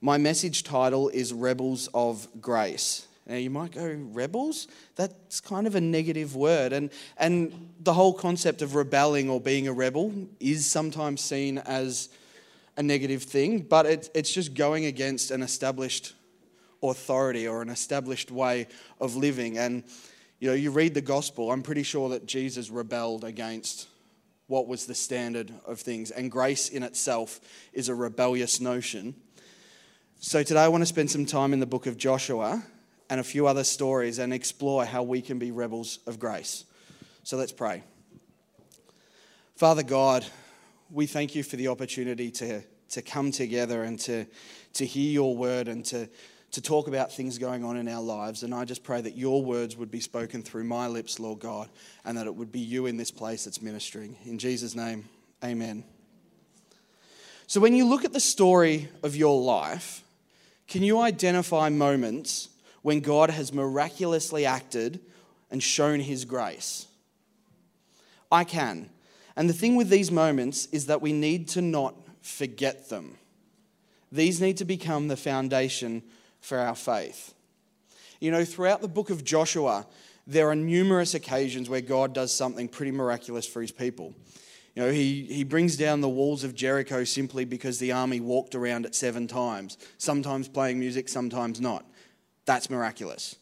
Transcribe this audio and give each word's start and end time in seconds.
My 0.00 0.16
message 0.16 0.62
title 0.62 1.08
is 1.08 1.32
Rebels 1.32 1.88
of 1.92 2.28
Grace. 2.40 3.08
Now, 3.26 3.34
you 3.34 3.50
might 3.50 3.72
go, 3.72 3.84
rebels? 4.12 4.68
That's 4.94 5.40
kind 5.40 5.66
of 5.66 5.74
a 5.74 5.80
negative 5.80 6.36
word. 6.36 6.72
And, 6.72 6.90
and 7.16 7.70
the 7.80 7.92
whole 7.92 8.14
concept 8.14 8.62
of 8.62 8.76
rebelling 8.76 9.28
or 9.28 9.40
being 9.40 9.66
a 9.66 9.72
rebel 9.72 10.14
is 10.38 10.66
sometimes 10.66 11.20
seen 11.20 11.58
as 11.58 12.10
a 12.76 12.82
negative 12.82 13.24
thing, 13.24 13.62
but 13.62 13.86
it, 13.86 14.08
it's 14.14 14.32
just 14.32 14.54
going 14.54 14.84
against 14.84 15.32
an 15.32 15.42
established 15.42 16.14
authority 16.80 17.48
or 17.48 17.60
an 17.60 17.68
established 17.68 18.30
way 18.30 18.68
of 19.00 19.16
living. 19.16 19.58
And, 19.58 19.82
you 20.38 20.48
know, 20.48 20.54
you 20.54 20.70
read 20.70 20.94
the 20.94 21.00
gospel, 21.00 21.50
I'm 21.50 21.62
pretty 21.62 21.82
sure 21.82 22.10
that 22.10 22.24
Jesus 22.24 22.70
rebelled 22.70 23.24
against 23.24 23.88
what 24.46 24.68
was 24.68 24.86
the 24.86 24.94
standard 24.94 25.52
of 25.66 25.80
things. 25.80 26.12
And 26.12 26.30
grace 26.30 26.68
in 26.68 26.84
itself 26.84 27.40
is 27.72 27.88
a 27.88 27.96
rebellious 27.96 28.60
notion. 28.60 29.16
So 30.20 30.42
today 30.42 30.62
I 30.62 30.68
want 30.68 30.82
to 30.82 30.86
spend 30.86 31.12
some 31.12 31.26
time 31.26 31.52
in 31.52 31.60
the 31.60 31.66
book 31.66 31.86
of 31.86 31.96
Joshua 31.96 32.60
and 33.08 33.20
a 33.20 33.22
few 33.22 33.46
other 33.46 33.62
stories 33.62 34.18
and 34.18 34.32
explore 34.32 34.84
how 34.84 35.04
we 35.04 35.22
can 35.22 35.38
be 35.38 35.52
rebels 35.52 36.00
of 36.08 36.18
grace. 36.18 36.64
So 37.22 37.36
let's 37.36 37.52
pray. 37.52 37.84
Father 39.54 39.84
God, 39.84 40.26
we 40.90 41.06
thank 41.06 41.36
you 41.36 41.44
for 41.44 41.54
the 41.54 41.68
opportunity 41.68 42.32
to, 42.32 42.62
to 42.90 43.00
come 43.00 43.30
together 43.30 43.84
and 43.84 43.96
to, 44.00 44.26
to 44.72 44.84
hear 44.84 45.08
your 45.08 45.36
word 45.36 45.68
and 45.68 45.84
to, 45.84 46.08
to 46.50 46.60
talk 46.60 46.88
about 46.88 47.12
things 47.12 47.38
going 47.38 47.62
on 47.62 47.76
in 47.76 47.86
our 47.86 48.02
lives. 48.02 48.42
And 48.42 48.52
I 48.52 48.64
just 48.64 48.82
pray 48.82 49.00
that 49.00 49.16
your 49.16 49.44
words 49.44 49.76
would 49.76 49.90
be 49.92 50.00
spoken 50.00 50.42
through 50.42 50.64
my 50.64 50.88
lips, 50.88 51.20
Lord 51.20 51.38
God, 51.38 51.68
and 52.04 52.18
that 52.18 52.26
it 52.26 52.34
would 52.34 52.50
be 52.50 52.58
you 52.58 52.86
in 52.86 52.96
this 52.96 53.12
place 53.12 53.44
that's 53.44 53.62
ministering. 53.62 54.16
In 54.24 54.38
Jesus' 54.38 54.74
name, 54.74 55.08
amen. 55.44 55.84
So 57.46 57.60
when 57.60 57.76
you 57.76 57.86
look 57.86 58.04
at 58.04 58.12
the 58.12 58.20
story 58.20 58.88
of 59.04 59.14
your 59.14 59.40
life, 59.40 60.02
can 60.68 60.82
you 60.82 61.00
identify 61.00 61.70
moments 61.70 62.50
when 62.82 63.00
God 63.00 63.30
has 63.30 63.52
miraculously 63.52 64.46
acted 64.46 65.00
and 65.50 65.62
shown 65.62 66.00
his 66.00 66.24
grace? 66.24 66.86
I 68.30 68.44
can. 68.44 68.90
And 69.34 69.48
the 69.48 69.54
thing 69.54 69.76
with 69.76 69.88
these 69.88 70.10
moments 70.10 70.66
is 70.66 70.86
that 70.86 71.00
we 71.00 71.12
need 71.12 71.48
to 71.48 71.62
not 71.62 71.94
forget 72.20 72.88
them. 72.90 73.16
These 74.12 74.40
need 74.40 74.58
to 74.58 74.64
become 74.64 75.08
the 75.08 75.16
foundation 75.16 76.02
for 76.40 76.58
our 76.58 76.74
faith. 76.74 77.34
You 78.20 78.30
know, 78.30 78.44
throughout 78.44 78.82
the 78.82 78.88
book 78.88 79.10
of 79.10 79.24
Joshua, 79.24 79.86
there 80.26 80.50
are 80.50 80.54
numerous 80.54 81.14
occasions 81.14 81.70
where 81.70 81.80
God 81.80 82.12
does 82.12 82.34
something 82.34 82.68
pretty 82.68 82.92
miraculous 82.92 83.46
for 83.46 83.62
his 83.62 83.72
people. 83.72 84.14
You 84.74 84.84
know, 84.84 84.90
he, 84.90 85.24
he 85.24 85.44
brings 85.44 85.76
down 85.76 86.00
the 86.00 86.08
walls 86.08 86.44
of 86.44 86.54
Jericho 86.54 87.04
simply 87.04 87.44
because 87.44 87.78
the 87.78 87.92
army 87.92 88.20
walked 88.20 88.54
around 88.54 88.86
it 88.86 88.94
seven 88.94 89.26
times, 89.26 89.76
sometimes 89.98 90.48
playing 90.48 90.78
music, 90.78 91.08
sometimes 91.08 91.60
not. 91.60 91.84
That's 92.44 92.70
miraculous. 92.70 93.36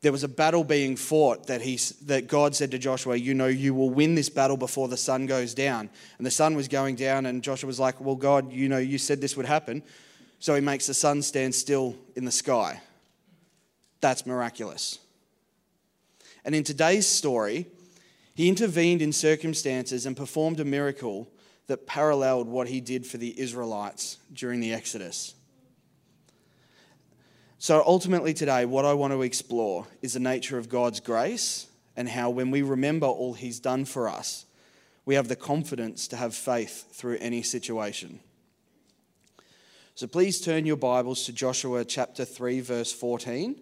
There 0.00 0.12
was 0.12 0.24
a 0.24 0.28
battle 0.28 0.64
being 0.64 0.96
fought 0.96 1.46
that, 1.46 1.60
he, 1.60 1.76
that 2.06 2.26
God 2.26 2.56
said 2.56 2.72
to 2.72 2.78
Joshua, 2.78 3.16
You 3.16 3.34
know, 3.34 3.46
you 3.46 3.72
will 3.72 3.90
win 3.90 4.16
this 4.16 4.28
battle 4.28 4.56
before 4.56 4.88
the 4.88 4.96
sun 4.96 5.26
goes 5.26 5.54
down. 5.54 5.88
And 6.18 6.26
the 6.26 6.30
sun 6.30 6.56
was 6.56 6.66
going 6.66 6.96
down, 6.96 7.26
and 7.26 7.42
Joshua 7.42 7.68
was 7.68 7.78
like, 7.78 8.00
Well, 8.00 8.16
God, 8.16 8.52
you 8.52 8.68
know, 8.68 8.78
you 8.78 8.98
said 8.98 9.20
this 9.20 9.36
would 9.36 9.46
happen. 9.46 9.82
So 10.40 10.56
he 10.56 10.60
makes 10.60 10.88
the 10.88 10.94
sun 10.94 11.22
stand 11.22 11.54
still 11.54 11.96
in 12.16 12.24
the 12.24 12.32
sky. 12.32 12.80
That's 14.00 14.26
miraculous. 14.26 14.98
And 16.44 16.52
in 16.52 16.64
today's 16.64 17.06
story, 17.06 17.66
he 18.34 18.48
intervened 18.48 19.02
in 19.02 19.12
circumstances 19.12 20.06
and 20.06 20.16
performed 20.16 20.60
a 20.60 20.64
miracle 20.64 21.30
that 21.66 21.86
paralleled 21.86 22.48
what 22.48 22.68
he 22.68 22.80
did 22.80 23.06
for 23.06 23.18
the 23.18 23.38
Israelites 23.38 24.18
during 24.32 24.60
the 24.60 24.72
Exodus. 24.72 25.34
So 27.58 27.82
ultimately, 27.86 28.34
today, 28.34 28.64
what 28.64 28.84
I 28.84 28.92
want 28.92 29.12
to 29.12 29.22
explore 29.22 29.86
is 30.00 30.14
the 30.14 30.20
nature 30.20 30.58
of 30.58 30.68
God's 30.68 30.98
grace 30.98 31.68
and 31.96 32.08
how, 32.08 32.28
when 32.28 32.50
we 32.50 32.62
remember 32.62 33.06
all 33.06 33.34
He's 33.34 33.60
done 33.60 33.84
for 33.84 34.08
us, 34.08 34.46
we 35.04 35.14
have 35.14 35.28
the 35.28 35.36
confidence 35.36 36.08
to 36.08 36.16
have 36.16 36.34
faith 36.34 36.92
through 36.92 37.18
any 37.20 37.42
situation. 37.42 38.18
So 39.94 40.08
please 40.08 40.40
turn 40.40 40.66
your 40.66 40.76
Bibles 40.76 41.24
to 41.26 41.32
Joshua 41.32 41.84
chapter 41.84 42.24
3, 42.24 42.60
verse 42.60 42.92
14. 42.92 43.60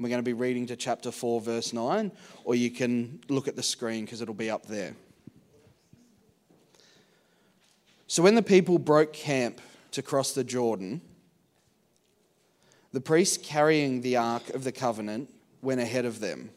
We're 0.00 0.08
going 0.08 0.20
to 0.20 0.22
be 0.22 0.32
reading 0.32 0.66
to 0.66 0.76
chapter 0.76 1.10
4, 1.10 1.40
verse 1.40 1.72
9, 1.72 2.12
or 2.44 2.54
you 2.54 2.70
can 2.70 3.20
look 3.28 3.48
at 3.48 3.56
the 3.56 3.62
screen 3.62 4.04
because 4.04 4.22
it'll 4.22 4.32
be 4.32 4.50
up 4.50 4.66
there. 4.66 4.94
So 8.06 8.22
when 8.22 8.36
the 8.36 8.42
people 8.42 8.78
broke 8.78 9.12
camp 9.12 9.60
to 9.92 10.02
cross 10.02 10.32
the 10.32 10.44
Jordan, 10.44 11.00
the 12.92 13.00
priests 13.00 13.38
carrying 13.42 14.00
the 14.00 14.16
Ark 14.16 14.50
of 14.50 14.62
the 14.62 14.72
Covenant 14.72 15.30
went 15.62 15.80
ahead 15.80 16.04
of 16.04 16.20
them. 16.20 16.50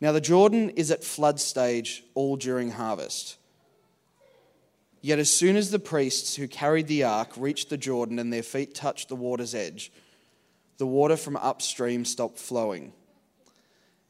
Now, 0.00 0.12
the 0.12 0.20
Jordan 0.20 0.70
is 0.70 0.92
at 0.92 1.02
flood 1.02 1.40
stage 1.40 2.04
all 2.14 2.36
during 2.36 2.70
harvest. 2.70 3.36
Yet, 5.00 5.18
as 5.18 5.30
soon 5.30 5.56
as 5.56 5.72
the 5.72 5.80
priests 5.80 6.36
who 6.36 6.46
carried 6.46 6.86
the 6.86 7.02
ark 7.04 7.30
reached 7.36 7.68
the 7.68 7.76
Jordan 7.76 8.18
and 8.18 8.32
their 8.32 8.42
feet 8.42 8.74
touched 8.74 9.08
the 9.08 9.16
water's 9.16 9.54
edge, 9.54 9.92
the 10.78 10.86
water 10.86 11.16
from 11.16 11.36
upstream 11.36 12.04
stopped 12.04 12.38
flowing. 12.38 12.92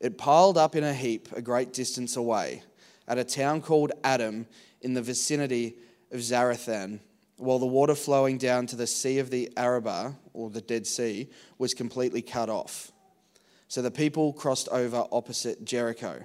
It 0.01 0.17
piled 0.17 0.56
up 0.56 0.77
in 0.77 0.84
a 0.84 0.95
heap 0.95 1.29
a 1.33 1.43
great 1.43 1.73
distance 1.73 2.17
away 2.17 2.62
at 3.09 3.19
a 3.19 3.25
town 3.25 3.62
called 3.62 3.93
Adam 4.05 4.47
in 4.81 4.95
the 4.95 5.03
vicinity 5.03 5.75
of 6.12 6.21
Zarethan 6.21 7.01
while 7.39 7.59
the 7.59 7.67
water 7.67 7.95
flowing 7.95 8.37
down 8.37 8.67
to 8.67 8.77
the 8.77 8.87
Sea 8.87 9.19
of 9.21 9.31
the 9.31 9.51
Arabah, 9.56 10.12
or 10.34 10.51
the 10.51 10.61
Dead 10.61 10.87
Sea, 10.87 11.29
was 11.56 11.73
completely 11.73 12.21
cut 12.21 12.51
off. 12.51 12.93
So 13.69 13.81
the 13.81 13.91
people 13.91 14.33
crossed 14.33 14.69
over 14.71 15.06
opposite 15.12 15.65
Jericho. 15.65 16.25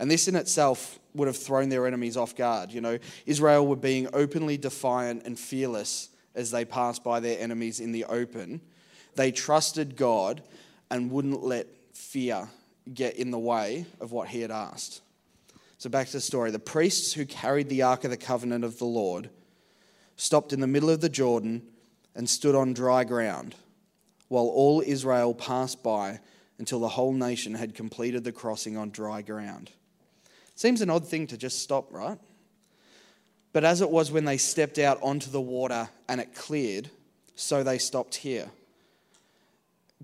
And 0.00 0.10
this 0.10 0.28
in 0.28 0.34
itself 0.34 0.98
would 1.14 1.28
have 1.28 1.36
thrown 1.36 1.68
their 1.68 1.86
enemies 1.86 2.16
off 2.16 2.34
guard. 2.34 2.72
You 2.72 2.80
know, 2.80 2.98
Israel 3.26 3.66
were 3.66 3.76
being 3.76 4.08
openly 4.12 4.56
defiant 4.56 5.24
and 5.24 5.38
fearless 5.38 6.08
as 6.34 6.50
they 6.50 6.64
passed 6.64 7.04
by 7.04 7.20
their 7.20 7.38
enemies 7.38 7.80
in 7.80 7.92
the 7.92 8.04
open. 8.04 8.60
They 9.16 9.32
trusted 9.32 9.96
God 9.96 10.42
and 10.90 11.10
wouldn't 11.10 11.42
let 11.42 11.66
fear 11.92 12.48
get 12.92 13.16
in 13.16 13.30
the 13.30 13.38
way 13.38 13.86
of 14.00 14.12
what 14.12 14.28
he 14.28 14.40
had 14.40 14.50
asked. 14.50 15.02
So 15.78 15.88
back 15.88 16.06
to 16.08 16.12
the 16.14 16.20
story. 16.20 16.50
The 16.50 16.58
priests 16.58 17.12
who 17.12 17.24
carried 17.24 17.68
the 17.68 17.82
Ark 17.82 18.04
of 18.04 18.10
the 18.10 18.16
Covenant 18.16 18.64
of 18.64 18.78
the 18.78 18.84
Lord 18.84 19.30
stopped 20.16 20.52
in 20.52 20.60
the 20.60 20.66
middle 20.66 20.90
of 20.90 21.00
the 21.00 21.08
Jordan 21.08 21.62
and 22.14 22.28
stood 22.28 22.54
on 22.54 22.74
dry 22.74 23.04
ground, 23.04 23.54
while 24.28 24.46
all 24.46 24.82
Israel 24.84 25.34
passed 25.34 25.82
by 25.82 26.20
until 26.58 26.80
the 26.80 26.88
whole 26.88 27.12
nation 27.12 27.54
had 27.54 27.74
completed 27.74 28.24
the 28.24 28.32
crossing 28.32 28.76
on 28.76 28.90
dry 28.90 29.22
ground. 29.22 29.70
Seems 30.54 30.82
an 30.82 30.90
odd 30.90 31.06
thing 31.06 31.26
to 31.28 31.38
just 31.38 31.62
stop, 31.62 31.90
right? 31.90 32.18
But 33.52 33.64
as 33.64 33.80
it 33.80 33.90
was 33.90 34.12
when 34.12 34.26
they 34.26 34.36
stepped 34.36 34.78
out 34.78 34.98
onto 35.02 35.30
the 35.30 35.40
water 35.40 35.88
and 36.08 36.20
it 36.20 36.34
cleared, 36.34 36.90
so 37.34 37.62
they 37.62 37.78
stopped 37.78 38.16
here. 38.16 38.50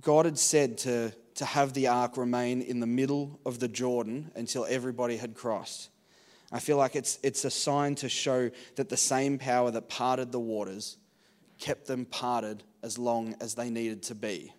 God 0.01 0.27
had 0.27 0.39
said 0.39 0.79
to, 0.79 1.13
to 1.37 1.45
have 1.45 1.73
the 1.73 1.89
ark 1.89 2.17
remain 2.17 2.63
in 2.63 2.81
the 2.81 2.87
middle 2.87 3.41
of 3.47 3.59
the 3.59 3.69
Jordan 3.69 4.31
until 4.35 4.67
everybody 4.69 5.17
had 5.17 5.35
crossed. 5.35 5.91
I 6.53 6.61
feel 6.61 6.77
like 6.77 6.95
it's, 6.95 7.19
it's 7.23 7.45
a 7.45 7.51
sign 7.51 7.95
to 7.97 8.09
show 8.09 8.51
that 8.77 8.89
the 8.89 8.97
same 8.97 9.39
power 9.39 9.71
that 9.71 9.89
parted 9.89 10.33
the 10.33 10.41
waters 10.41 10.97
kept 11.59 11.87
them 11.87 12.05
parted 12.05 12.63
as 12.83 12.99
long 12.99 13.35
as 13.41 13.55
they 13.55 13.71
needed 13.71 14.03
to 14.05 14.15
be. 14.15 14.53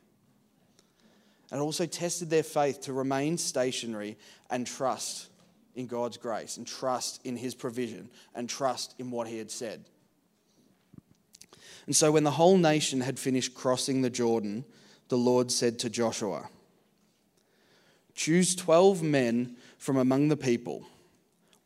And 1.51 1.61
also 1.61 1.85
tested 1.85 2.29
their 2.29 2.43
faith 2.43 2.81
to 2.81 2.93
remain 2.93 3.37
stationary 3.37 4.17
and 4.49 4.67
trust 4.67 5.29
in 5.75 5.87
God's 5.87 6.17
grace 6.17 6.57
and 6.57 6.67
trust 6.67 7.21
in 7.25 7.37
His 7.37 7.55
provision 7.55 8.09
and 8.35 8.49
trust 8.49 8.95
in 8.99 9.11
what 9.11 9.27
He 9.27 9.37
had 9.37 9.51
said. 9.51 9.85
And 11.85 11.95
so, 11.95 12.11
when 12.11 12.25
the 12.25 12.31
whole 12.31 12.57
nation 12.57 12.99
had 12.99 13.17
finished 13.17 13.53
crossing 13.53 14.01
the 14.01 14.09
Jordan, 14.09 14.65
the 15.09 15.17
Lord 15.17 15.51
said 15.51 15.79
to 15.79 15.89
Joshua, 15.89 16.49
Choose 18.13 18.55
12 18.55 19.03
men 19.03 19.55
from 19.77 19.97
among 19.97 20.27
the 20.27 20.37
people 20.37 20.85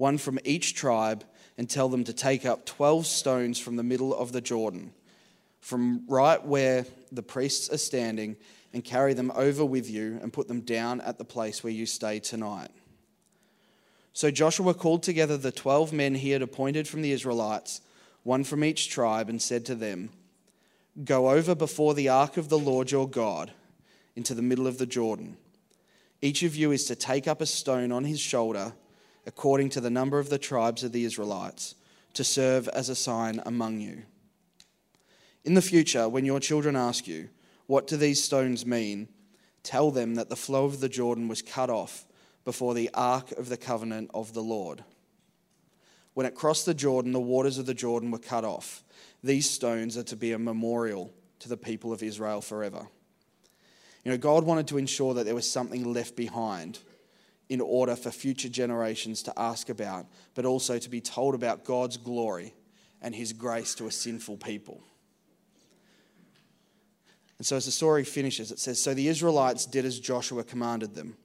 one 0.02 0.18
from 0.18 0.40
each 0.44 0.74
tribe, 0.74 1.24
and 1.60 1.70
tell 1.70 1.88
them 1.88 2.04
to 2.04 2.12
take 2.12 2.44
up 2.44 2.66
12 2.66 3.06
stones 3.06 3.60
from 3.60 3.76
the 3.76 3.84
middle 3.84 4.16
of 4.16 4.32
the 4.32 4.42
Jordan, 4.42 4.92
from 5.60 6.04
right 6.08 6.44
where 6.44 6.88
the 7.12 7.22
priests 7.22 7.72
are 7.72 7.78
standing, 7.78 8.36
and 8.74 8.84
carry 8.84 9.14
them 9.14 9.32
over 9.36 9.64
with 9.64 9.88
you 9.88 10.18
and 10.24 10.34
put 10.34 10.48
them 10.48 10.62
down 10.62 11.02
at 11.02 11.20
the 11.20 11.24
place 11.24 11.64
where 11.64 11.72
you 11.72 11.86
stay 11.86 12.20
tonight. 12.20 12.72
So 14.12 14.32
Joshua 14.32 14.74
called 14.74 15.04
together 15.04 15.38
the 15.38 15.52
12 15.52 15.94
men 15.94 16.16
he 16.16 16.32
had 16.32 16.42
appointed 16.42 16.88
from 16.88 17.04
the 17.04 17.12
Israelites, 17.12 17.82
one 18.24 18.44
from 18.44 18.64
each 18.64 18.90
tribe, 18.90 19.30
and 19.30 19.40
said 19.40 19.68
to 19.68 19.76
them, 19.76 20.10
Go 21.06 21.30
over 21.30 21.56
before 21.56 21.94
the 21.94 22.10
ark 22.10 22.38
of 22.38 22.50
the 22.50 22.60
Lord 22.60 22.92
your 22.92 23.08
God 23.08 23.54
into 24.16 24.34
the 24.34 24.42
middle 24.42 24.68
of 24.68 24.78
the 24.78 24.86
Jordan. 24.86 25.38
Each 26.22 26.44
of 26.44 26.56
you 26.56 26.72
is 26.72 26.86
to 26.86 26.96
take 26.96 27.28
up 27.28 27.42
a 27.42 27.46
stone 27.46 27.92
on 27.92 28.04
his 28.04 28.20
shoulder 28.20 28.74
according 29.26 29.70
to 29.70 29.82
the 29.82 29.90
number 29.90 30.20
of 30.20 30.30
the 30.30 30.38
tribes 30.38 30.84
of 30.84 30.92
the 30.92 31.06
Israelites, 31.06 31.76
to 32.14 32.24
serve 32.24 32.68
as 32.70 32.90
a 32.90 32.96
sign 32.96 33.42
among 33.46 33.80
you. 33.80 34.04
In 35.46 35.54
the 35.54 35.62
future, 35.62 36.10
when 36.10 36.26
your 36.26 36.40
children 36.40 36.76
ask 36.76 37.08
you, 37.08 37.30
What 37.68 37.88
do 37.88 37.98
these 37.98 38.24
stones 38.24 38.66
mean? 38.66 39.08
tell 39.64 39.92
them 39.92 40.16
that 40.16 40.30
the 40.30 40.36
flow 40.36 40.66
of 40.66 40.80
the 40.80 40.90
Jordan 40.90 41.28
was 41.28 41.42
cut 41.42 41.70
off 41.70 42.06
before 42.44 42.74
the 42.74 42.90
ark 42.94 43.32
of 43.34 43.50
the 43.50 43.58
covenant 43.58 44.10
of 44.14 44.34
the 44.34 44.42
Lord. 44.42 44.84
When 46.14 46.26
it 46.26 46.36
crossed 46.36 46.66
the 46.66 46.74
Jordan, 46.74 47.12
the 47.12 47.20
waters 47.20 47.58
of 47.58 47.66
the 47.66 47.74
Jordan 47.74 48.12
were 48.12 48.20
cut 48.20 48.44
off. 48.44 48.84
These 49.24 49.50
stones 49.50 49.98
are 49.98 50.04
to 50.04 50.16
be 50.16 50.32
a 50.32 50.40
memorial 50.40 51.14
to 51.40 51.50
the 51.50 51.58
people 51.58 51.94
of 51.94 52.04
Israel 52.04 52.42
forever. 52.42 52.88
You 54.04 54.12
know, 54.12 54.18
God 54.18 54.46
wanted 54.46 54.68
to 54.68 54.78
ensure 54.78 55.14
that 55.14 55.26
there 55.26 55.36
was 55.36 55.50
something 55.50 55.94
left 55.94 56.16
behind 56.16 56.80
in 57.50 57.62
order 57.62 57.96
for 57.96 58.12
future 58.12 58.50
generations 58.50 59.22
to 59.24 59.34
ask 59.38 59.70
about, 59.70 60.08
but 60.34 60.46
also 60.46 60.80
to 60.80 60.90
be 60.90 61.02
told 61.02 61.36
about 61.36 61.66
God's 61.66 61.98
glory 61.98 62.54
and 63.02 63.14
his 63.14 63.34
grace 63.34 63.76
to 63.76 63.88
a 63.88 63.92
sinful 63.92 64.38
people. 64.38 64.82
And 67.38 67.46
so, 67.46 67.58
as 67.58 67.66
the 67.66 67.72
story 67.72 68.04
finishes, 68.04 68.52
it 68.52 68.60
says 68.60 68.82
So 68.82 68.94
the 68.94 69.08
Israelites 69.08 69.66
did 69.66 69.84
as 69.84 70.00
Joshua 70.00 70.44
commanded 70.44 70.96
them. 70.96 71.18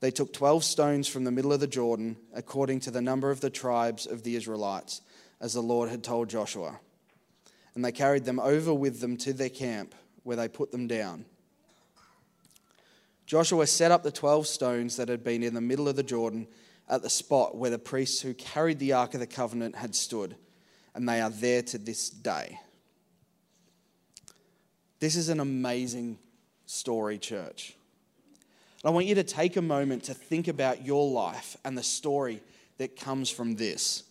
They 0.00 0.10
took 0.10 0.32
12 0.32 0.64
stones 0.64 1.08
from 1.08 1.24
the 1.24 1.30
middle 1.30 1.52
of 1.52 1.60
the 1.60 1.66
Jordan, 1.66 2.16
according 2.34 2.80
to 2.80 2.90
the 2.90 3.02
number 3.02 3.30
of 3.30 3.40
the 3.40 3.50
tribes 3.50 4.06
of 4.06 4.22
the 4.22 4.34
Israelites, 4.34 5.02
as 5.40 5.52
the 5.54 5.62
Lord 5.62 5.88
had 5.88 6.02
told 6.02 6.28
Joshua. 6.28 6.80
And 7.80 7.84
they 7.86 7.92
carried 7.92 8.26
them 8.26 8.38
over 8.38 8.74
with 8.74 9.00
them 9.00 9.16
to 9.16 9.32
their 9.32 9.48
camp, 9.48 9.94
where 10.22 10.36
they 10.36 10.48
put 10.48 10.70
them 10.70 10.86
down. 10.86 11.24
Joshua 13.24 13.66
set 13.66 13.90
up 13.90 14.02
the 14.02 14.12
12 14.12 14.46
stones 14.46 14.96
that 14.96 15.08
had 15.08 15.24
been 15.24 15.42
in 15.42 15.54
the 15.54 15.62
middle 15.62 15.88
of 15.88 15.96
the 15.96 16.02
Jordan 16.02 16.46
at 16.90 17.00
the 17.00 17.08
spot 17.08 17.56
where 17.56 17.70
the 17.70 17.78
priests 17.78 18.20
who 18.20 18.34
carried 18.34 18.78
the 18.80 18.92
Ark 18.92 19.14
of 19.14 19.20
the 19.20 19.26
Covenant 19.26 19.76
had 19.76 19.94
stood, 19.94 20.36
and 20.94 21.08
they 21.08 21.22
are 21.22 21.30
there 21.30 21.62
to 21.62 21.78
this 21.78 22.10
day. 22.10 22.60
This 24.98 25.16
is 25.16 25.30
an 25.30 25.40
amazing 25.40 26.18
story, 26.66 27.16
church. 27.16 27.74
And 28.82 28.90
I 28.90 28.92
want 28.92 29.06
you 29.06 29.14
to 29.14 29.24
take 29.24 29.56
a 29.56 29.62
moment 29.62 30.04
to 30.04 30.12
think 30.12 30.48
about 30.48 30.84
your 30.84 31.10
life 31.10 31.56
and 31.64 31.78
the 31.78 31.82
story 31.82 32.42
that 32.76 32.94
comes 32.94 33.30
from 33.30 33.56
this. 33.56 34.02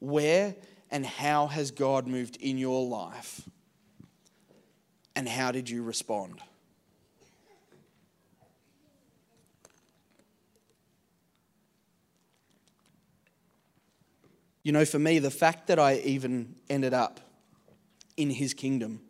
Where 0.00 0.56
and 0.90 1.04
how 1.04 1.46
has 1.46 1.70
God 1.70 2.06
moved 2.06 2.36
in 2.36 2.58
your 2.58 2.86
life? 2.86 3.42
And 5.14 5.28
how 5.28 5.50
did 5.50 5.70
you 5.70 5.82
respond? 5.82 6.40
You 14.62 14.72
know, 14.72 14.84
for 14.84 14.98
me, 14.98 15.20
the 15.20 15.30
fact 15.30 15.68
that 15.68 15.78
I 15.78 15.98
even 15.98 16.56
ended 16.68 16.92
up 16.92 17.20
in 18.16 18.30
his 18.30 18.52
kingdom 18.52 19.00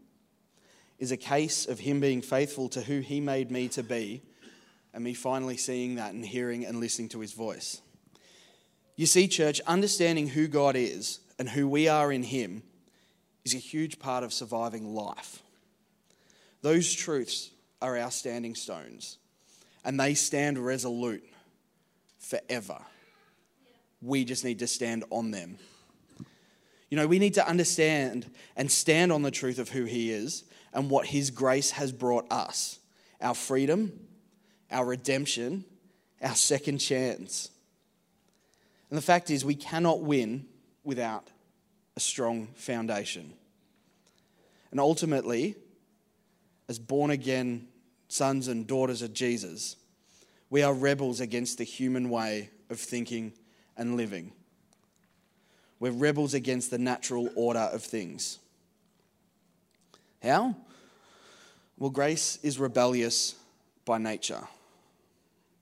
is 0.99 1.13
a 1.13 1.17
case 1.17 1.67
of 1.67 1.79
him 1.79 1.99
being 2.01 2.23
faithful 2.23 2.69
to 2.71 2.83
who 2.83 3.01
he 3.01 3.21
made 3.21 3.51
me 3.51 3.69
to 3.69 3.83
be 3.83 4.23
and 4.93 5.03
me 5.03 5.15
finally 5.15 5.57
seeing 5.57 5.97
that 5.97 6.13
and 6.13 6.25
hearing 6.25 6.65
and 6.65 6.79
listening 6.79 7.09
to 7.11 7.21
his 7.21 7.33
voice. 7.33 7.81
You 8.97 9.07
see, 9.07 9.29
church, 9.29 9.61
understanding 9.67 10.29
who 10.29 10.47
God 10.47 10.77
is 10.77 11.21
and 11.39 11.49
who 11.49 11.69
we 11.69 11.89
are 11.89 12.13
in 12.13 12.23
him 12.23 12.63
is 13.45 13.55
a 13.55 13.59
huge 13.59 13.99
part 13.99 14.25
of 14.25 14.33
surviving 14.33 14.95
life. 14.95 15.43
Those 16.63 16.93
truths 16.93 17.51
are 17.81 17.97
our 17.97 18.11
standing 18.11 18.55
stones, 18.55 19.19
and 19.85 20.01
they 20.01 20.15
stand 20.15 20.59
resolute 20.59 21.25
forever. 22.19 22.79
We 24.03 24.25
just 24.25 24.45
need 24.45 24.59
to 24.61 24.67
stand 24.67 25.05
on 25.11 25.31
them. 25.31 25.59
You 26.91 26.97
know, 26.97 27.07
we 27.07 27.19
need 27.19 27.35
to 27.35 27.49
understand 27.49 28.31
and 28.57 28.71
stand 28.71 29.13
on 29.13 29.23
the 29.23 29.31
truth 29.31 29.59
of 29.59 29.69
who 29.71 29.85
He 29.85 30.11
is 30.11 30.45
and 30.73 30.91
what 30.91 31.07
His 31.07 31.31
grace 31.31 31.73
has 31.73 31.93
brought 31.93 32.31
us 32.33 32.79
our 33.21 33.35
freedom, 33.35 33.93
our 34.71 34.85
redemption, 34.85 35.65
our 36.21 36.35
second 36.35 36.79
chance. 36.79 37.51
And 38.91 38.97
the 38.97 39.03
fact 39.03 39.31
is, 39.31 39.45
we 39.45 39.55
cannot 39.55 40.03
win 40.03 40.47
without 40.87 41.31
a 41.97 42.01
strong 42.01 42.47
foundation. 42.55 43.35
And 44.71 44.81
ultimately, 44.81 45.57
as 46.69 46.79
born 46.79 47.11
again 47.11 47.69
sons 48.09 48.49
and 48.49 48.67
daughters 48.67 49.03
of 49.03 49.13
Jesus, 49.13 49.77
we 50.49 50.63
are 50.63 50.73
rebels 50.73 51.21
against 51.21 51.59
the 51.59 51.65
human 51.65 52.09
way 52.09 52.51
of 52.71 52.79
thinking 52.79 53.33
and 53.77 53.97
living. 53.97 54.33
We're 55.81 55.93
rebels 55.93 56.35
against 56.35 56.71
the 56.71 56.79
natural 56.79 57.29
order 57.35 57.59
of 57.59 57.83
things. 57.83 58.39
How? 60.23 60.57
Well, 61.79 61.91
grace 61.91 62.39
is 62.43 62.59
rebellious 62.59 63.35
by 63.85 63.99
nature. 63.99 64.47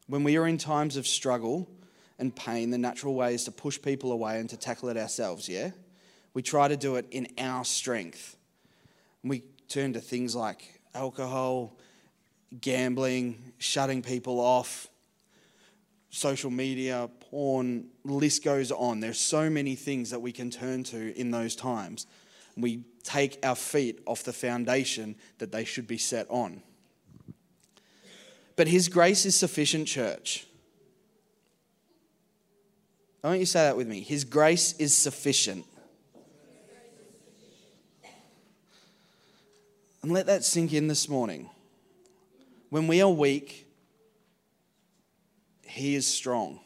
When 0.06 0.23
we 0.23 0.37
are 0.37 0.47
in 0.47 0.59
times 0.59 0.97
of 0.97 1.06
struggle 1.06 1.69
and 2.19 2.34
pain, 2.34 2.70
the 2.70 2.78
natural 2.78 3.14
way 3.14 3.34
is 3.34 3.44
to 3.44 3.52
push 3.52 3.81
people 3.81 4.12
away 4.12 4.38
and 4.38 4.49
to 4.50 4.56
tackle 4.56 4.88
it 4.88 4.96
ourselves, 4.96 5.49
yeah? 5.49 5.70
We 6.32 6.43
try 6.43 6.69
to 6.69 6.76
do 6.76 6.96
it 6.96 7.06
in 7.11 7.28
our 7.38 7.64
strength. 7.64 8.37
And 9.22 9.31
We 9.31 9.43
turn 9.69 9.93
to 9.94 10.00
things 10.00 10.37
like 10.37 10.81
alcohol, 10.94 11.76
gambling, 12.61 13.52
shutting 13.58 14.02
people 14.02 14.40
off, 14.40 14.88
social 16.11 16.50
media, 16.50 17.11
porn, 17.31 17.87
list 18.05 18.44
goes 18.44 18.70
on. 18.70 19.00
There's 19.00 19.19
so 19.19 19.50
many 19.50 19.75
things 19.75 20.11
that 20.11 20.20
we 20.20 20.31
can 20.31 20.50
turn 20.50 20.84
to 20.84 21.19
in 21.19 21.32
those 21.32 21.56
times. 21.56 22.06
We 22.56 22.84
take 23.02 23.38
our 23.43 23.56
feet 23.56 24.00
off 24.06 24.22
the 24.22 24.32
foundation 24.32 25.16
that 25.38 25.50
they 25.50 25.64
should 25.64 25.88
be 25.88 25.99
set 25.99 26.26
on. 26.31 26.62
But 28.55 28.69
His 28.69 28.88
grace 28.88 29.26
is 29.26 29.34
sufficient, 29.34 29.88
church. 29.88 30.46
I 33.25 33.29
want 33.29 33.41
you 33.41 33.47
to 33.47 33.50
say 33.50 33.61
that 33.61 33.76
with 33.79 33.88
me. 33.88 34.03
His 34.03 34.23
grace 34.23 34.75
is 34.75 34.94
sufficient. 34.94 35.65
And 40.03 40.12
let 40.12 40.26
that 40.26 40.44
sink 40.44 40.75
in 40.75 40.88
this 40.88 41.09
morning. 41.09 41.49
When 42.69 42.87
we 42.87 43.00
are 43.00 43.09
weak, 43.09 43.67
he 45.62 45.94
is 45.94 46.06
strong. 46.06 46.61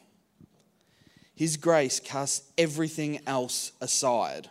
His 1.33 1.55
grace 1.55 2.01
casts 2.01 2.51
everything 2.57 3.21
else 3.25 3.71
aside. 3.79 4.49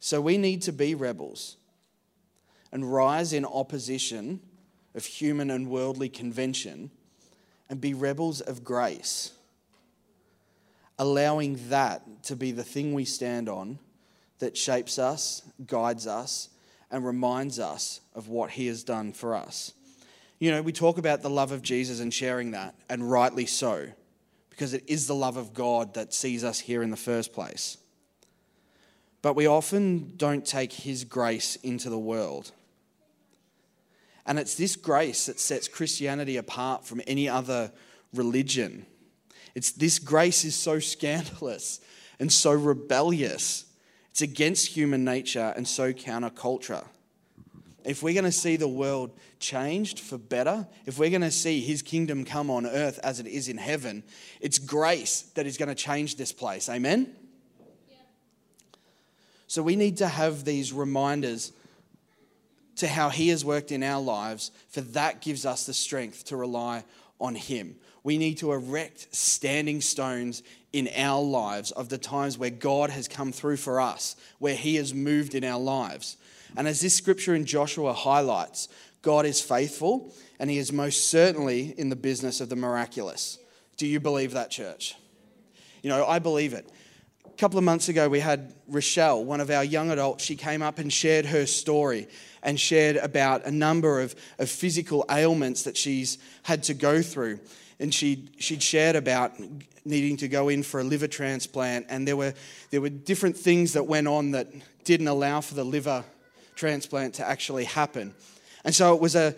So 0.00 0.22
we 0.22 0.38
need 0.38 0.62
to 0.62 0.72
be 0.72 0.94
rebels 0.94 1.58
and 2.72 2.90
rise 2.90 3.34
in 3.34 3.44
opposition 3.44 4.40
of 4.94 5.04
human 5.04 5.50
and 5.50 5.68
worldly 5.68 6.08
convention 6.08 6.90
and 7.68 7.78
be 7.78 7.92
rebels 7.92 8.40
of 8.40 8.64
grace, 8.64 9.32
allowing 10.98 11.58
that 11.68 12.24
to 12.24 12.36
be 12.36 12.52
the 12.52 12.64
thing 12.64 12.94
we 12.94 13.04
stand 13.04 13.48
on 13.48 13.78
that 14.38 14.56
shapes 14.56 14.98
us, 14.98 15.42
guides 15.66 16.06
us, 16.06 16.48
and 16.90 17.04
reminds 17.04 17.58
us 17.58 18.00
of 18.14 18.28
what 18.28 18.50
He 18.50 18.66
has 18.66 18.84
done 18.84 19.12
for 19.12 19.34
us. 19.34 19.72
You 20.38 20.50
know, 20.50 20.62
we 20.62 20.72
talk 20.72 20.98
about 20.98 21.22
the 21.22 21.30
love 21.30 21.52
of 21.52 21.62
Jesus 21.62 22.00
and 22.00 22.12
sharing 22.12 22.50
that, 22.52 22.74
and 22.88 23.10
rightly 23.10 23.46
so, 23.46 23.88
because 24.50 24.74
it 24.74 24.84
is 24.86 25.06
the 25.06 25.14
love 25.14 25.36
of 25.36 25.54
God 25.54 25.94
that 25.94 26.12
sees 26.12 26.44
us 26.44 26.60
here 26.60 26.82
in 26.82 26.90
the 26.90 26.96
first 26.96 27.32
place. 27.32 27.78
But 29.22 29.34
we 29.34 29.46
often 29.46 30.12
don't 30.16 30.46
take 30.46 30.72
His 30.72 31.04
grace 31.04 31.56
into 31.56 31.90
the 31.90 31.98
world. 31.98 32.52
And 34.26 34.38
it's 34.38 34.56
this 34.56 34.76
grace 34.76 35.26
that 35.26 35.40
sets 35.40 35.68
Christianity 35.68 36.36
apart 36.36 36.84
from 36.84 37.00
any 37.06 37.28
other 37.28 37.72
religion. 38.12 38.86
It's 39.56 39.72
this 39.72 39.98
grace 39.98 40.44
is 40.44 40.54
so 40.54 40.78
scandalous 40.78 41.80
and 42.20 42.32
so 42.32 42.52
rebellious. 42.52 43.64
It's 44.12 44.22
against 44.22 44.68
human 44.68 45.04
nature 45.04 45.52
and 45.56 45.66
so 45.66 45.92
counterculture 45.92 46.84
if 47.86 48.02
we're 48.02 48.14
going 48.14 48.24
to 48.24 48.32
see 48.32 48.56
the 48.56 48.68
world 48.68 49.12
changed 49.38 50.00
for 50.00 50.18
better, 50.18 50.66
if 50.86 50.98
we're 50.98 51.10
going 51.10 51.22
to 51.22 51.30
see 51.30 51.60
his 51.60 51.82
kingdom 51.82 52.24
come 52.24 52.50
on 52.50 52.66
earth 52.66 52.98
as 53.02 53.20
it 53.20 53.26
is 53.26 53.48
in 53.48 53.56
heaven, 53.56 54.02
it's 54.40 54.58
grace 54.58 55.22
that 55.34 55.46
is 55.46 55.56
going 55.56 55.68
to 55.68 55.74
change 55.74 56.16
this 56.16 56.32
place. 56.32 56.68
Amen? 56.68 57.14
So 59.46 59.62
we 59.62 59.76
need 59.76 59.98
to 59.98 60.08
have 60.08 60.44
these 60.44 60.72
reminders 60.72 61.52
to 62.76 62.88
how 62.88 63.08
he 63.08 63.28
has 63.28 63.44
worked 63.44 63.70
in 63.70 63.82
our 63.82 64.02
lives, 64.02 64.50
for 64.68 64.80
that 64.80 65.22
gives 65.22 65.46
us 65.46 65.64
the 65.64 65.72
strength 65.72 66.24
to 66.24 66.36
rely 66.36 66.84
on 67.20 67.34
him. 67.34 67.76
We 68.02 68.18
need 68.18 68.38
to 68.38 68.52
erect 68.52 69.14
standing 69.14 69.80
stones 69.80 70.42
in 70.72 70.88
our 70.96 71.22
lives 71.22 71.72
of 71.72 71.88
the 71.88 71.98
times 71.98 72.38
where 72.38 72.50
God 72.50 72.90
has 72.90 73.08
come 73.08 73.32
through 73.32 73.56
for 73.56 73.80
us, 73.80 74.14
where 74.38 74.54
he 74.54 74.76
has 74.76 74.94
moved 74.94 75.34
in 75.34 75.42
our 75.42 75.58
lives. 75.58 76.16
And 76.56 76.68
as 76.68 76.80
this 76.80 76.94
scripture 76.94 77.34
in 77.34 77.46
Joshua 77.46 77.92
highlights, 77.92 78.68
God 79.02 79.26
is 79.26 79.40
faithful 79.40 80.14
and 80.38 80.50
he 80.50 80.58
is 80.58 80.72
most 80.72 81.10
certainly 81.10 81.74
in 81.78 81.88
the 81.88 81.96
business 81.96 82.40
of 82.40 82.48
the 82.48 82.56
miraculous. 82.56 83.38
Do 83.76 83.86
you 83.86 84.00
believe 84.00 84.32
that, 84.32 84.50
church? 84.50 84.94
You 85.82 85.90
know, 85.90 86.06
I 86.06 86.18
believe 86.18 86.52
it. 86.52 86.70
A 87.24 87.38
couple 87.38 87.58
of 87.58 87.64
months 87.64 87.88
ago, 87.88 88.08
we 88.08 88.20
had 88.20 88.54
Rochelle, 88.66 89.24
one 89.24 89.40
of 89.40 89.50
our 89.50 89.62
young 89.62 89.90
adults. 89.90 90.24
She 90.24 90.36
came 90.36 90.62
up 90.62 90.78
and 90.78 90.92
shared 90.92 91.26
her 91.26 91.46
story 91.46 92.08
and 92.46 92.58
shared 92.58 92.96
about 92.96 93.44
a 93.44 93.50
number 93.50 94.00
of, 94.00 94.14
of 94.38 94.48
physical 94.48 95.04
ailments 95.10 95.64
that 95.64 95.76
she's 95.76 96.16
had 96.44 96.62
to 96.62 96.74
go 96.74 97.02
through. 97.02 97.40
And 97.80 97.92
she'd, 97.92 98.30
she'd 98.38 98.62
shared 98.62 98.96
about 98.96 99.32
needing 99.84 100.16
to 100.18 100.28
go 100.28 100.48
in 100.48 100.62
for 100.62 100.80
a 100.80 100.84
liver 100.84 101.08
transplant, 101.08 101.86
and 101.88 102.08
there 102.08 102.16
were, 102.16 102.32
there 102.70 102.80
were 102.80 102.88
different 102.88 103.36
things 103.36 103.74
that 103.74 103.84
went 103.84 104.08
on 104.08 104.30
that 104.30 104.48
didn't 104.84 105.08
allow 105.08 105.40
for 105.40 105.54
the 105.54 105.64
liver 105.64 106.04
transplant 106.54 107.14
to 107.14 107.28
actually 107.28 107.64
happen. 107.64 108.14
And 108.64 108.74
so 108.74 108.94
it 108.94 109.00
was 109.00 109.14
a 109.14 109.34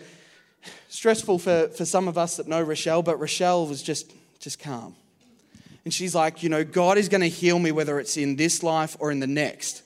stressful 0.87 1.39
for, 1.39 1.67
for 1.69 1.85
some 1.85 2.07
of 2.07 2.17
us 2.17 2.37
that 2.37 2.47
know 2.47 2.61
Rochelle, 2.61 3.01
but 3.01 3.19
Rochelle 3.19 3.67
was 3.67 3.83
just, 3.83 4.13
just 4.39 4.59
calm. 4.59 4.95
And 5.83 5.93
she's 5.93 6.13
like, 6.13 6.43
you 6.43 6.49
know, 6.49 6.63
God 6.63 6.97
is 6.97 7.09
going 7.09 7.21
to 7.21 7.29
heal 7.29 7.57
me 7.57 7.71
whether 7.71 7.99
it's 7.99 8.17
in 8.17 8.35
this 8.35 8.63
life 8.63 8.95
or 8.99 9.11
in 9.11 9.19
the 9.19 9.27
next. 9.27 9.81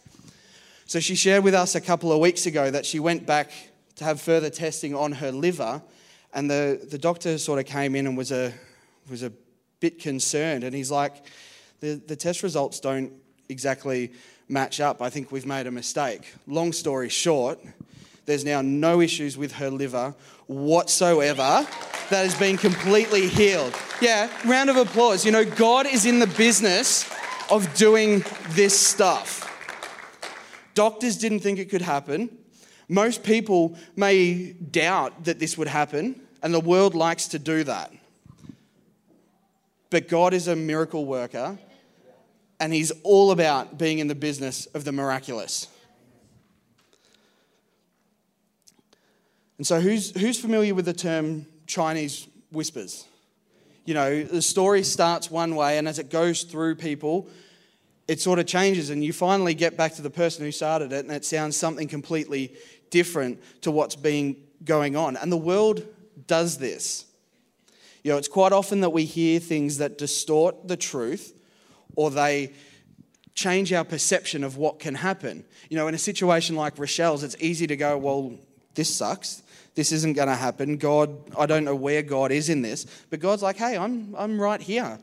So 0.85 0.99
she 0.99 1.15
shared 1.15 1.43
with 1.43 1.53
us 1.53 1.75
a 1.75 1.81
couple 1.81 2.11
of 2.11 2.19
weeks 2.19 2.45
ago 2.45 2.69
that 2.69 2.85
she 2.85 2.99
went 2.99 3.25
back 3.25 3.51
to 3.95 4.03
have 4.03 4.21
further 4.21 4.49
testing 4.49 4.95
on 4.95 5.13
her 5.13 5.31
liver, 5.31 5.81
and 6.33 6.49
the, 6.49 6.85
the 6.89 6.97
doctor 6.97 7.37
sort 7.37 7.59
of 7.59 7.65
came 7.65 7.95
in 7.95 8.07
and 8.07 8.17
was 8.17 8.31
a, 8.31 8.53
was 9.09 9.23
a 9.23 9.31
bit 9.79 9.99
concerned. 9.99 10.63
And 10.63 10.75
he's 10.75 10.91
like, 10.91 11.25
the, 11.79 12.01
the 12.07 12.15
test 12.15 12.43
results 12.43 12.79
don't 12.79 13.11
exactly 13.49 14.11
match 14.49 14.79
up. 14.79 15.01
I 15.01 15.09
think 15.09 15.31
we've 15.31 15.45
made 15.45 15.67
a 15.67 15.71
mistake. 15.71 16.33
Long 16.47 16.73
story 16.73 17.09
short, 17.09 17.59
there's 18.25 18.45
now 18.45 18.61
no 18.61 19.01
issues 19.01 19.37
with 19.37 19.53
her 19.53 19.69
liver 19.69 20.15
whatsoever 20.47 21.67
that 22.09 22.23
has 22.23 22.37
been 22.37 22.57
completely 22.57 23.27
healed. 23.27 23.73
Yeah, 24.01 24.29
round 24.45 24.69
of 24.69 24.75
applause. 24.75 25.25
You 25.25 25.31
know, 25.31 25.45
God 25.45 25.85
is 25.85 26.05
in 26.05 26.19
the 26.19 26.27
business 26.27 27.09
of 27.49 27.73
doing 27.75 28.23
this 28.49 28.77
stuff. 28.77 29.49
Doctors 30.73 31.17
didn't 31.17 31.39
think 31.39 31.59
it 31.59 31.69
could 31.69 31.81
happen. 31.81 32.35
Most 32.89 33.23
people 33.23 33.77
may 33.95 34.53
doubt 34.53 35.25
that 35.25 35.39
this 35.39 35.57
would 35.57 35.67
happen, 35.67 36.19
and 36.41 36.53
the 36.53 36.59
world 36.59 36.95
likes 36.95 37.27
to 37.29 37.39
do 37.39 37.63
that. 37.63 37.91
But 39.89 40.07
God 40.07 40.33
is 40.33 40.47
a 40.47 40.55
miracle 40.55 41.05
worker, 41.05 41.57
and 42.59 42.73
He's 42.73 42.91
all 43.03 43.31
about 43.31 43.77
being 43.77 43.99
in 43.99 44.07
the 44.07 44.15
business 44.15 44.65
of 44.67 44.83
the 44.83 44.91
miraculous. 44.91 45.67
And 49.57 49.67
so, 49.67 49.79
who's, 49.79 50.19
who's 50.19 50.39
familiar 50.39 50.73
with 50.73 50.85
the 50.85 50.93
term 50.93 51.45
Chinese 51.67 52.27
whispers? 52.51 53.05
You 53.85 53.93
know, 53.93 54.23
the 54.23 54.41
story 54.41 54.83
starts 54.83 55.29
one 55.29 55.55
way, 55.55 55.77
and 55.77 55.87
as 55.87 55.99
it 55.99 56.09
goes 56.09 56.43
through 56.43 56.75
people, 56.75 57.27
it 58.07 58.19
sort 58.19 58.39
of 58.39 58.45
changes, 58.45 58.89
and 58.89 59.03
you 59.03 59.13
finally 59.13 59.53
get 59.53 59.77
back 59.77 59.93
to 59.95 60.01
the 60.01 60.09
person 60.09 60.43
who 60.43 60.51
started 60.51 60.91
it, 60.91 61.05
and 61.05 61.13
it 61.13 61.25
sounds 61.25 61.55
something 61.55 61.87
completely 61.87 62.53
different 62.89 63.41
to 63.61 63.71
what's 63.71 63.95
being 63.95 64.35
going 64.63 64.95
on. 64.95 65.17
And 65.17 65.31
the 65.31 65.37
world 65.37 65.85
does 66.27 66.57
this. 66.57 67.05
You 68.03 68.11
know, 68.11 68.17
it's 68.17 68.27
quite 68.27 68.51
often 68.51 68.81
that 68.81 68.89
we 68.89 69.05
hear 69.05 69.39
things 69.39 69.77
that 69.77 69.97
distort 69.97 70.67
the 70.67 70.77
truth 70.77 71.33
or 71.95 72.11
they 72.11 72.53
change 73.33 73.71
our 73.73 73.85
perception 73.85 74.43
of 74.43 74.57
what 74.57 74.79
can 74.79 74.95
happen. 74.95 75.43
You 75.69 75.77
know, 75.77 75.87
in 75.87 75.95
a 75.95 75.99
situation 75.99 76.55
like 76.55 76.77
Rochelle's, 76.77 77.23
it's 77.23 77.37
easy 77.39 77.65
to 77.67 77.75
go, 77.75 77.97
well, 77.97 78.37
this 78.75 78.93
sucks. 78.93 79.41
This 79.75 79.91
isn't 79.91 80.13
going 80.13 80.27
to 80.27 80.35
happen. 80.35 80.77
God, 80.77 81.17
I 81.37 81.45
don't 81.45 81.63
know 81.63 81.75
where 81.75 82.03
God 82.03 82.31
is 82.31 82.49
in 82.49 82.61
this. 82.61 82.85
But 83.09 83.19
God's 83.19 83.41
like, 83.41 83.57
hey, 83.57 83.77
I'm, 83.77 84.13
I'm 84.17 84.39
right 84.39 84.61
here. 84.61 84.99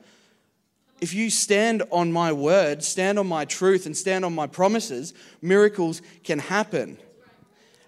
If 1.00 1.14
you 1.14 1.30
stand 1.30 1.82
on 1.90 2.12
my 2.12 2.32
word, 2.32 2.82
stand 2.84 3.18
on 3.18 3.26
my 3.26 3.44
truth, 3.44 3.86
and 3.86 3.96
stand 3.96 4.24
on 4.24 4.34
my 4.34 4.46
promises, 4.46 5.14
miracles 5.40 6.02
can 6.24 6.38
happen. 6.38 6.98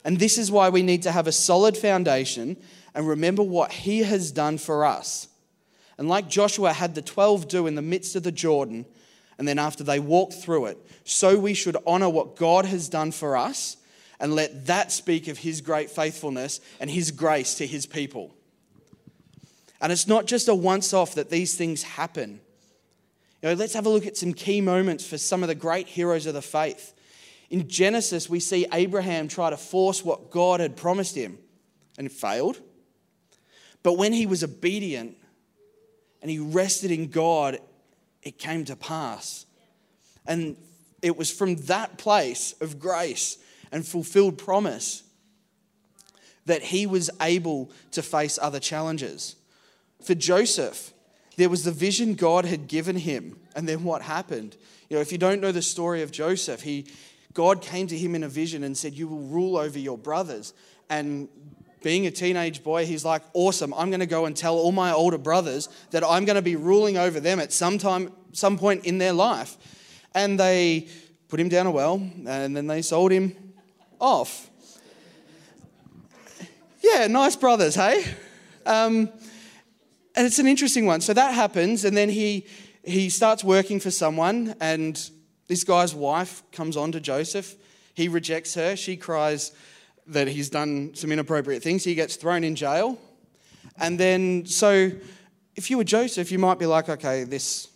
And 0.05 0.19
this 0.19 0.39
is 0.39 0.51
why 0.51 0.69
we 0.71 0.83
need 0.83 1.03
to 1.03 1.13
have 1.13 1.27
a 1.27 1.33
solid 1.33 1.77
foundation 1.77 2.57
and 2.95 3.07
remember 3.07 3.43
what 3.43 3.73
he 3.73 4.01
has 4.01 4.33
done 4.33 4.59
for 4.59 4.85
us. 4.85 5.29
And 5.99 6.09
like 6.09 6.29
Joshua 6.29 6.73
had 6.73 6.95
the 6.95 7.03
12 7.03 7.49
do 7.49 7.67
in 7.67 7.75
the 7.75 7.83
midst 7.83 8.17
of 8.17 8.23
the 8.23 8.33
Jordan, 8.33 8.87
and 9.39 9.47
then 9.47 9.59
after 9.59 9.85
they 9.85 10.01
walked 10.01 10.35
through 10.35 10.67
it, 10.67 10.79
so 11.05 11.39
we 11.39 11.55
should 11.55 11.77
honor 11.87 12.09
what 12.09 12.37
God 12.37 12.65
has 12.65 12.89
done 12.89 13.13
for 13.13 13.37
us 13.37 13.77
and 14.19 14.35
let 14.35 14.67
that 14.67 14.93
speak 14.93 15.29
of 15.29 15.39
his 15.39 15.61
great 15.61 15.91
faithfulness 15.91 16.61
and 16.81 16.89
his 16.89 17.11
grace 17.11 17.57
to 17.57 17.67
his 17.67 17.87
people. 17.87 18.35
And 19.81 19.91
it's 19.91 20.07
not 20.07 20.27
just 20.27 20.49
a 20.49 20.55
once 20.55 20.95
off 20.95 21.17
that 21.17 21.29
these 21.29 21.57
things 21.57 21.83
happen. 21.83 22.41
You 23.43 23.49
know, 23.49 23.55
let's 23.55 23.75
have 23.75 23.87
a 23.87 23.89
look 23.89 24.07
at 24.07 24.17
some 24.17 24.33
key 24.33 24.61
moments 24.61 25.05
for 25.05 25.19
some 25.19 25.43
of 25.43 25.49
the 25.49 25.55
great 25.55 25.89
heroes 25.89 26.27
of 26.27 26.35
the 26.35 26.43
faith. 26.43 26.95
In 27.51 27.69
Genesis, 27.69 28.31
we 28.31 28.41
see 28.41 28.67
Abraham 28.73 29.29
try 29.29 29.51
to 29.51 29.57
force 29.57 30.05
what 30.05 30.31
God 30.31 30.61
had 30.61 30.77
promised 30.77 31.17
him, 31.17 31.39
and 31.99 32.11
failed. 32.11 32.61
But 33.83 33.95
when 33.95 34.13
he 34.13 34.27
was 34.27 34.43
obedient 34.43 35.17
and 36.21 36.31
he 36.31 36.39
rested 36.39 36.91
in 36.91 37.09
God, 37.09 37.59
it 38.23 38.39
came 38.39 38.65
to 38.67 38.77
pass. 38.77 39.47
And 40.27 40.57
it 41.03 41.17
was 41.17 41.31
from 41.31 41.57
that 41.67 41.99
place 41.99 42.55
of 42.61 42.79
grace 42.79 43.39
and 43.73 43.87
fulfilled 43.87 44.39
promise 44.39 45.03
that 46.47 46.63
he 46.63 46.87
was 46.87 47.11
able 47.21 47.71
to 47.91 48.03
face 48.03 48.39
other 48.41 48.61
challenges. 48.61 49.37
For 50.03 50.15
Joseph, 50.15 50.93
there 51.37 51.49
was 51.49 51.65
the 51.65 51.73
vision 51.73 52.15
God 52.15 52.45
had 52.45 52.69
given 52.69 52.97
him, 52.97 53.39
and 53.55 53.69
then 53.69 53.85
what 53.85 54.03
happened? 54.03 54.57
You 54.89 54.97
know, 54.97 55.01
if 55.01 55.13
you 55.13 55.19
don't 55.19 55.41
know 55.41 55.53
the 55.53 55.63
story 55.63 56.03
of 56.03 56.13
Joseph, 56.13 56.63
he 56.63 56.87
God 57.35 57.63
came 57.63 57.87
to 57.87 57.97
him 57.97 58.15
in 58.15 58.23
a 58.23 58.29
vision 58.29 58.63
and 58.63 58.77
said, 58.77 58.95
You 58.95 59.09
will 59.09 59.21
rule 59.21 59.57
over 59.57 59.79
your 59.79 59.97
brothers. 59.97 60.53
And 60.91 61.29
being 61.83 62.07
a 62.07 62.11
teenage 62.11 62.63
boy, 62.63 62.87
he's 62.87 63.05
like, 63.05 63.23
awesome, 63.33 63.75
I'm 63.75 63.91
going 63.91 64.01
to 64.01 64.07
go 64.07 64.27
and 64.27 64.37
tell 64.37 64.57
all 64.57 64.73
my 64.73 64.93
older 64.93 65.19
brothers 65.19 65.69
that 65.91 66.05
I'm 66.05 66.25
going 66.25 66.37
to 66.37 66.43
be 66.43 66.57
ruling 66.57 66.97
over 66.97 67.19
them 67.19 67.41
at 67.41 67.53
some 67.53 67.79
time, 67.79 68.13
some 68.33 68.59
point 68.59 68.85
in 68.85 68.99
their 68.99 69.13
life. 69.13 69.57
And 70.15 70.39
they 70.39 70.89
put 71.29 71.41
him 71.41 71.49
down 71.49 71.67
a 71.67 71.71
well, 71.71 71.95
and 72.27 72.57
then 72.57 72.67
they 72.67 72.83
sold 72.83 73.11
him 73.11 73.55
off. 73.99 74.49
Yeah, 76.83 77.07
nice 77.07 77.37
brothers, 77.37 77.75
hey? 77.75 78.05
Um, 78.67 79.09
and 80.15 80.27
it's 80.27 80.39
an 80.39 80.47
interesting 80.47 80.87
one. 80.87 81.01
So 81.01 81.15
that 81.15 81.35
happens, 81.35 81.85
and 81.85 81.97
then 81.97 82.09
he, 82.09 82.47
he 82.85 83.09
starts 83.11 83.43
working 83.43 83.81
for 83.81 83.91
someone, 83.91 84.55
and 84.61 85.11
this 85.49 85.65
guy's 85.65 85.95
wife 85.95 86.43
comes 86.53 86.77
on 86.77 86.93
to 86.93 87.01
Joseph. 87.01 87.55
He 87.95 88.09
rejects 88.09 88.55
her. 88.55 88.77
She 88.77 88.97
cries, 88.97 89.53
that 90.07 90.29
he's 90.29 90.51
done 90.51 90.95
some 90.95 91.13
inappropriate 91.13 91.63
things. 91.63 91.85
He 91.85 91.95
gets 91.95 92.17
thrown 92.17 92.45
in 92.45 92.57
jail. 92.57 92.99
And 93.79 93.99
then, 93.99 94.47
so 94.47 94.91
if 95.57 95.71
you 95.71 95.79
were 95.79 95.85
Joseph, 95.85 96.33
you 96.33 96.39
might 96.39 96.59
be 96.59 96.67
like, 96.67 96.89
okay, 96.89 97.25
this, 97.25 97.69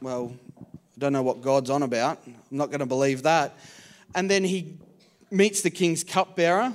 well, 0.00 0.34
I 0.60 0.98
don't 0.98 1.12
know 1.12 1.22
what 1.22 1.40
God's 1.40 1.70
on 1.70 1.82
about. 1.82 2.20
I'm 2.26 2.36
not 2.50 2.68
going 2.70 2.80
to 2.80 2.86
believe 2.86 3.22
that. 3.22 3.56
And 4.14 4.30
then 4.30 4.44
he 4.44 4.78
meets 5.30 5.62
the 5.62 5.70
king's 5.70 6.04
cupbearer, 6.04 6.72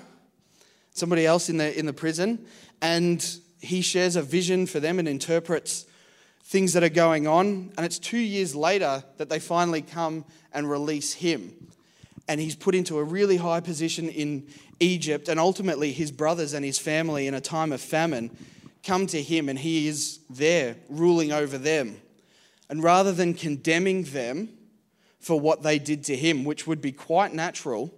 somebody 0.92 1.25
else 1.25 1.50
in 1.50 1.58
the, 1.58 1.77
in 1.77 1.86
the 1.86 1.94
prison, 1.94 2.46
and 2.82 3.39
he 3.67 3.81
shares 3.81 4.15
a 4.15 4.21
vision 4.21 4.65
for 4.65 4.79
them 4.79 5.00
and 5.00 5.07
interprets 5.07 5.86
things 6.43 6.74
that 6.74 6.83
are 6.83 6.89
going 6.89 7.27
on. 7.27 7.71
And 7.77 7.86
it's 7.86 8.00
two 8.00 8.17
years 8.17 8.55
later 8.55 9.03
that 9.17 9.29
they 9.29 9.39
finally 9.39 9.81
come 9.81 10.25
and 10.53 10.69
release 10.69 11.13
him 11.13 11.67
and 12.27 12.41
he's 12.41 12.55
put 12.55 12.75
into 12.75 12.97
a 12.97 13.03
really 13.03 13.38
high 13.38 13.59
position 13.59 14.09
in 14.09 14.47
Egypt. 14.79 15.29
And 15.29 15.39
ultimately, 15.39 15.91
his 15.91 16.12
brothers 16.12 16.53
and 16.53 16.65
his 16.65 16.77
family, 16.77 17.27
in 17.27 17.33
a 17.33 17.41
time 17.41 17.71
of 17.71 17.81
famine, 17.81 18.36
come 18.83 19.07
to 19.07 19.21
him, 19.21 19.50
and 19.50 19.57
he 19.57 19.88
is 19.88 20.19
there 20.29 20.75
ruling 20.89 21.31
over 21.31 21.57
them. 21.57 22.01
And 22.69 22.83
rather 22.83 23.13
than 23.13 23.33
condemning 23.33 24.03
them 24.03 24.50
for 25.19 25.39
what 25.39 25.63
they 25.63 25.79
did 25.79 26.03
to 26.05 26.15
him, 26.15 26.43
which 26.43 26.67
would 26.67 26.81
be 26.81 26.91
quite 26.91 27.33
natural, 27.33 27.93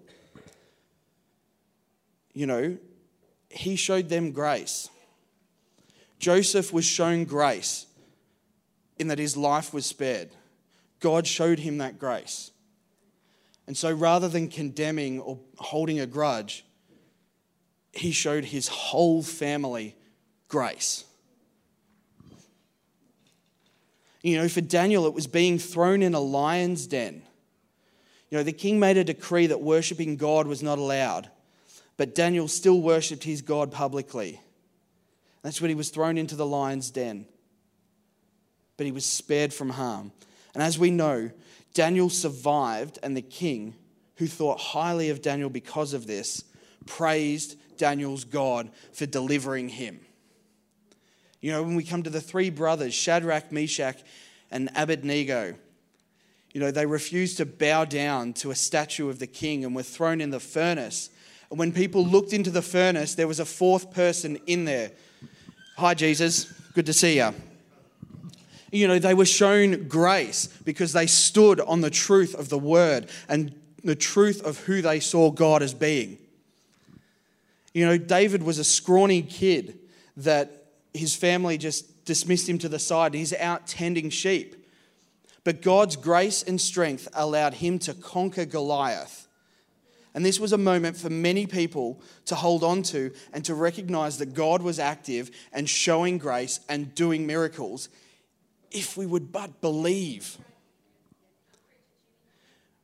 you 2.34 2.46
know, 2.46 2.78
he 3.50 3.76
showed 3.76 4.10
them 4.10 4.32
grace. 4.32 4.90
Joseph 6.20 6.72
was 6.74 6.86
shown 6.86 7.24
grace 7.24 7.86
in 8.98 9.08
that 9.08 9.20
his 9.20 9.38
life 9.38 9.74
was 9.74 9.86
spared. 9.86 10.30
God 11.00 11.26
showed 11.26 11.60
him 11.60 11.78
that 11.78 11.98
grace. 11.98 12.52
And 13.66 13.78
so 13.78 13.92
rather 13.92 14.28
than 14.28 14.50
condemning 14.50 15.20
or 15.20 15.40
holding 15.58 16.00
a 16.00 16.06
grudge, 16.06 16.66
he 17.94 18.12
showed 18.12 18.46
his 18.46 18.68
whole 18.68 19.24
family 19.24 19.96
grace. 20.48 21.06
You 24.22 24.38
know, 24.38 24.50
for 24.50 24.62
Daniel, 24.62 25.06
it 25.06 25.14
was 25.14 25.28
being 25.28 25.58
thrown 25.58 26.02
in 26.02 26.14
a 26.14 26.20
lion's 26.20 26.88
den. 26.88 27.22
You 28.30 28.38
know, 28.38 28.44
the 28.44 28.52
king 28.52 28.80
made 28.80 28.98
a 28.98 29.04
decree 29.04 29.48
that 29.48 29.62
worshipping 29.62 30.18
God 30.18 30.46
was 30.46 30.62
not 30.62 30.78
allowed, 30.78 31.30
but 31.96 32.14
Daniel 32.14 32.48
still 32.48 32.82
worshipped 32.82 33.24
his 33.24 33.42
God 33.42 33.72
publicly. 33.72 34.42
That's 35.42 35.62
when 35.62 35.70
he 35.70 35.76
was 35.76 35.90
thrown 35.90 36.18
into 36.18 36.36
the 36.36 36.46
lion's 36.46 36.92
den. 36.92 37.26
But 38.78 38.86
he 38.86 38.92
was 38.92 39.06
spared 39.06 39.54
from 39.54 39.70
harm. 39.70 40.12
And 40.54 40.64
as 40.64 40.78
we 40.78 40.92
know, 40.92 41.32
Daniel 41.74 42.10
survived, 42.10 43.00
and 43.04 43.16
the 43.16 43.22
king, 43.22 43.76
who 44.16 44.28
thought 44.28 44.60
highly 44.60 45.10
of 45.10 45.22
Daniel 45.22 45.50
because 45.50 45.94
of 45.94 46.08
this, 46.08 46.44
praised 46.86 47.56
Daniel's 47.78 48.24
God 48.24 48.70
for 48.92 49.06
delivering 49.06 49.70
him. 49.70 50.00
You 51.42 51.52
know, 51.52 51.64
when 51.64 51.76
we 51.76 51.84
come 51.84 52.04
to 52.04 52.10
the 52.10 52.20
three 52.20 52.50
brothers, 52.50 52.94
Shadrach, 52.94 53.52
Meshach, 53.52 54.02
and 54.52 54.70
Abednego, 54.76 55.56
you 56.52 56.60
know, 56.60 56.72
they 56.72 56.86
refused 56.86 57.38
to 57.38 57.46
bow 57.46 57.86
down 57.86 58.34
to 58.34 58.52
a 58.52 58.56
statue 58.56 59.10
of 59.10 59.20
the 59.20 59.28
king 59.28 59.64
and 59.64 59.76
were 59.76 59.84
thrown 59.84 60.20
in 60.20 60.32
the 60.32 60.40
furnace. 60.40 61.10
And 61.50 61.60
when 61.60 61.72
people 61.72 62.06
looked 62.06 62.34
into 62.34 62.50
the 62.50 62.62
furnace, 62.62 63.16
there 63.16 63.28
was 63.28 63.40
a 63.40 63.46
fourth 63.46 63.92
person 63.92 64.38
in 64.48 64.66
there. 64.66 64.92
Hi, 65.80 65.94
Jesus. 65.94 66.44
Good 66.74 66.88
to 66.88 66.94
see 66.94 67.20
you. 67.20 67.34
You 68.70 68.90
know, 68.90 69.00
they 69.00 69.14
were 69.14 69.24
shown 69.24 69.88
grace 69.88 70.48
because 70.66 70.92
they 70.92 71.08
stood 71.08 71.62
on 71.62 71.80
the 71.80 71.90
truth 71.90 72.36
of 72.36 72.50
the 72.50 72.58
word 72.58 73.08
and 73.30 73.58
the 73.82 73.96
truth 73.96 74.44
of 74.44 74.58
who 74.66 74.82
they 74.82 75.00
saw 75.00 75.32
God 75.32 75.64
as 75.64 75.74
being. 75.74 76.18
You 77.74 77.86
know, 77.86 77.98
David 77.98 78.44
was 78.44 78.60
a 78.60 78.66
scrawny 78.66 79.22
kid 79.22 79.80
that 80.18 80.66
his 80.94 81.16
family 81.16 81.58
just 81.58 82.04
dismissed 82.04 82.50
him 82.50 82.58
to 82.58 82.68
the 82.68 82.78
side. 82.78 83.14
He's 83.14 83.34
out 83.36 83.66
tending 83.66 84.10
sheep. 84.10 84.58
But 85.46 85.62
God's 85.62 85.96
grace 85.96 86.44
and 86.44 86.60
strength 86.60 87.08
allowed 87.14 87.54
him 87.54 87.80
to 87.80 87.94
conquer 87.94 88.44
Goliath. 88.44 89.29
And 90.14 90.26
this 90.26 90.40
was 90.40 90.54
a 90.54 90.58
moment 90.58 90.98
for 90.98 91.10
many 91.10 91.46
people 91.46 92.02
to 92.26 92.36
hold 92.36 92.64
on 92.64 92.82
to 92.84 93.12
and 93.32 93.46
to 93.46 93.54
recognize 93.54 94.18
that 94.18 94.34
God 94.34 94.62
was 94.62 94.80
active 94.80 95.30
and 95.54 95.70
showing 95.70 96.18
grace 96.18 96.60
and 96.68 96.94
doing 96.96 97.28
miracles 97.28 97.90
if 98.72 98.98
we 98.98 99.06
would 99.06 99.32
but 99.32 99.62
believe. 99.62 100.38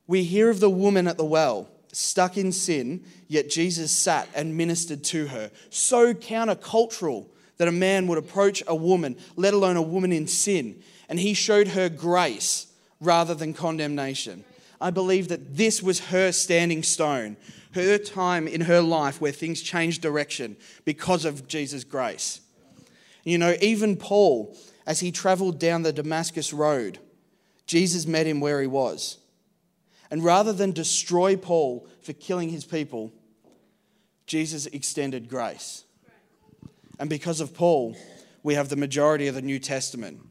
We 0.08 0.24
hear 0.24 0.50
of 0.50 0.60
the 0.60 0.70
woman 0.70 1.08
at 1.08 1.18
the 1.18 1.26
well, 1.26 1.68
stuck 1.92 2.38
in 2.38 2.52
sin, 2.52 3.04
yet 3.28 3.50
Jesus 3.50 3.92
sat 3.92 4.30
and 4.36 4.56
ministered 4.56 5.04
to 5.06 5.28
her. 5.28 5.50
So 5.70 6.14
countercultural 6.14 7.28
that 7.58 7.68
a 7.68 7.72
man 7.72 8.08
would 8.08 8.18
approach 8.18 8.62
a 8.68 8.76
woman, 8.76 9.18
let 9.36 9.54
alone 9.54 9.78
a 9.78 9.82
woman 9.82 10.12
in 10.12 10.28
sin, 10.28 10.82
and 11.10 11.20
he 11.20 11.34
showed 11.34 11.70
her 11.70 11.90
grace 11.90 12.68
rather 13.00 13.34
than 13.34 13.54
condemnation. 13.54 14.44
I 14.80 14.90
believe 14.90 15.30
that 15.30 15.56
this 15.56 15.82
was 15.82 16.08
her 16.08 16.32
standing 16.32 16.84
stone, 16.84 17.38
her 17.74 17.98
time 17.98 18.48
in 18.48 18.62
her 18.62 18.82
life 18.82 19.20
where 19.22 19.32
things 19.32 19.62
changed 19.62 20.02
direction 20.02 20.58
because 20.84 21.26
of 21.26 21.48
Jesus' 21.48 21.84
grace. 21.84 22.42
You 23.24 23.38
know, 23.38 23.56
even 23.62 23.98
Paul, 23.98 24.56
as 24.86 25.00
he 25.00 25.12
traveled 25.12 25.60
down 25.60 25.82
the 25.82 25.94
Damascus 25.94 26.54
road, 26.54 27.00
Jesus 27.66 28.06
met 28.06 28.28
him 28.28 28.40
where 28.40 28.62
he 28.62 28.68
was. 28.68 29.18
And 30.12 30.24
rather 30.24 30.54
than 30.54 30.72
destroy 30.72 31.36
Paul 31.36 31.88
for 32.02 32.14
killing 32.14 32.50
his 32.50 32.66
people, 32.66 33.12
Jesus 34.28 34.68
extended 34.68 35.30
grace. 35.30 35.84
And 37.00 37.10
because 37.10 37.42
of 37.42 37.54
Paul, 37.54 37.96
we 38.44 38.54
have 38.54 38.70
the 38.70 38.76
majority 38.76 39.28
of 39.28 39.36
the 39.36 39.42
New 39.42 39.60
Testament. 39.60 40.22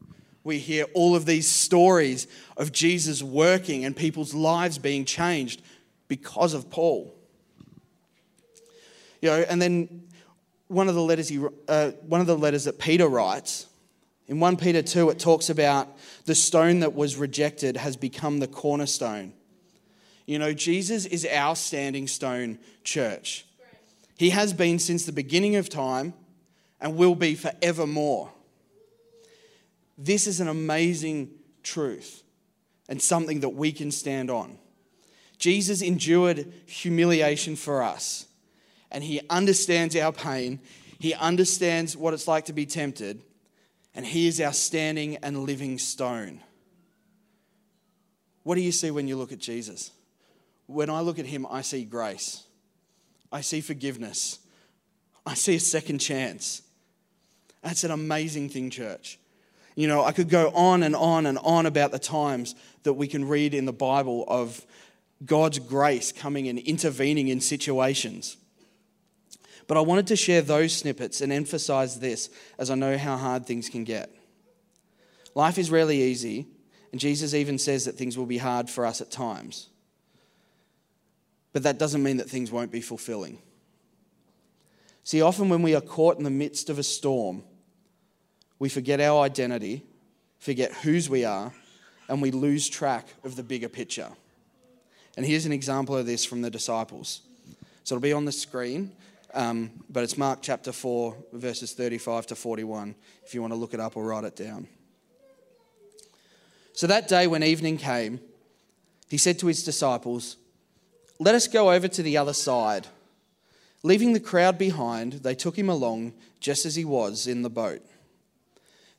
We 0.45 0.59
hear 0.59 0.85
all 0.93 1.15
of 1.15 1.25
these 1.25 1.49
stories 1.49 2.27
of 2.55 2.71
Jesus 2.71 3.21
working 3.21 3.83
and 3.83 3.93
people's 3.95 4.33
lives 4.33 4.77
being 4.77 5.03
changed 5.03 5.61
because 6.07 6.53
of 6.53 6.69
Paul. 6.69 7.13
You 9.21 9.29
know, 9.31 9.45
and 9.49 9.61
then 9.61 10.03
one 10.67 10.87
of 10.87 10.95
the 10.95 11.01
letters 11.01 11.27
he, 11.27 11.43
uh, 11.67 11.91
one 12.07 12.21
of 12.21 12.27
the 12.27 12.37
letters 12.37 12.63
that 12.63 12.79
Peter 12.79 13.07
writes 13.07 13.65
in 14.27 14.39
1 14.39 14.57
Peter 14.57 14.81
2, 14.81 15.09
it 15.09 15.19
talks 15.19 15.49
about 15.49 15.97
the 16.25 16.33
stone 16.33 16.79
that 16.79 16.95
was 16.95 17.15
rejected 17.15 17.77
has 17.77 17.95
become 17.95 18.39
the 18.39 18.47
cornerstone. 18.47 19.33
You 20.25 20.39
know, 20.39 20.53
Jesus 20.53 21.05
is 21.05 21.27
our 21.31 21.55
standing 21.55 22.07
stone 22.07 22.57
church. 22.83 23.45
He 24.17 24.31
has 24.31 24.53
been 24.53 24.79
since 24.79 25.05
the 25.05 25.11
beginning 25.11 25.55
of 25.57 25.69
time 25.69 26.13
and 26.81 26.95
will 26.95 27.15
be 27.15 27.35
forevermore. 27.35 28.31
This 29.97 30.27
is 30.27 30.39
an 30.39 30.47
amazing 30.47 31.31
truth 31.63 32.23
and 32.87 33.01
something 33.01 33.39
that 33.39 33.49
we 33.49 33.71
can 33.71 33.91
stand 33.91 34.29
on. 34.29 34.57
Jesus 35.37 35.81
endured 35.81 36.51
humiliation 36.65 37.55
for 37.55 37.83
us, 37.83 38.25
and 38.91 39.03
he 39.03 39.21
understands 39.29 39.95
our 39.95 40.11
pain. 40.11 40.59
He 40.99 41.13
understands 41.13 41.97
what 41.97 42.13
it's 42.13 42.27
like 42.27 42.45
to 42.45 42.53
be 42.53 42.65
tempted, 42.65 43.21
and 43.93 44.05
he 44.05 44.27
is 44.27 44.39
our 44.39 44.53
standing 44.53 45.17
and 45.17 45.43
living 45.43 45.77
stone. 45.77 46.41
What 48.43 48.55
do 48.55 48.61
you 48.61 48.71
see 48.71 48.91
when 48.91 49.07
you 49.07 49.17
look 49.17 49.31
at 49.31 49.39
Jesus? 49.39 49.91
When 50.67 50.89
I 50.89 51.01
look 51.01 51.19
at 51.19 51.25
him, 51.25 51.45
I 51.49 51.61
see 51.61 51.83
grace, 51.83 52.43
I 53.31 53.41
see 53.41 53.61
forgiveness, 53.61 54.39
I 55.25 55.33
see 55.33 55.55
a 55.55 55.59
second 55.59 55.99
chance. 55.99 56.61
That's 57.61 57.83
an 57.83 57.91
amazing 57.91 58.49
thing, 58.49 58.69
church. 58.69 59.17
You 59.75 59.87
know, 59.87 60.03
I 60.03 60.13
could 60.13 60.29
go 60.29 60.49
on 60.51 60.83
and 60.83 60.95
on 60.95 61.25
and 61.25 61.37
on 61.39 61.65
about 61.65 61.91
the 61.91 61.99
times 61.99 62.55
that 62.83 62.93
we 62.93 63.07
can 63.07 63.27
read 63.27 63.53
in 63.53 63.65
the 63.65 63.73
Bible 63.73 64.23
of 64.27 64.65
God's 65.25 65.59
grace 65.59 66.11
coming 66.11 66.47
and 66.47 66.57
intervening 66.59 67.27
in 67.27 67.41
situations. 67.41 68.37
But 69.67 69.77
I 69.77 69.81
wanted 69.81 70.07
to 70.07 70.15
share 70.15 70.41
those 70.41 70.73
snippets 70.73 71.21
and 71.21 71.31
emphasize 71.31 71.99
this 71.99 72.29
as 72.57 72.69
I 72.69 72.75
know 72.75 72.97
how 72.97 73.17
hard 73.17 73.45
things 73.45 73.67
can 73.67 73.83
get. 73.83 74.09
Life 75.33 75.57
is 75.57 75.71
rarely 75.71 76.01
easy, 76.03 76.47
and 76.91 77.01
Jesus 77.01 77.33
even 77.33 77.57
says 77.57 77.85
that 77.85 77.97
things 77.97 78.17
will 78.17 78.25
be 78.25 78.37
hard 78.37 78.69
for 78.69 78.85
us 78.85 79.01
at 79.01 79.11
times. 79.11 79.69
But 81.51 81.63
that 81.63 81.79
doesn't 81.79 82.03
mean 82.03 82.17
that 82.17 82.29
things 82.29 82.51
won't 82.51 82.71
be 82.71 82.81
fulfilling. 82.81 83.39
See, 85.03 85.21
often 85.21 85.49
when 85.49 85.61
we 85.61 85.75
are 85.75 85.81
caught 85.81 86.17
in 86.17 86.23
the 86.23 86.29
midst 86.29 86.69
of 86.69 86.79
a 86.79 86.83
storm, 86.83 87.43
we 88.59 88.69
forget 88.69 88.99
our 89.01 89.21
identity, 89.23 89.83
forget 90.39 90.71
whose 90.71 91.09
we 91.09 91.25
are, 91.25 91.53
and 92.07 92.21
we 92.21 92.31
lose 92.31 92.69
track 92.69 93.07
of 93.23 93.35
the 93.35 93.43
bigger 93.43 93.69
picture. 93.69 94.09
And 95.17 95.25
here's 95.25 95.45
an 95.45 95.51
example 95.51 95.95
of 95.97 96.05
this 96.05 96.25
from 96.25 96.41
the 96.41 96.49
disciples. 96.49 97.21
So 97.83 97.95
it'll 97.95 98.03
be 98.03 98.13
on 98.13 98.25
the 98.25 98.31
screen, 98.31 98.91
um, 99.33 99.71
but 99.89 100.03
it's 100.03 100.17
Mark 100.17 100.39
chapter 100.41 100.71
4, 100.71 101.15
verses 101.33 101.73
35 101.73 102.27
to 102.27 102.35
41, 102.35 102.95
if 103.25 103.33
you 103.33 103.41
want 103.41 103.53
to 103.53 103.57
look 103.57 103.73
it 103.73 103.79
up 103.79 103.97
or 103.97 104.05
write 104.05 104.23
it 104.23 104.35
down. 104.35 104.67
So 106.73 106.87
that 106.87 107.07
day 107.07 107.27
when 107.27 107.43
evening 107.43 107.77
came, 107.77 108.19
he 109.09 109.17
said 109.17 109.39
to 109.39 109.47
his 109.47 109.63
disciples, 109.63 110.37
Let 111.19 111.35
us 111.35 111.47
go 111.47 111.71
over 111.71 111.87
to 111.87 112.03
the 112.03 112.17
other 112.17 112.33
side. 112.33 112.87
Leaving 113.83 114.13
the 114.13 114.19
crowd 114.19 114.57
behind, 114.57 115.13
they 115.13 115.35
took 115.35 115.57
him 115.57 115.69
along 115.69 116.13
just 116.39 116.65
as 116.65 116.75
he 116.75 116.83
was 116.83 117.27
in 117.27 117.43
the 117.43 117.49
boat. 117.49 117.81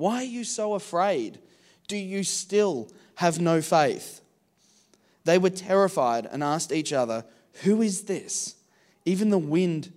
why 0.00 0.16
are 0.16 0.24
you 0.24 0.44
so 0.44 0.72
afraid? 0.72 1.38
Do 1.86 1.96
you 1.98 2.24
still 2.24 2.88
have 3.16 3.38
no 3.38 3.60
faith? 3.60 4.22
They 5.24 5.36
were 5.36 5.50
terrified 5.50 6.24
and 6.24 6.42
asked 6.42 6.72
each 6.72 6.94
other, 6.94 7.26
Who 7.64 7.82
is 7.82 8.04
this? 8.04 8.54
Even 9.04 9.28
the 9.28 9.36
wind 9.36 9.92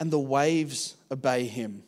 and 0.00 0.10
the 0.10 0.18
waves 0.18 0.94
obey 1.10 1.44
him. 1.44 1.82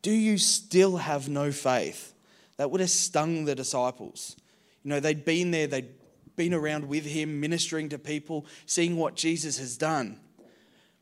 Do 0.00 0.12
you 0.12 0.38
still 0.38 0.98
have 0.98 1.28
no 1.28 1.50
faith? 1.50 2.14
That 2.56 2.70
would 2.70 2.80
have 2.80 2.90
stung 2.90 3.46
the 3.46 3.56
disciples. 3.56 4.36
You 4.84 4.90
know, 4.90 5.00
they'd 5.00 5.24
been 5.24 5.50
there, 5.50 5.66
they'd 5.66 5.92
been 6.36 6.54
around 6.54 6.86
with 6.86 7.04
him, 7.04 7.40
ministering 7.40 7.88
to 7.88 7.98
people, 7.98 8.46
seeing 8.64 8.96
what 8.96 9.16
Jesus 9.16 9.58
has 9.58 9.76
done. 9.76 10.20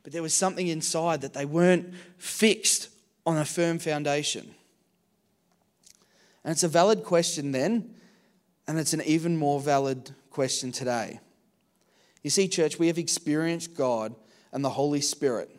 But 0.01 0.13
there 0.13 0.23
was 0.23 0.33
something 0.33 0.67
inside 0.67 1.21
that 1.21 1.35
they 1.35 1.45
weren't 1.45 1.93
fixed 2.17 2.89
on 3.23 3.37
a 3.37 3.45
firm 3.45 3.77
foundation. 3.77 4.55
And 6.43 6.51
it's 6.51 6.63
a 6.63 6.67
valid 6.67 7.03
question 7.03 7.51
then, 7.51 7.95
and 8.67 8.77
it's 8.77 8.93
an 8.93 9.01
even 9.01 9.37
more 9.37 9.59
valid 9.59 10.11
question 10.29 10.71
today. 10.71 11.19
You 12.21 12.29
see, 12.29 12.47
church, 12.47 12.79
we 12.79 12.87
have 12.87 12.97
experienced 12.97 13.75
God 13.75 14.15
and 14.51 14.63
the 14.63 14.69
Holy 14.69 15.01
Spirit 15.01 15.49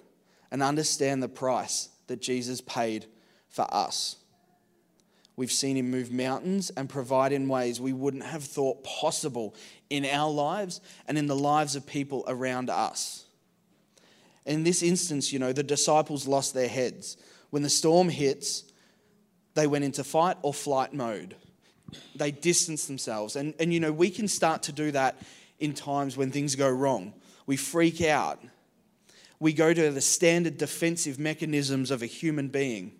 and 0.50 0.62
understand 0.62 1.22
the 1.22 1.28
price 1.28 1.88
that 2.06 2.20
Jesus 2.20 2.60
paid 2.60 3.06
for 3.48 3.66
us. 3.72 4.16
We've 5.36 5.52
seen 5.52 5.76
him 5.76 5.90
move 5.90 6.12
mountains 6.12 6.70
and 6.76 6.88
provide 6.88 7.32
in 7.32 7.48
ways 7.48 7.80
we 7.80 7.92
wouldn't 7.92 8.24
have 8.24 8.44
thought 8.44 8.84
possible 8.84 9.54
in 9.90 10.04
our 10.04 10.30
lives 10.30 10.80
and 11.08 11.18
in 11.18 11.26
the 11.26 11.36
lives 11.36 11.74
of 11.74 11.86
people 11.86 12.24
around 12.28 12.70
us. 12.70 13.24
In 14.46 14.62
this 14.62 14.82
instance, 14.82 15.32
you 15.32 15.38
know, 15.38 15.52
the 15.52 15.62
disciples 15.62 16.28
lost 16.28 16.54
their 16.54 16.68
heads. 16.68 17.16
When 17.50 17.62
the 17.62 17.70
storm 17.70 18.08
hits, 18.08 18.64
they 19.54 19.66
went 19.66 19.84
into 19.84 20.04
fight 20.04 20.36
or 20.42 20.52
flight 20.52 20.92
mode. 20.92 21.36
They 22.16 22.30
distanced 22.30 22.88
themselves. 22.88 23.36
And, 23.36 23.54
and 23.58 23.72
you 23.72 23.80
know, 23.80 23.92
we 23.92 24.10
can 24.10 24.28
start 24.28 24.64
to 24.64 24.72
do 24.72 24.90
that 24.90 25.16
in 25.58 25.74
times 25.74 26.16
when 26.16 26.30
things 26.30 26.56
go 26.56 26.68
wrong. 26.68 27.14
We 27.46 27.56
freak 27.56 28.02
out. 28.02 28.42
We 29.38 29.52
go 29.52 29.72
to 29.72 29.90
the 29.90 30.00
standard 30.00 30.58
defensive 30.58 31.18
mechanisms 31.18 31.90
of 31.90 32.02
a 32.02 32.06
human 32.06 32.48
being. 32.48 32.92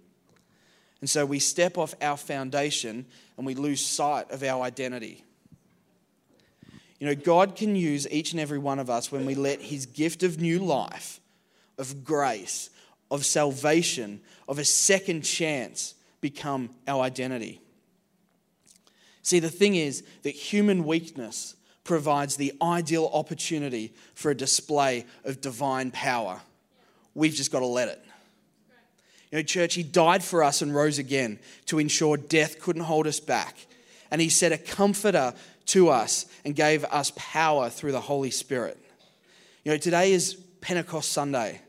And 1.01 1.11
so 1.11 1.27
we 1.27 1.39
step 1.39 1.77
off 1.77 1.95
our 2.01 2.17
foundation 2.17 3.07
and 3.37 3.47
we 3.47 3.55
lose 3.55 3.85
sight 3.85 4.31
of 4.31 4.43
our 4.43 4.63
identity. 4.63 5.25
You 6.99 7.09
know, 7.09 7.15
God 7.15 7.57
can 7.57 7.77
use 7.77 8.09
each 8.11 8.33
and 8.33 8.41
every 8.41 8.59
one 8.59 8.79
of 8.79 8.89
us 8.89 9.11
when 9.11 9.27
we 9.27 9.35
let 9.35 9.61
His 9.61 9.85
gift 9.85 10.23
of 10.23 10.41
new 10.41 10.61
life, 10.61 11.21
of 11.77 12.05
grace, 12.05 12.71
of 13.11 13.27
salvation, 13.27 14.21
of 14.49 14.59
a 14.59 14.65
second 14.65 15.23
chance 15.23 15.95
become 16.25 16.71
our 16.89 17.03
identity. 17.03 17.61
See, 19.21 19.41
the 19.41 19.51
thing 19.51 19.75
is 19.75 20.03
that 20.23 20.31
human 20.31 20.85
weakness 20.85 21.55
provides 21.85 22.37
the 22.37 22.55
ideal 22.63 23.11
opportunity 23.13 23.93
for 24.15 24.31
a 24.31 24.35
display 24.35 25.05
of 25.27 25.43
divine 25.43 25.91
power. 25.91 26.41
We've 27.15 27.35
just 27.35 27.53
got 27.53 27.59
to 27.59 27.67
let 27.67 27.89
it. 27.89 28.03
You 29.31 29.37
know, 29.37 29.43
church, 29.43 29.75
He 29.75 29.83
died 29.83 30.25
for 30.25 30.43
us 30.43 30.63
and 30.63 30.75
rose 30.75 30.99
again 30.99 31.41
to 31.67 31.79
ensure 31.79 32.17
death 32.17 32.59
couldn't 32.59 32.85
hold 32.85 33.07
us 33.07 33.21
back. 33.21 33.67
And 34.11 34.19
He 34.19 34.31
set 34.31 34.51
a 34.51 34.57
comforter 34.57 35.35
to 35.67 35.91
us 35.91 36.25
and 36.47 36.57
gave 36.57 36.85
us 36.85 37.13
power 37.17 37.69
through 37.69 37.93
the 37.93 38.01
Holy 38.01 38.31
Spirit. 38.31 38.79
You 39.63 39.73
know, 39.73 39.77
today 39.77 40.15
is 40.15 40.37
Pentecost 40.63 41.13
Sunday. 41.13 41.61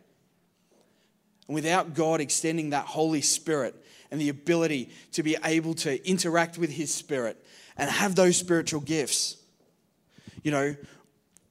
And 1.50 1.56
without 1.56 1.94
God 1.94 2.22
extending 2.22 2.70
that 2.70 2.86
Holy 2.86 3.22
Spirit 3.22 3.76
and 4.16 4.22
the 4.22 4.30
ability 4.30 4.90
to 5.12 5.24
be 5.24 5.36
able 5.44 5.74
to 5.74 6.10
interact 6.10 6.58
with 6.58 6.70
His 6.70 6.94
Spirit 6.94 7.46
and 7.76 7.90
have 7.90 8.16
those 8.16 8.38
spiritual 8.38 8.80
gifts, 8.80 9.36
you 10.42 10.52
know, 10.52 10.74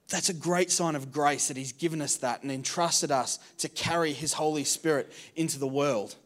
that's 0.09 0.31
a 0.31 0.35
great 0.35 0.71
sign 0.71 0.95
of 0.95 1.13
grace 1.13 1.49
that 1.49 1.59
He's 1.59 1.73
given 1.73 2.01
us 2.01 2.17
that 2.17 2.43
and 2.43 2.51
entrusted 2.51 3.11
us 3.11 3.39
to 3.59 3.69
carry 3.69 4.15
His 4.15 4.33
Holy 4.33 4.65
Spirit 4.65 5.13
into 5.37 5.59
the 5.59 5.67
world. 5.67 6.17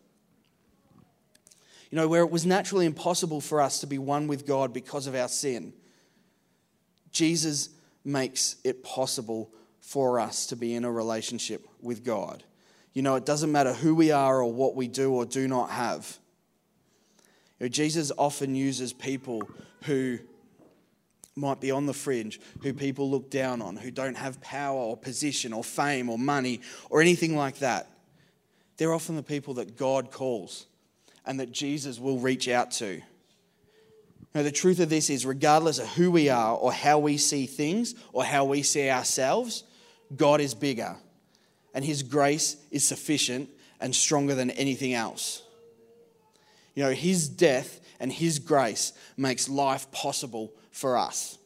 You 1.91 1.97
know, 1.97 2.07
where 2.07 2.23
it 2.23 2.31
was 2.31 2.47
naturally 2.47 2.87
impossible 2.87 3.41
for 3.41 3.61
us 3.61 3.81
to 3.81 3.89
be 3.89 3.99
one 3.99 4.29
with 4.29 4.47
God 4.47 4.73
because 4.73 5.09
of 5.09 5.17
our 5.17 5.27
sin, 5.27 5.73
Jesus 7.11 7.71
makes 8.05 8.55
it 8.63 8.85
possible 8.85 9.51
for 9.81 10.21
us 10.21 10.47
to 10.47 10.55
be 10.55 10.77
in 10.77 10.85
a 10.85 10.93
relationship 10.93 11.67
with 11.83 12.05
God. 12.05 12.45
You 12.93 13.03
know, 13.03 13.17
it 13.17 13.27
doesn't 13.27 13.51
matter 13.53 13.73
who 13.73 13.95
we 13.95 14.13
are 14.13 14.43
or 14.43 14.53
what 14.53 14.75
we 14.75 14.89
do 14.89 15.13
or 15.13 15.25
do 15.25 15.47
not 15.47 15.71
have. 15.71 16.19
You 17.59 17.65
know, 17.65 17.69
Jesus 17.69 18.13
often 18.17 18.55
uses 18.55 18.93
people 18.93 19.43
who 19.85 20.19
might 21.35 21.61
be 21.61 21.71
on 21.71 21.87
the 21.87 21.95
fringe, 21.95 22.41
who 22.63 22.73
people 22.73 23.11
look 23.11 23.31
down 23.31 23.63
on, 23.63 23.77
who 23.77 23.91
don't 23.91 24.17
have 24.17 24.41
power 24.41 24.79
or 24.79 24.97
position 24.97 25.53
or 25.53 25.65
fame 25.65 26.09
or 26.09 26.19
money 26.19 26.61
or 26.91 27.01
anything 27.01 27.37
like 27.37 27.59
that. 27.59 27.89
They're 28.77 28.93
often 28.93 29.17
the 29.17 29.23
people 29.23 29.55
that 29.55 29.77
God 29.77 30.11
calls 30.11 30.67
and 31.25 31.41
that 31.41 31.53
Jesus 31.53 31.99
will 31.99 32.19
reach 32.19 32.49
out 32.49 32.71
to. 32.73 33.01
Now, 34.35 34.43
the 34.43 34.53
truth 34.53 34.79
of 34.79 34.89
this 34.89 35.11
is, 35.11 35.25
regardless 35.25 35.79
of 35.79 35.89
who 35.89 36.11
we 36.11 36.29
are 36.29 36.55
or 36.55 36.73
how 36.73 36.99
we 36.99 37.17
see 37.17 37.47
things 37.47 37.95
or 38.13 38.25
how 38.25 38.45
we 38.45 38.63
see 38.63 38.91
ourselves, 38.91 39.65
God 40.15 40.41
is 40.41 40.55
bigger 40.55 40.97
and 41.75 41.85
His 41.85 42.03
grace 42.03 42.57
is 42.71 42.87
sufficient 42.87 43.49
and 43.81 43.95
stronger 43.95 44.35
than 44.35 44.51
anything 44.51 44.95
else. 44.95 45.43
You 46.79 46.85
know, 46.85 46.91
His 46.91 47.29
death 47.29 47.81
and 47.99 48.13
His 48.13 48.39
grace 48.39 48.93
makes 49.17 49.49
life 49.49 49.91
possible 49.91 50.53
for 50.71 50.97
us. 50.97 51.37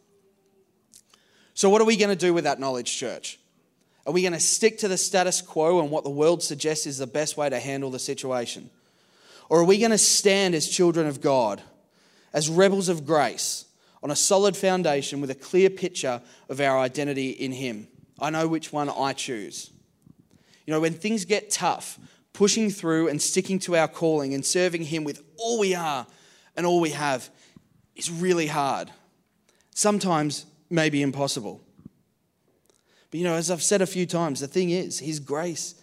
So, 1.55 1.71
what 1.71 1.81
are 1.81 1.87
we 1.87 1.97
going 1.97 2.11
to 2.11 2.27
do 2.27 2.35
with 2.35 2.45
that 2.45 2.61
knowledge, 2.61 2.95
church? 2.95 3.41
Are 4.07 4.13
we 4.13 4.21
going 4.21 4.35
to 4.35 4.41
stick 4.41 4.77
to 4.81 4.89
the 4.89 4.99
status 4.99 5.41
quo 5.41 5.81
and 5.81 5.91
what 5.91 6.05
the 6.05 6.11
world 6.11 6.43
suggests 6.43 6.87
is 6.87 6.99
the 6.99 7.07
best 7.07 7.39
way 7.39 7.49
to 7.49 7.59
handle 7.59 7.91
the 7.91 7.99
situation? 7.99 8.69
Or 9.49 9.61
are 9.61 9.65
we 9.65 9.79
going 9.79 9.91
to 9.91 9.97
stand 9.97 10.55
as 10.55 10.69
children 10.69 11.07
of 11.07 11.23
God, 11.23 11.63
as 12.35 12.51
rebels 12.51 12.91
of 12.91 13.07
grace, 13.07 13.65
on 14.03 14.11
a 14.11 14.17
solid 14.17 14.55
foundation 14.55 15.23
with 15.23 15.31
a 15.31 15.35
clear 15.35 15.71
picture 15.71 16.21
of 16.51 16.61
our 16.61 16.79
identity 16.79 17.31
in 17.31 17.53
Him? 17.53 17.89
I 18.21 18.29
know 18.29 18.47
which 18.47 18.71
one 18.71 18.91
I 18.91 19.15
choose. 19.15 19.71
You 20.67 20.75
know, 20.75 20.81
when 20.81 20.93
things 20.93 21.25
get 21.25 21.51
tough, 21.51 21.99
pushing 22.33 22.71
through 22.71 23.09
and 23.09 23.21
sticking 23.21 23.59
to 23.61 23.77
our 23.77 23.89
calling 23.89 24.35
and 24.35 24.45
serving 24.45 24.85
Him 24.85 25.05
with 25.05 25.23
all 25.39 25.59
we 25.59 25.75
are 25.75 26.07
and 26.57 26.67
all 26.67 26.81
we 26.81 26.91
have 26.91 27.31
is 27.95 28.11
really 28.11 28.47
hard 28.47 28.91
sometimes 29.75 30.47
maybe 30.71 31.03
impossible. 31.03 31.61
But 33.11 33.21
you 33.21 33.25
know, 33.25 33.35
as 33.35 33.51
I've 33.51 33.63
said 33.63 33.83
a 33.83 33.87
few 33.87 34.07
times, 34.07 34.41
the 34.41 34.47
thing 34.47 34.71
is, 34.71 34.99
His 34.99 35.21
grace 35.21 35.75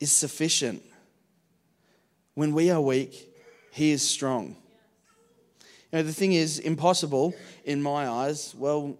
is 0.00 0.12
sufficient. 0.12 0.82
When 2.34 2.52
we 2.52 2.70
are 2.70 2.80
weak, 2.80 3.32
He 3.70 3.92
is 3.92 4.02
strong. 4.02 4.56
You 5.92 5.98
know, 5.98 6.02
the 6.02 6.12
thing 6.12 6.32
is, 6.32 6.58
impossible 6.58 7.34
in 7.64 7.82
my 7.82 8.08
eyes, 8.08 8.54
well, 8.56 8.96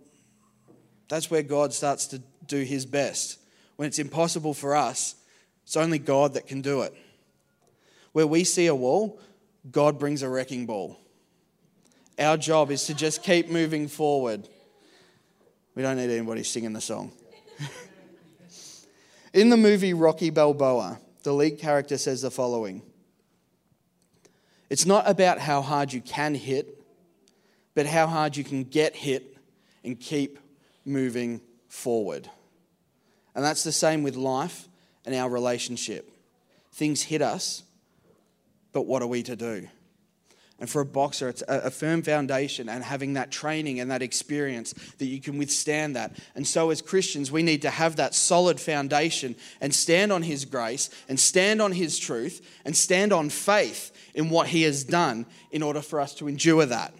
that's 1.08 1.30
where 1.30 1.42
God 1.42 1.72
starts 1.72 2.06
to 2.08 2.22
do 2.46 2.62
His 2.62 2.86
best. 2.86 3.38
When 3.76 3.88
it's 3.88 3.98
impossible 3.98 4.54
for 4.54 4.76
us, 4.76 5.16
it's 5.64 5.76
only 5.76 5.98
God 5.98 6.34
that 6.34 6.46
can 6.46 6.60
do 6.60 6.82
it. 6.82 6.94
Where 8.12 8.26
we 8.26 8.44
see 8.44 8.66
a 8.66 8.74
wall, 8.74 9.18
God 9.70 9.98
brings 9.98 10.22
a 10.22 10.28
wrecking 10.28 10.66
ball. 10.66 10.98
Our 12.18 12.36
job 12.36 12.70
is 12.70 12.84
to 12.86 12.94
just 12.94 13.22
keep 13.22 13.48
moving 13.48 13.88
forward. 13.88 14.48
We 15.74 15.82
don't 15.82 15.96
need 15.96 16.10
anybody 16.10 16.42
singing 16.42 16.72
the 16.72 16.80
song. 16.80 17.12
In 19.32 19.48
the 19.48 19.56
movie 19.56 19.94
Rocky 19.94 20.30
Balboa, 20.30 20.98
the 21.22 21.32
lead 21.32 21.58
character 21.58 21.96
says 21.96 22.22
the 22.22 22.30
following 22.30 22.82
It's 24.68 24.84
not 24.84 25.08
about 25.08 25.38
how 25.38 25.62
hard 25.62 25.92
you 25.92 26.02
can 26.02 26.34
hit, 26.34 26.82
but 27.74 27.86
how 27.86 28.06
hard 28.06 28.36
you 28.36 28.44
can 28.44 28.64
get 28.64 28.94
hit 28.94 29.36
and 29.82 29.98
keep 29.98 30.38
moving 30.84 31.40
forward. 31.68 32.28
And 33.34 33.42
that's 33.42 33.64
the 33.64 33.72
same 33.72 34.02
with 34.02 34.16
life 34.16 34.68
and 35.04 35.14
our 35.14 35.28
relationship. 35.28 36.10
Things 36.72 37.02
hit 37.02 37.22
us, 37.22 37.62
but 38.72 38.86
what 38.86 39.02
are 39.02 39.06
we 39.06 39.22
to 39.24 39.36
do? 39.36 39.68
And 40.62 40.70
for 40.70 40.80
a 40.80 40.86
boxer, 40.86 41.28
it's 41.28 41.42
a, 41.48 41.72
firm 41.72 42.02
foundation 42.02 42.68
and 42.68 42.84
having 42.84 43.14
that 43.14 43.32
training 43.32 43.80
and 43.80 43.90
that 43.90 44.00
experience 44.00 44.72
that 44.98 45.06
you 45.06 45.20
can 45.20 45.36
withstand 45.36 45.96
that. 45.96 46.16
And 46.36 46.46
so, 46.46 46.70
as 46.70 46.80
Christians, 46.80 47.32
we 47.32 47.42
need 47.42 47.62
to 47.62 47.70
have 47.70 47.96
that 47.96 48.14
solid 48.14 48.60
foundation 48.60 49.34
and 49.60 49.74
stand 49.74 50.12
on 50.12 50.22
His 50.22 50.44
grace 50.44 50.88
and 51.08 51.18
stand 51.18 51.60
on 51.60 51.72
His 51.72 51.98
truth 51.98 52.48
and 52.64 52.76
stand 52.76 53.12
on 53.12 53.28
faith 53.28 53.90
in 54.14 54.30
what 54.30 54.46
He 54.46 54.62
has 54.62 54.84
done 54.84 55.26
in 55.50 55.64
order 55.64 55.82
for 55.82 56.00
us 56.00 56.14
to 56.14 56.28
endure 56.28 56.64
that. 56.64 56.94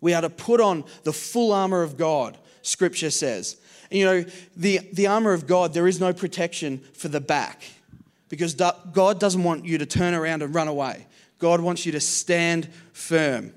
We 0.00 0.14
are 0.14 0.22
to 0.22 0.30
put 0.30 0.62
on 0.62 0.84
the 1.04 1.12
full 1.12 1.52
armor 1.52 1.82
of 1.82 1.98
God, 1.98 2.38
Scripture 2.62 3.10
says. 3.10 3.58
You 3.92 4.04
know, 4.04 4.24
the, 4.56 4.80
the 4.92 5.06
armor 5.06 5.32
of 5.32 5.46
God, 5.46 5.74
there 5.74 5.86
is 5.86 6.00
no 6.00 6.12
protection 6.12 6.78
for 6.94 7.08
the 7.08 7.20
back 7.20 7.62
because 8.28 8.54
God 8.54 9.20
doesn't 9.20 9.44
want 9.44 9.64
you 9.64 9.78
to 9.78 9.86
turn 9.86 10.14
around 10.14 10.42
and 10.42 10.54
run 10.54 10.68
away. 10.68 11.06
God 11.38 11.60
wants 11.60 11.84
you 11.84 11.92
to 11.92 12.00
stand 12.00 12.68
firm, 12.92 13.52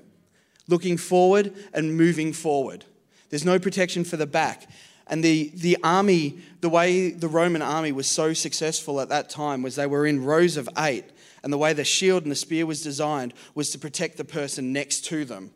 looking 0.68 0.96
forward 0.96 1.54
and 1.72 1.96
moving 1.96 2.32
forward. 2.32 2.84
There's 3.30 3.44
no 3.44 3.58
protection 3.58 4.04
for 4.04 4.16
the 4.16 4.26
back. 4.26 4.68
And 5.06 5.22
the, 5.22 5.52
the 5.54 5.78
army, 5.84 6.38
the 6.60 6.68
way 6.68 7.10
the 7.10 7.28
Roman 7.28 7.62
army 7.62 7.92
was 7.92 8.08
so 8.08 8.32
successful 8.32 9.00
at 9.00 9.08
that 9.08 9.30
time 9.30 9.62
was 9.62 9.76
they 9.76 9.86
were 9.86 10.06
in 10.06 10.24
rows 10.24 10.56
of 10.56 10.68
eight. 10.78 11.04
And 11.42 11.52
the 11.52 11.58
way 11.58 11.72
the 11.72 11.84
shield 11.84 12.24
and 12.24 12.32
the 12.32 12.36
spear 12.36 12.66
was 12.66 12.82
designed 12.82 13.32
was 13.54 13.70
to 13.70 13.78
protect 13.78 14.16
the 14.16 14.24
person 14.24 14.72
next 14.72 15.04
to 15.06 15.24
them. 15.24 15.52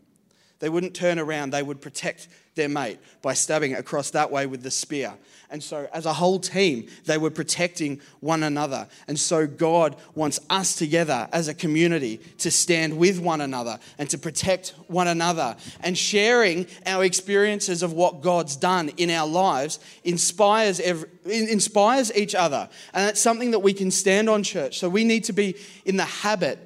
They 0.60 0.68
wouldn't 0.68 0.94
turn 0.94 1.18
around, 1.18 1.50
they 1.50 1.62
would 1.62 1.80
protect 1.80 2.28
their 2.54 2.68
mate 2.68 2.98
by 3.22 3.34
stabbing 3.34 3.74
across 3.74 4.10
that 4.10 4.30
way 4.30 4.46
with 4.46 4.62
the 4.62 4.70
spear. 4.70 5.14
And 5.52 5.62
so, 5.62 5.88
as 5.92 6.06
a 6.06 6.12
whole 6.12 6.38
team, 6.38 6.86
they 7.06 7.18
were 7.18 7.30
protecting 7.30 8.00
one 8.20 8.44
another. 8.44 8.86
And 9.08 9.18
so, 9.18 9.48
God 9.48 9.96
wants 10.14 10.38
us 10.48 10.76
together 10.76 11.28
as 11.32 11.48
a 11.48 11.54
community 11.54 12.18
to 12.38 12.52
stand 12.52 12.96
with 12.96 13.18
one 13.18 13.40
another 13.40 13.80
and 13.98 14.08
to 14.10 14.18
protect 14.18 14.74
one 14.86 15.08
another. 15.08 15.56
And 15.80 15.98
sharing 15.98 16.66
our 16.86 17.04
experiences 17.04 17.82
of 17.82 17.92
what 17.92 18.20
God's 18.20 18.54
done 18.54 18.90
in 18.90 19.10
our 19.10 19.26
lives 19.26 19.80
inspires, 20.04 20.78
every, 20.78 21.08
inspires 21.24 22.14
each 22.14 22.36
other. 22.36 22.68
And 22.94 23.08
that's 23.08 23.20
something 23.20 23.50
that 23.50 23.60
we 23.60 23.72
can 23.72 23.90
stand 23.90 24.30
on, 24.30 24.44
church. 24.44 24.78
So, 24.78 24.88
we 24.88 25.02
need 25.02 25.24
to 25.24 25.32
be 25.32 25.56
in 25.84 25.96
the 25.96 26.04
habit 26.04 26.60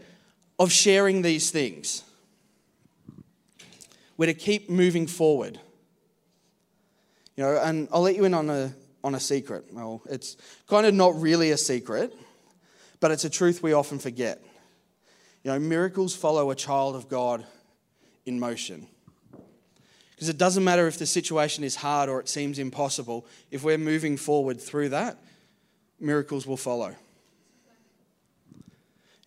of 0.58 0.70
sharing 0.70 1.22
these 1.22 1.50
things. 1.50 2.03
We're 4.16 4.26
to 4.26 4.34
keep 4.34 4.70
moving 4.70 5.06
forward. 5.06 5.58
You 7.36 7.44
know, 7.44 7.60
and 7.62 7.88
I'll 7.92 8.02
let 8.02 8.14
you 8.16 8.24
in 8.24 8.34
on 8.34 8.48
a, 8.48 8.72
on 9.02 9.14
a 9.14 9.20
secret. 9.20 9.66
Well, 9.72 10.02
it's 10.08 10.36
kind 10.68 10.86
of 10.86 10.94
not 10.94 11.20
really 11.20 11.50
a 11.50 11.56
secret, 11.56 12.14
but 13.00 13.10
it's 13.10 13.24
a 13.24 13.30
truth 13.30 13.62
we 13.62 13.72
often 13.72 13.98
forget. 13.98 14.40
You 15.42 15.50
know, 15.50 15.58
miracles 15.58 16.14
follow 16.14 16.50
a 16.50 16.54
child 16.54 16.96
of 16.96 17.08
God 17.08 17.44
in 18.24 18.38
motion. 18.38 18.86
Because 20.12 20.28
it 20.28 20.38
doesn't 20.38 20.62
matter 20.62 20.86
if 20.86 20.96
the 20.96 21.06
situation 21.06 21.64
is 21.64 21.76
hard 21.76 22.08
or 22.08 22.20
it 22.20 22.28
seems 22.28 22.58
impossible, 22.58 23.26
if 23.50 23.64
we're 23.64 23.78
moving 23.78 24.16
forward 24.16 24.60
through 24.60 24.90
that, 24.90 25.18
miracles 25.98 26.46
will 26.46 26.56
follow. 26.56 26.94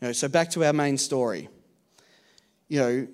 You 0.01 0.07
know, 0.07 0.11
so 0.13 0.27
back 0.27 0.49
to 0.51 0.63
our 0.63 0.73
main 0.73 0.97
story. 0.97 1.49
You 2.69 2.79
know, 2.79 3.07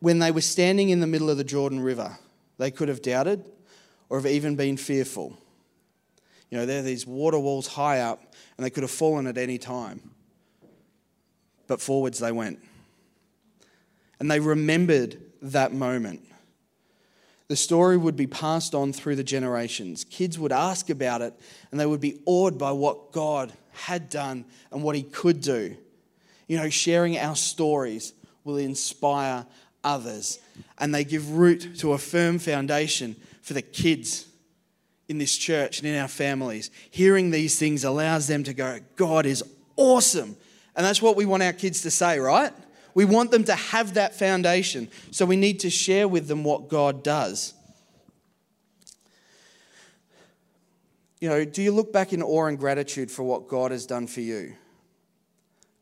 when 0.00 0.18
they 0.18 0.30
were 0.30 0.40
standing 0.40 0.90
in 0.90 1.00
the 1.00 1.06
middle 1.06 1.30
of 1.30 1.36
the 1.36 1.44
Jordan 1.44 1.80
River, 1.80 2.18
they 2.58 2.70
could 2.70 2.88
have 2.88 3.02
doubted 3.02 3.44
or 4.08 4.18
have 4.18 4.30
even 4.30 4.56
been 4.56 4.76
fearful. 4.76 5.36
You 6.50 6.58
know, 6.58 6.66
there 6.66 6.80
are 6.80 6.82
these 6.82 7.06
water 7.06 7.38
walls 7.38 7.66
high 7.66 8.00
up, 8.00 8.34
and 8.56 8.64
they 8.64 8.70
could 8.70 8.82
have 8.82 8.90
fallen 8.90 9.26
at 9.26 9.36
any 9.36 9.58
time. 9.58 10.00
But 11.66 11.80
forwards 11.80 12.18
they 12.18 12.32
went. 12.32 12.58
And 14.18 14.30
they 14.30 14.40
remembered 14.40 15.20
that 15.42 15.72
moment. 15.72 16.24
The 17.48 17.56
story 17.56 17.96
would 17.96 18.16
be 18.16 18.26
passed 18.26 18.74
on 18.74 18.92
through 18.92 19.16
the 19.16 19.24
generations. 19.24 20.04
Kids 20.04 20.38
would 20.38 20.52
ask 20.52 20.90
about 20.90 21.22
it, 21.22 21.34
and 21.70 21.78
they 21.78 21.86
would 21.86 22.00
be 22.00 22.20
awed 22.26 22.58
by 22.58 22.72
what 22.72 23.12
God 23.12 23.52
had 23.72 24.10
done 24.10 24.44
and 24.70 24.82
what 24.82 24.96
He 24.96 25.02
could 25.02 25.40
do. 25.40 25.76
You 26.46 26.56
know, 26.56 26.68
sharing 26.70 27.18
our 27.18 27.36
stories 27.36 28.12
will 28.44 28.56
inspire 28.56 29.46
others, 29.88 30.38
and 30.78 30.94
they 30.94 31.02
give 31.02 31.30
root 31.30 31.78
to 31.78 31.94
a 31.94 31.98
firm 31.98 32.38
foundation 32.38 33.16
for 33.40 33.54
the 33.54 33.62
kids 33.62 34.26
in 35.08 35.16
this 35.16 35.36
church 35.36 35.78
and 35.78 35.88
in 35.88 35.96
our 35.96 36.08
families. 36.08 36.70
Hearing 36.90 37.30
these 37.30 37.58
things 37.58 37.84
allows 37.84 38.26
them 38.26 38.44
to 38.44 38.52
go, 38.52 38.78
God 38.94 39.24
is 39.24 39.42
awesome. 39.76 40.36
And 40.76 40.84
that's 40.84 41.00
what 41.00 41.16
we 41.16 41.24
want 41.24 41.42
our 41.42 41.54
kids 41.54 41.80
to 41.82 41.90
say, 41.90 42.18
right? 42.18 42.52
We 42.94 43.06
want 43.06 43.30
them 43.30 43.44
to 43.44 43.54
have 43.54 43.94
that 43.94 44.14
foundation. 44.14 44.88
So 45.10 45.24
we 45.24 45.36
need 45.36 45.60
to 45.60 45.70
share 45.70 46.06
with 46.06 46.28
them 46.28 46.44
what 46.44 46.68
God 46.68 47.02
does. 47.02 47.54
You 51.20 51.30
know, 51.30 51.44
do 51.44 51.62
you 51.62 51.72
look 51.72 51.92
back 51.92 52.12
in 52.12 52.22
awe 52.22 52.46
and 52.46 52.58
gratitude 52.58 53.10
for 53.10 53.22
what 53.22 53.48
God 53.48 53.72
has 53.72 53.86
done 53.86 54.06
for 54.06 54.20
you? 54.20 54.54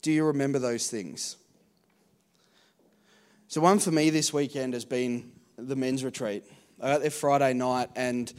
Do 0.01 0.13
you 0.13 0.25
remember 0.25 0.59
those 0.59 0.89
things? 0.89 1.37
So, 3.49 3.61
one 3.61 3.79
for 3.79 3.93
me 3.93 4.11
this 4.11 4.33
weekend 4.33 4.75
has 4.75 4.85
been 4.85 5.31
the 5.57 5.77
men's 5.77 6.03
retreat. 6.03 6.43
I 6.83 6.95
got 6.95 7.01
there 7.01 7.11
Friday 7.11 7.53
night 7.53 7.91
and 7.95 8.33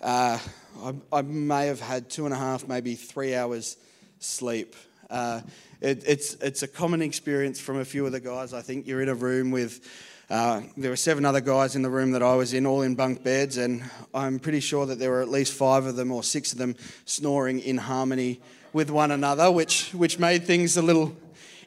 uh, 0.00 0.38
I, 0.82 0.94
I, 1.12 1.20
may 1.20 1.66
have 1.66 1.78
had 1.78 2.08
two 2.08 2.24
and 2.24 2.32
a 2.32 2.38
half, 2.38 2.66
maybe 2.66 2.94
three 2.94 3.34
hours 3.34 3.76
sleep. 4.18 4.74
Uh, 5.10 5.42
it, 5.82 6.04
it's, 6.06 6.34
it's 6.36 6.62
a 6.62 6.68
common 6.68 7.02
experience 7.02 7.60
from 7.60 7.80
a 7.80 7.84
few 7.84 8.06
of 8.06 8.12
the 8.12 8.20
guys. 8.20 8.54
I 8.54 8.62
think 8.62 8.86
you're 8.86 9.02
in 9.02 9.10
a 9.10 9.14
room 9.14 9.50
with, 9.50 9.86
uh, 10.30 10.62
there 10.78 10.90
were 10.90 10.96
seven 10.96 11.26
other 11.26 11.42
guys 11.42 11.76
in 11.76 11.82
the 11.82 11.90
room 11.90 12.12
that 12.12 12.22
I 12.22 12.34
was 12.34 12.54
in, 12.54 12.64
all 12.64 12.80
in 12.80 12.94
bunk 12.94 13.22
beds, 13.22 13.58
and 13.58 13.84
I'm 14.14 14.38
pretty 14.38 14.60
sure 14.60 14.86
that 14.86 14.98
there 14.98 15.10
were 15.10 15.20
at 15.20 15.28
least 15.28 15.52
five 15.52 15.84
of 15.84 15.96
them 15.96 16.10
or 16.10 16.22
six 16.22 16.52
of 16.52 16.58
them 16.58 16.76
snoring 17.04 17.60
in 17.60 17.76
harmony 17.76 18.40
with 18.72 18.88
one 18.88 19.10
another, 19.10 19.52
which, 19.52 19.90
which 19.92 20.18
made 20.18 20.44
things 20.44 20.78
a 20.78 20.82
little 20.82 21.14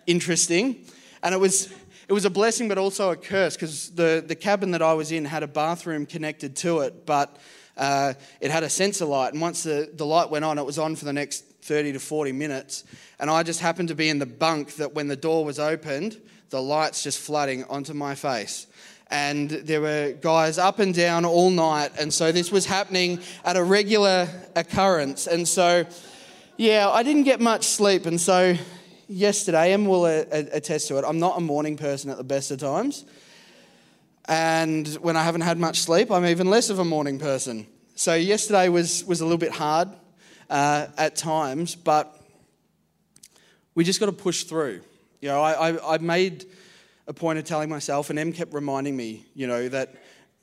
interesting. 0.07 0.83
And 1.21 1.35
it 1.35 1.37
was, 1.37 1.71
it 2.09 2.13
was 2.13 2.25
a 2.25 2.29
blessing, 2.31 2.67
but 2.67 2.79
also 2.79 3.11
a 3.11 3.15
curse 3.15 3.55
because 3.55 3.91
the, 3.91 4.23
the 4.25 4.33
cabin 4.33 4.71
that 4.71 4.81
I 4.81 4.93
was 4.93 5.11
in 5.11 5.25
had 5.25 5.43
a 5.43 5.47
bathroom 5.47 6.07
connected 6.07 6.55
to 6.57 6.79
it, 6.79 7.05
but 7.05 7.37
uh, 7.77 8.13
it 8.41 8.49
had 8.49 8.63
a 8.63 8.69
sensor 8.69 9.05
light. 9.05 9.33
And 9.33 9.41
once 9.41 9.61
the, 9.61 9.91
the 9.93 10.07
light 10.07 10.31
went 10.31 10.43
on, 10.43 10.57
it 10.57 10.65
was 10.65 10.79
on 10.79 10.95
for 10.95 11.05
the 11.05 11.13
next 11.13 11.45
30 11.61 11.93
to 11.93 11.99
40 11.99 12.31
minutes. 12.31 12.83
And 13.19 13.29
I 13.29 13.43
just 13.43 13.59
happened 13.59 13.89
to 13.89 13.95
be 13.95 14.09
in 14.09 14.17
the 14.17 14.25
bunk 14.25 14.77
that 14.77 14.95
when 14.95 15.07
the 15.07 15.15
door 15.15 15.45
was 15.45 15.59
opened, 15.59 16.19
the 16.49 16.59
lights 16.59 17.03
just 17.03 17.19
flooding 17.19 17.63
onto 17.65 17.93
my 17.93 18.15
face. 18.15 18.65
And 19.11 19.51
there 19.51 19.81
were 19.81 20.13
guys 20.19 20.57
up 20.57 20.79
and 20.79 20.95
down 20.95 21.25
all 21.25 21.51
night. 21.51 21.91
And 21.99 22.11
so 22.11 22.31
this 22.31 22.51
was 22.51 22.65
happening 22.65 23.19
at 23.45 23.55
a 23.55 23.63
regular 23.63 24.27
occurrence. 24.55 25.27
And 25.27 25.47
so, 25.47 25.85
yeah, 26.57 26.89
I 26.89 27.03
didn't 27.03 27.23
get 27.23 27.39
much 27.39 27.65
sleep. 27.65 28.07
And 28.07 28.19
so 28.19 28.55
yesterday, 29.09 29.73
Em 29.73 29.85
will 29.85 30.05
attest 30.05 30.87
to 30.87 30.97
it. 30.97 31.05
I'm 31.05 31.19
not 31.19 31.37
a 31.37 31.41
morning 31.41 31.75
person 31.75 32.09
at 32.09 32.17
the 32.17 32.23
best 32.23 32.51
of 32.51 32.59
times. 32.59 33.03
And 34.25 34.87
when 35.01 35.17
I 35.17 35.23
haven't 35.23 35.41
had 35.41 35.57
much 35.57 35.79
sleep, 35.79 36.11
I'm 36.11 36.25
even 36.25 36.49
less 36.49 36.69
of 36.69 36.79
a 36.79 36.85
morning 36.85 37.19
person. 37.19 37.65
So 37.95 38.13
yesterday 38.13 38.69
was, 38.69 39.03
was 39.03 39.21
a 39.21 39.25
little 39.25 39.39
bit 39.39 39.51
hard 39.51 39.89
uh, 40.49 40.87
at 40.97 41.15
times, 41.15 41.75
but 41.75 42.15
we 43.75 43.83
just 43.83 43.99
got 43.99 44.05
to 44.05 44.11
push 44.11 44.43
through. 44.43 44.81
You 45.19 45.29
know, 45.29 45.41
I, 45.41 45.71
I, 45.71 45.95
I 45.95 45.97
made 45.97 46.45
a 47.07 47.13
point 47.13 47.39
of 47.39 47.45
telling 47.45 47.69
myself, 47.69 48.11
and 48.11 48.19
Em 48.19 48.31
kept 48.31 48.53
reminding 48.53 48.95
me, 48.95 49.25
you 49.33 49.47
know, 49.47 49.67
that 49.67 49.95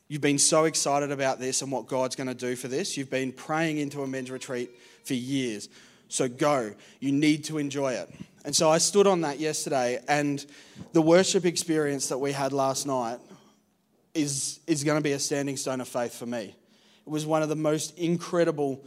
you've 0.09 0.21
been 0.21 0.39
so 0.39 0.65
excited 0.65 1.13
about 1.13 1.39
this 1.39 1.63
and 1.63 1.71
what 1.71 1.87
God's 1.87 2.17
going 2.17 2.27
to 2.27 2.35
do 2.35 2.57
for 2.57 2.67
this. 2.69 2.97
You've 2.97 3.11
been 3.11 3.33
praying 3.33 3.79
into 3.79 4.03
a 4.03 4.07
men's 4.07 4.31
retreat 4.31 4.71
for 5.05 5.15
years. 5.15 5.69
So 6.09 6.29
go. 6.29 6.75
You 7.01 7.13
need 7.13 7.45
to 7.45 7.59
enjoy 7.59 7.93
it. 7.95 8.13
And 8.47 8.55
so 8.55 8.71
I 8.71 8.79
stood 8.79 9.09
on 9.09 9.23
that 9.23 9.41
yesterday, 9.41 9.99
and 10.07 10.47
the 10.93 11.03
worship 11.03 11.45
experience 11.45 12.11
that 12.11 12.19
we 12.19 12.31
had 12.31 12.53
last 12.53 12.87
night 12.87 13.19
is, 14.15 14.61
is 14.69 14.85
going 14.85 14.99
to 14.99 15.03
be 15.03 15.11
a 15.13 15.19
standing 15.19 15.57
stone 15.57 15.81
of 15.81 15.89
faith 15.89 16.15
for 16.15 16.27
me. 16.27 16.55
It 17.05 17.11
was 17.11 17.27
one 17.27 17.43
of 17.43 17.49
the 17.49 17.57
most 17.57 17.99
incredible 17.99 18.85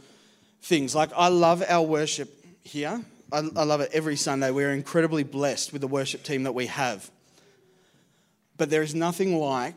things. 0.62 0.94
Like, 0.94 1.10
I 1.14 1.28
love 1.28 1.62
our 1.68 1.82
worship 1.82 2.34
here. 2.64 3.02
I, 3.30 3.36
I 3.54 3.64
love 3.64 3.82
it 3.82 3.90
every 3.92 4.16
Sunday. 4.16 4.50
We're 4.50 4.72
incredibly 4.72 5.24
blessed 5.24 5.74
with 5.74 5.82
the 5.82 5.88
worship 5.88 6.22
team 6.22 6.44
that 6.44 6.52
we 6.52 6.66
have. 6.66 7.10
But 8.56 8.70
there 8.70 8.82
is 8.82 8.94
nothing 8.94 9.36
like 9.36 9.76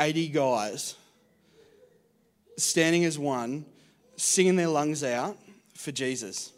80 0.00 0.28
guys 0.28 0.94
standing 2.56 3.04
as 3.04 3.18
one, 3.18 3.66
singing 4.16 4.56
their 4.56 4.68
lungs 4.68 5.04
out 5.04 5.36
for 5.74 5.92
Jesus, 5.92 6.50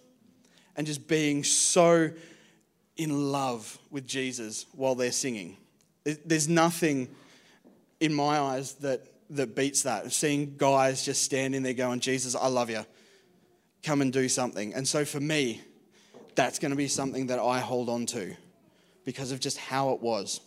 and 0.77 0.87
just 0.87 1.09
being 1.09 1.43
so 1.43 2.11
in 3.01 3.33
love 3.33 3.79
with 3.91 4.07
Jesus 4.07 4.67
while 4.73 4.95
they're 4.95 5.11
singing. 5.11 5.57
There's 6.05 6.51
nothing 6.51 7.09
in 7.99 8.13
my 8.13 8.39
eyes 8.39 8.75
that, 8.75 9.01
that 9.31 9.57
beats 9.57 9.85
that. 9.85 10.13
Seeing 10.13 10.57
guys 10.59 11.03
just 11.03 11.23
standing 11.23 11.63
there 11.63 11.73
going, 11.73 12.01
Jesus, 12.01 12.35
I 12.35 12.49
love 12.49 12.69
you. 12.69 12.85
Come 13.83 14.03
and 14.03 14.13
do 14.13 14.29
something. 14.29 14.75
And 14.75 14.87
so 14.87 15.07
for 15.07 15.19
me, 15.19 15.63
that's 16.35 16.59
going 16.59 16.73
to 16.73 16.77
be 16.77 16.89
something 16.89 17.29
that 17.29 17.39
I 17.39 17.61
hold 17.61 17.89
on 17.89 18.05
to 18.07 18.37
because 19.07 19.33
of 19.33 19.41
just 19.41 19.57
how 19.57 19.93
it 19.93 20.03
was. 20.03 20.43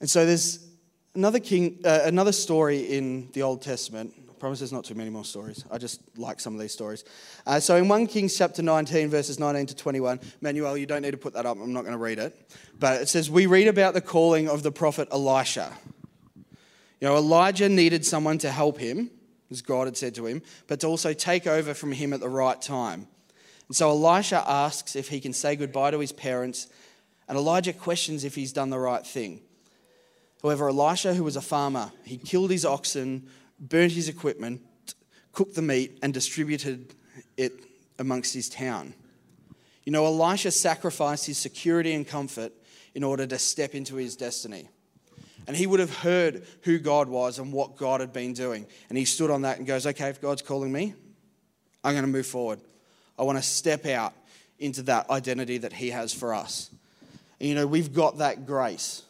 And 0.00 0.08
so 0.08 0.24
there's 0.24 0.66
another 1.14 1.40
king, 1.40 1.78
uh, 1.84 2.00
another 2.04 2.32
story 2.32 2.78
in 2.78 3.28
the 3.34 3.42
Old 3.42 3.60
Testament 3.60 4.14
promise 4.42 4.58
there's 4.58 4.72
not 4.72 4.84
too 4.84 4.96
many 4.96 5.08
more 5.08 5.24
stories. 5.24 5.64
I 5.70 5.78
just 5.78 6.00
like 6.18 6.40
some 6.40 6.52
of 6.52 6.60
these 6.60 6.72
stories. 6.72 7.04
Uh, 7.46 7.60
so 7.60 7.76
in 7.76 7.86
1 7.86 8.08
Kings 8.08 8.36
chapter 8.36 8.60
19, 8.60 9.08
verses 9.08 9.38
19 9.38 9.66
to 9.66 9.76
21, 9.76 10.18
Manuel, 10.40 10.76
you 10.76 10.84
don't 10.84 11.02
need 11.02 11.12
to 11.12 11.16
put 11.16 11.34
that 11.34 11.46
up. 11.46 11.56
I'm 11.60 11.72
not 11.72 11.82
going 11.82 11.92
to 11.92 11.98
read 11.98 12.18
it. 12.18 12.50
But 12.76 13.02
it 13.02 13.08
says, 13.08 13.30
We 13.30 13.46
read 13.46 13.68
about 13.68 13.94
the 13.94 14.00
calling 14.00 14.48
of 14.48 14.64
the 14.64 14.72
prophet 14.72 15.06
Elisha. 15.12 15.72
You 16.34 17.08
know, 17.08 17.14
Elijah 17.14 17.68
needed 17.68 18.04
someone 18.04 18.38
to 18.38 18.50
help 18.50 18.78
him, 18.78 19.12
as 19.48 19.62
God 19.62 19.86
had 19.86 19.96
said 19.96 20.16
to 20.16 20.26
him, 20.26 20.42
but 20.66 20.80
to 20.80 20.88
also 20.88 21.12
take 21.12 21.46
over 21.46 21.72
from 21.72 21.92
him 21.92 22.12
at 22.12 22.18
the 22.18 22.28
right 22.28 22.60
time. 22.60 23.06
And 23.68 23.76
so 23.76 23.90
Elisha 23.90 24.42
asks 24.44 24.96
if 24.96 25.08
he 25.08 25.20
can 25.20 25.32
say 25.32 25.54
goodbye 25.54 25.92
to 25.92 26.00
his 26.00 26.10
parents, 26.10 26.66
and 27.28 27.38
Elijah 27.38 27.72
questions 27.72 28.24
if 28.24 28.34
he's 28.34 28.52
done 28.52 28.70
the 28.70 28.78
right 28.80 29.06
thing. 29.06 29.40
However, 30.42 30.68
Elisha, 30.68 31.14
who 31.14 31.22
was 31.22 31.36
a 31.36 31.40
farmer, 31.40 31.92
he 32.04 32.16
killed 32.16 32.50
his 32.50 32.64
oxen, 32.64 33.28
burnt 33.62 33.92
his 33.92 34.08
equipment, 34.08 34.60
cooked 35.32 35.54
the 35.54 35.62
meat, 35.62 35.98
and 36.02 36.12
distributed 36.12 36.94
it 37.36 37.52
amongst 37.98 38.34
his 38.34 38.48
town. 38.48 38.92
You 39.84 39.92
know, 39.92 40.04
Elisha 40.04 40.50
sacrificed 40.50 41.26
his 41.26 41.38
security 41.38 41.94
and 41.94 42.06
comfort 42.06 42.52
in 42.94 43.02
order 43.02 43.26
to 43.26 43.38
step 43.38 43.74
into 43.74 43.96
his 43.96 44.16
destiny. 44.16 44.68
And 45.46 45.56
he 45.56 45.66
would 45.66 45.80
have 45.80 45.96
heard 45.98 46.44
who 46.62 46.78
God 46.78 47.08
was 47.08 47.38
and 47.38 47.52
what 47.52 47.76
God 47.76 48.00
had 48.00 48.12
been 48.12 48.32
doing. 48.32 48.66
And 48.88 48.98
he 48.98 49.04
stood 49.04 49.30
on 49.30 49.42
that 49.42 49.58
and 49.58 49.66
goes, 49.66 49.86
Okay, 49.86 50.08
if 50.08 50.20
God's 50.20 50.42
calling 50.42 50.70
me, 50.70 50.94
I'm 51.82 51.94
going 51.94 52.04
to 52.04 52.10
move 52.10 52.26
forward. 52.26 52.60
I 53.18 53.22
want 53.24 53.38
to 53.38 53.42
step 53.42 53.86
out 53.86 54.12
into 54.58 54.82
that 54.82 55.10
identity 55.10 55.58
that 55.58 55.72
he 55.72 55.90
has 55.90 56.14
for 56.14 56.32
us. 56.32 56.70
And, 57.40 57.48
you 57.48 57.54
know, 57.56 57.66
we've 57.66 57.92
got 57.92 58.18
that 58.18 58.46
grace. 58.46 59.02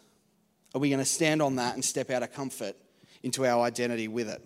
Are 0.75 0.81
we 0.81 0.89
going 0.89 1.01
to 1.01 1.05
stand 1.05 1.43
on 1.43 1.57
that 1.57 1.75
and 1.75 1.85
step 1.85 2.09
out 2.11 2.23
of 2.23 2.33
comfort 2.33 2.77
into 3.23 3.47
our 3.47 3.63
identity 3.65 4.09
with 4.09 4.29
it. 4.29 4.45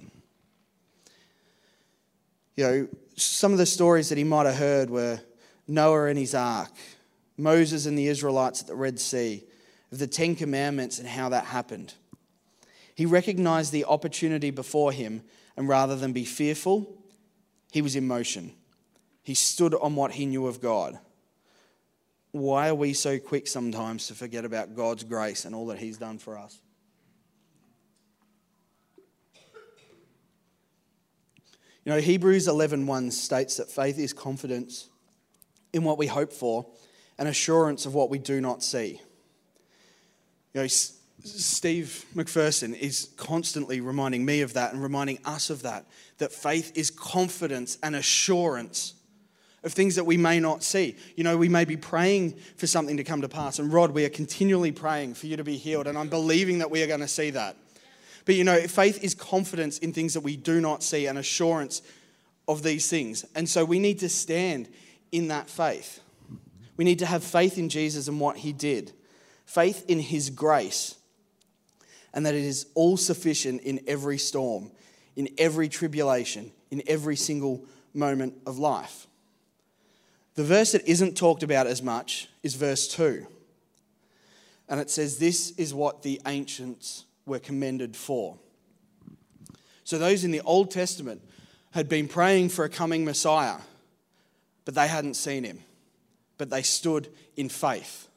You 2.57 2.65
know, 2.65 2.89
some 3.17 3.53
of 3.53 3.59
the 3.59 3.67
stories 3.67 4.09
that 4.09 4.19
he 4.19 4.25
might 4.25 4.47
have 4.47 4.57
heard 4.57 4.91
were 4.91 5.21
Noah 5.69 6.07
and 6.07 6.19
his 6.19 6.35
ark, 6.35 6.73
Moses 7.37 7.87
and 7.87 7.99
the 7.99 8.07
Israelites 8.07 8.63
at 8.63 8.67
the 8.67 8.75
Red 8.75 8.99
Sea, 8.99 9.45
of 9.93 9.99
the 9.99 10.07
Ten 10.07 10.35
Commandments 10.35 10.99
and 10.99 11.09
how 11.09 11.29
that 11.29 11.45
happened. 11.45 11.95
He 12.95 13.07
recognized 13.07 13.73
the 13.73 13.85
opportunity 13.85 14.51
before 14.51 14.91
him, 14.91 15.23
and 15.57 15.69
rather 15.69 15.97
than 15.97 16.13
be 16.13 16.25
fearful, 16.25 17.03
he 17.71 17.83
was 17.83 17.95
in 17.95 18.07
motion. 18.07 18.53
He 19.23 19.35
stood 19.35 19.75
on 19.75 19.97
what 19.97 20.13
he 20.13 20.25
knew 20.25 20.47
of 20.47 20.61
God. 20.61 20.99
Why 22.33 22.69
are 22.69 22.75
we 22.75 22.93
so 22.93 23.19
quick 23.19 23.47
sometimes 23.47 24.07
to 24.09 24.15
forget 24.15 24.45
about 24.45 24.75
God's 24.75 25.05
grace 25.05 25.45
and 25.45 25.55
all 25.55 25.67
that 25.67 25.79
he's 25.79 25.99
done 25.99 26.19
for 26.19 26.39
us? 26.39 26.61
You 31.87 31.93
know, 31.93 32.01
Hebrews 32.01 32.49
11:1 32.49 33.13
states 33.13 33.59
that 33.59 33.71
faith 33.71 33.97
is 33.97 34.13
confidence 34.13 34.89
in 35.73 35.85
what 35.85 35.99
we 35.99 36.09
hope 36.09 36.33
for 36.33 36.67
and 37.17 37.29
assurance 37.29 37.87
of 37.87 37.95
what 37.95 38.11
we 38.11 38.19
do 38.19 38.41
not 38.41 38.65
see. 38.65 39.01
You 40.53 40.63
know, 40.63 40.67
Steve 40.67 42.05
McPherson 42.13 42.77
is 42.77 43.11
constantly 43.17 43.81
reminding 43.81 44.25
me 44.25 44.41
of 44.41 44.55
that 44.55 44.73
and 44.73 44.83
reminding 44.83 45.21
us 45.25 45.49
of 45.49 45.63
that, 45.63 45.87
that 46.19 46.33
faith 46.33 46.73
is 46.75 46.91
confidence 46.91 47.79
and 47.85 47.95
assurance 47.95 48.95
of 49.63 49.73
things 49.73 49.95
that 49.95 50.05
we 50.05 50.17
may 50.17 50.41
not 50.41 50.65
see. 50.65 50.97
You 51.15 51.23
know, 51.23 51.37
we 51.37 51.49
may 51.49 51.65
be 51.65 51.77
praying 51.77 52.37
for 52.57 52.67
something 52.67 52.97
to 52.97 53.05
come 53.05 53.21
to 53.21 53.29
pass. 53.29 53.61
And 53.61 53.73
Rod, 53.73 53.93
we 53.93 54.05
are 54.05 54.09
continually 54.09 54.73
praying 54.73 55.15
for 55.15 55.27
you 55.27 55.37
to 55.37 55.45
be 55.45 55.57
healed, 55.57 55.87
and 55.87 55.97
I'm 55.97 56.09
believing 56.09 56.59
that 56.59 56.71
we 56.71 56.83
are 56.83 56.89
going 56.89 56.99
to 56.99 57.09
see 57.09 57.31
that. 57.31 57.57
But 58.27 58.35
you 58.35 58.45
know, 58.45 58.61
faith 58.63 59.03
is 59.03 59.15
confidence 59.15 59.79
in 59.79 59.93
things 59.93 60.13
that 60.13 60.21
we 60.21 60.37
do 60.37 60.61
not 60.61 60.83
see 60.83 61.07
and 61.07 61.17
assurance 61.17 61.81
of 62.47 62.63
these 62.63 62.91
things. 62.91 63.25
And 63.35 63.49
so 63.49 63.65
we 63.65 63.79
need 63.79 64.01
to 64.01 64.09
stand 64.09 64.69
in 65.13 65.29
that 65.29 65.49
faith. 65.49 66.01
We 66.77 66.85
need 66.85 66.99
to 66.99 67.07
have 67.07 67.25
faith 67.25 67.57
in 67.57 67.69
Jesus 67.69 68.09
and 68.09 68.21
what 68.21 68.37
he 68.39 68.53
did, 68.53 68.93
faith 69.47 69.85
in 69.89 70.01
his 70.01 70.29
grace, 70.29 70.97
and 72.13 72.27
that 72.27 72.35
it 72.35 72.45
is 72.45 72.67
all 72.75 72.97
sufficient 72.97 73.63
in 73.63 73.81
every 73.87 74.19
storm, 74.19 74.73
in 75.15 75.29
every 75.39 75.69
tribulation, 75.69 76.53
in 76.71 76.83
every 76.87 77.17
single 77.17 77.65
moment 77.95 78.35
of 78.45 78.59
life. 78.59 79.07
The 80.35 80.45
verse 80.45 80.73
that 80.73 80.87
isn't 80.87 81.17
talked 81.17 81.45
about 81.45 81.67
as 81.67 81.81
much 81.81 82.29
is 82.43 82.57
verse 82.57 82.89
2. 82.89 83.27
And 84.69 84.81
it 84.81 84.91
says, 84.91 85.19
This 85.19 85.53
is 85.53 85.73
what 85.73 86.03
the 86.03 86.21
ancients 86.27 87.05
were 87.27 87.39
commended 87.39 87.97
for. 87.97 88.39
So 89.85 89.99
those 89.99 90.25
in 90.25 90.31
the 90.31 90.41
Old 90.41 90.71
Testament 90.71 91.23
had 91.73 91.89
been 91.89 92.09
praying 92.09 92.49
for 92.49 92.65
a 92.65 92.69
coming 92.69 93.05
Messiah, 93.05 93.59
but 94.65 94.75
they 94.75 94.89
hadn't 94.89 95.15
seen 95.15 95.45
him. 95.45 95.61
But 96.39 96.51
they 96.51 96.63
stood 96.63 97.09
in 97.37 97.49
faith 97.49 98.09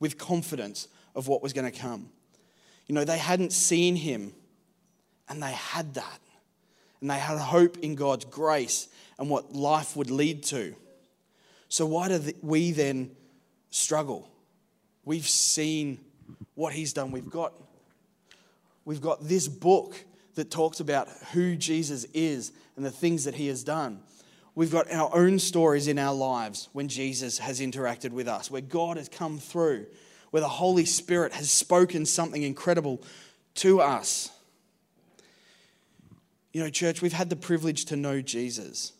with 0.00 0.18
confidence 0.18 0.88
of 1.14 1.28
what 1.28 1.42
was 1.42 1.52
going 1.52 1.70
to 1.70 1.76
come. 1.76 2.10
You 2.86 2.94
know, 2.94 3.04
they 3.04 3.18
hadn't 3.18 3.52
seen 3.52 3.96
him, 3.96 4.32
and 5.28 5.42
they 5.42 5.52
had 5.52 5.94
that. 5.94 6.20
And 7.00 7.10
they 7.10 7.18
had 7.18 7.38
hope 7.38 7.78
in 7.78 7.94
God's 7.94 8.24
grace 8.24 8.88
and 9.18 9.28
what 9.28 9.54
life 9.54 9.96
would 9.96 10.10
lead 10.10 10.42
to. 10.44 10.74
So, 11.68 11.86
why 11.86 12.08
do 12.08 12.32
we 12.42 12.72
then 12.72 13.10
struggle? 13.70 14.28
We've 15.04 15.26
seen 15.26 15.98
what 16.54 16.72
he's 16.72 16.92
done. 16.92 17.10
We've 17.10 17.30
got 17.30 17.52
we've 18.86 19.02
got 19.02 19.28
this 19.28 19.48
book 19.48 20.02
that 20.36 20.50
talks 20.50 20.80
about 20.80 21.08
who 21.32 21.56
Jesus 21.56 22.04
is 22.14 22.52
and 22.76 22.84
the 22.84 22.90
things 22.90 23.24
that 23.24 23.34
he 23.34 23.48
has 23.48 23.62
done. 23.62 24.00
We've 24.54 24.72
got 24.72 24.90
our 24.90 25.14
own 25.14 25.38
stories 25.38 25.86
in 25.86 25.98
our 25.98 26.14
lives 26.14 26.70
when 26.72 26.88
Jesus 26.88 27.38
has 27.38 27.60
interacted 27.60 28.12
with 28.12 28.26
us, 28.26 28.50
where 28.50 28.62
God 28.62 28.96
has 28.96 29.10
come 29.10 29.38
through, 29.38 29.86
where 30.30 30.40
the 30.40 30.48
Holy 30.48 30.86
Spirit 30.86 31.34
has 31.34 31.50
spoken 31.50 32.06
something 32.06 32.42
incredible 32.42 33.02
to 33.56 33.82
us. 33.82 34.30
You 36.54 36.62
know, 36.62 36.70
church, 36.70 37.02
we've 37.02 37.12
had 37.12 37.28
the 37.28 37.36
privilege 37.36 37.84
to 37.86 37.96
know 37.96 38.22
Jesus. 38.22 38.92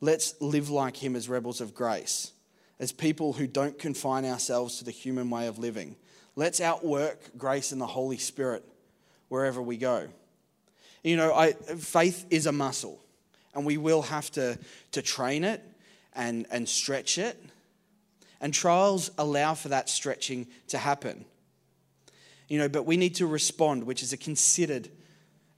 Let's 0.00 0.40
live 0.40 0.70
like 0.70 0.96
him 0.96 1.16
as 1.16 1.28
rebels 1.28 1.60
of 1.60 1.74
grace, 1.74 2.30
as 2.78 2.92
people 2.92 3.32
who 3.32 3.48
don't 3.48 3.76
confine 3.76 4.24
ourselves 4.24 4.78
to 4.78 4.84
the 4.84 4.92
human 4.92 5.30
way 5.30 5.48
of 5.48 5.58
living. 5.58 5.96
Let's 6.38 6.60
outwork 6.60 7.36
grace 7.36 7.72
and 7.72 7.80
the 7.80 7.86
Holy 7.88 8.16
Spirit 8.16 8.64
wherever 9.28 9.60
we 9.60 9.76
go. 9.76 10.06
You 11.02 11.16
know, 11.16 11.34
I, 11.34 11.54
faith 11.54 12.26
is 12.30 12.46
a 12.46 12.52
muscle, 12.52 13.00
and 13.56 13.66
we 13.66 13.76
will 13.76 14.02
have 14.02 14.30
to, 14.32 14.56
to 14.92 15.02
train 15.02 15.42
it 15.42 15.60
and, 16.14 16.46
and 16.52 16.68
stretch 16.68 17.18
it. 17.18 17.36
And 18.40 18.54
trials 18.54 19.10
allow 19.18 19.54
for 19.54 19.70
that 19.70 19.88
stretching 19.88 20.46
to 20.68 20.78
happen. 20.78 21.24
You 22.46 22.60
know, 22.60 22.68
but 22.68 22.86
we 22.86 22.96
need 22.96 23.16
to 23.16 23.26
respond, 23.26 23.82
which 23.82 24.04
is 24.04 24.12
a 24.12 24.16
considered 24.16 24.88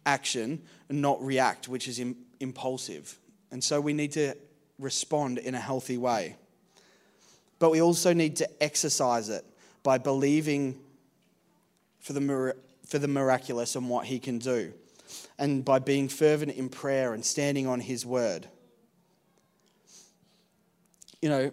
action, 0.06 0.62
and 0.88 1.02
not 1.02 1.22
react, 1.22 1.68
which 1.68 1.88
is 1.88 1.98
Im- 1.98 2.16
impulsive. 2.40 3.18
And 3.50 3.62
so 3.62 3.82
we 3.82 3.92
need 3.92 4.12
to 4.12 4.34
respond 4.78 5.36
in 5.36 5.54
a 5.54 5.60
healthy 5.60 5.98
way. 5.98 6.36
But 7.58 7.70
we 7.70 7.82
also 7.82 8.14
need 8.14 8.36
to 8.36 8.62
exercise 8.62 9.28
it 9.28 9.44
by 9.82 9.98
believing 9.98 10.78
for 11.98 12.12
the, 12.12 12.54
for 12.86 12.98
the 12.98 13.08
miraculous 13.08 13.76
and 13.76 13.88
what 13.88 14.06
he 14.06 14.18
can 14.18 14.38
do, 14.38 14.72
and 15.38 15.64
by 15.64 15.78
being 15.78 16.08
fervent 16.08 16.52
in 16.52 16.68
prayer 16.68 17.14
and 17.14 17.24
standing 17.24 17.66
on 17.66 17.80
his 17.80 18.04
word. 18.06 18.46
You 21.22 21.28
know, 21.28 21.50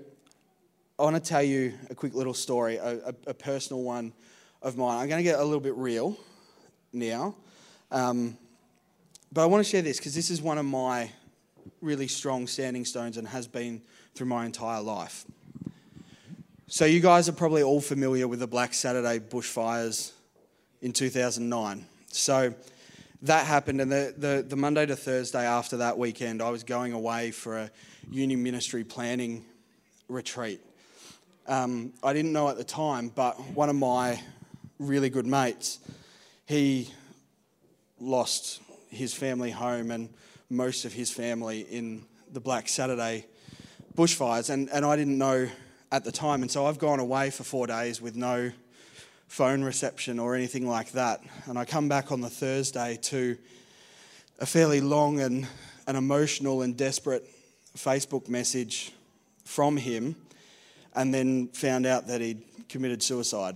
I 1.00 1.04
want 1.04 1.16
to 1.16 1.22
tell 1.22 1.44
you 1.44 1.74
a 1.90 1.96
quick 1.96 2.14
little 2.14 2.34
story, 2.34 2.78
a, 2.78 2.98
a, 2.98 3.14
a 3.28 3.34
personal 3.34 3.84
one 3.84 4.14
of 4.62 4.78
mine. 4.78 5.00
I'm 5.00 5.08
going 5.08 5.20
to 5.20 5.30
get 5.30 5.40
a 5.40 5.44
little 5.44 5.60
bit 5.60 5.76
real 5.76 6.18
now. 6.92 7.36
Um, 7.92 8.38
but 9.32 9.44
I 9.44 9.46
want 9.46 9.64
to 9.64 9.70
share 9.70 9.82
this 9.82 9.98
because 9.98 10.16
this 10.16 10.30
is 10.30 10.42
one 10.42 10.58
of 10.58 10.66
my 10.66 11.12
really 11.82 12.08
strong 12.08 12.48
standing 12.48 12.86
stones 12.86 13.18
and 13.18 13.28
has 13.28 13.48
been 13.48 13.82
through 14.16 14.28
my 14.28 14.46
entire 14.46 14.82
life. 14.82 15.26
So, 16.70 16.84
you 16.84 17.00
guys 17.00 17.30
are 17.30 17.34
probably 17.34 17.64
all 17.64 17.80
familiar 17.80 18.28
with 18.28 18.40
the 18.40 18.48
Black 18.48 18.74
Saturday 18.74 19.20
bushfires 19.20 20.12
in 20.82 20.92
2009. 20.92 21.86
So, 22.12 22.54
that 23.22 23.46
happened, 23.46 23.80
and 23.80 23.90
the, 23.90 24.14
the, 24.18 24.46
the, 24.46 24.58
Monday 24.58 24.86
to 24.86 24.98
Thursday 24.98 25.46
after 25.46 25.78
that 25.78 25.98
weekend, 25.98 26.42
I 26.42 26.50
was 26.50 26.66
going 26.66 26.92
away 26.92 27.32
for 27.32 27.58
a 27.58 27.72
uni 28.12 28.36
ministry 28.36 28.84
planning 28.84 29.46
retreat. 30.10 30.60
Um, 31.48 31.94
I 32.04 32.12
didn't 32.12 32.34
know 32.34 32.50
at 32.50 32.58
the 32.58 32.66
time, 32.66 33.14
but 33.16 33.40
one 33.52 33.70
of 33.70 33.78
my 33.78 34.22
really 34.78 35.10
good 35.10 35.26
mates, 35.26 35.80
he 36.48 36.90
lost 37.98 38.62
his 38.90 39.14
family 39.14 39.52
home 39.52 39.90
and 39.90 40.10
most 40.50 40.84
of 40.84 40.92
his 40.92 41.12
family 41.12 41.62
in 41.62 42.04
the 42.34 42.42
Black 42.42 42.68
Saturday 42.68 43.26
bushfires, 43.96 44.50
and, 44.50 44.70
and 44.72 44.84
I 44.84 44.98
didn't 44.98 45.18
know 45.18 45.48
at 45.92 46.04
the 46.04 46.12
time. 46.12 46.42
And 46.42 46.52
so 46.52 46.66
I've 46.66 46.80
gone 46.80 47.00
away 47.00 47.30
for 47.30 47.44
four 47.44 47.68
days 47.68 48.02
with 48.02 48.16
no 48.16 48.52
phone 49.28 49.64
reception 49.64 50.20
or 50.20 50.36
anything 50.36 50.68
like 50.68 50.92
that. 50.94 51.22
And 51.46 51.58
I 51.58 51.66
come 51.66 51.88
back 51.88 52.12
on 52.12 52.22
the 52.22 52.30
Thursday 52.30 52.98
to 53.04 53.38
a 54.40 54.46
fairly 54.46 54.82
long 54.82 55.20
and 55.20 55.48
an 55.88 55.96
emotional 55.96 56.62
and 56.62 56.76
desperate 56.76 57.26
Facebook 57.76 58.28
message 58.30 58.92
from 59.46 59.78
him, 59.78 60.16
and 60.96 61.14
then 61.14 61.48
found 61.50 61.86
out 61.86 62.08
that 62.08 62.20
he'd 62.20 62.42
committed 62.68 63.02
suicide. 63.02 63.56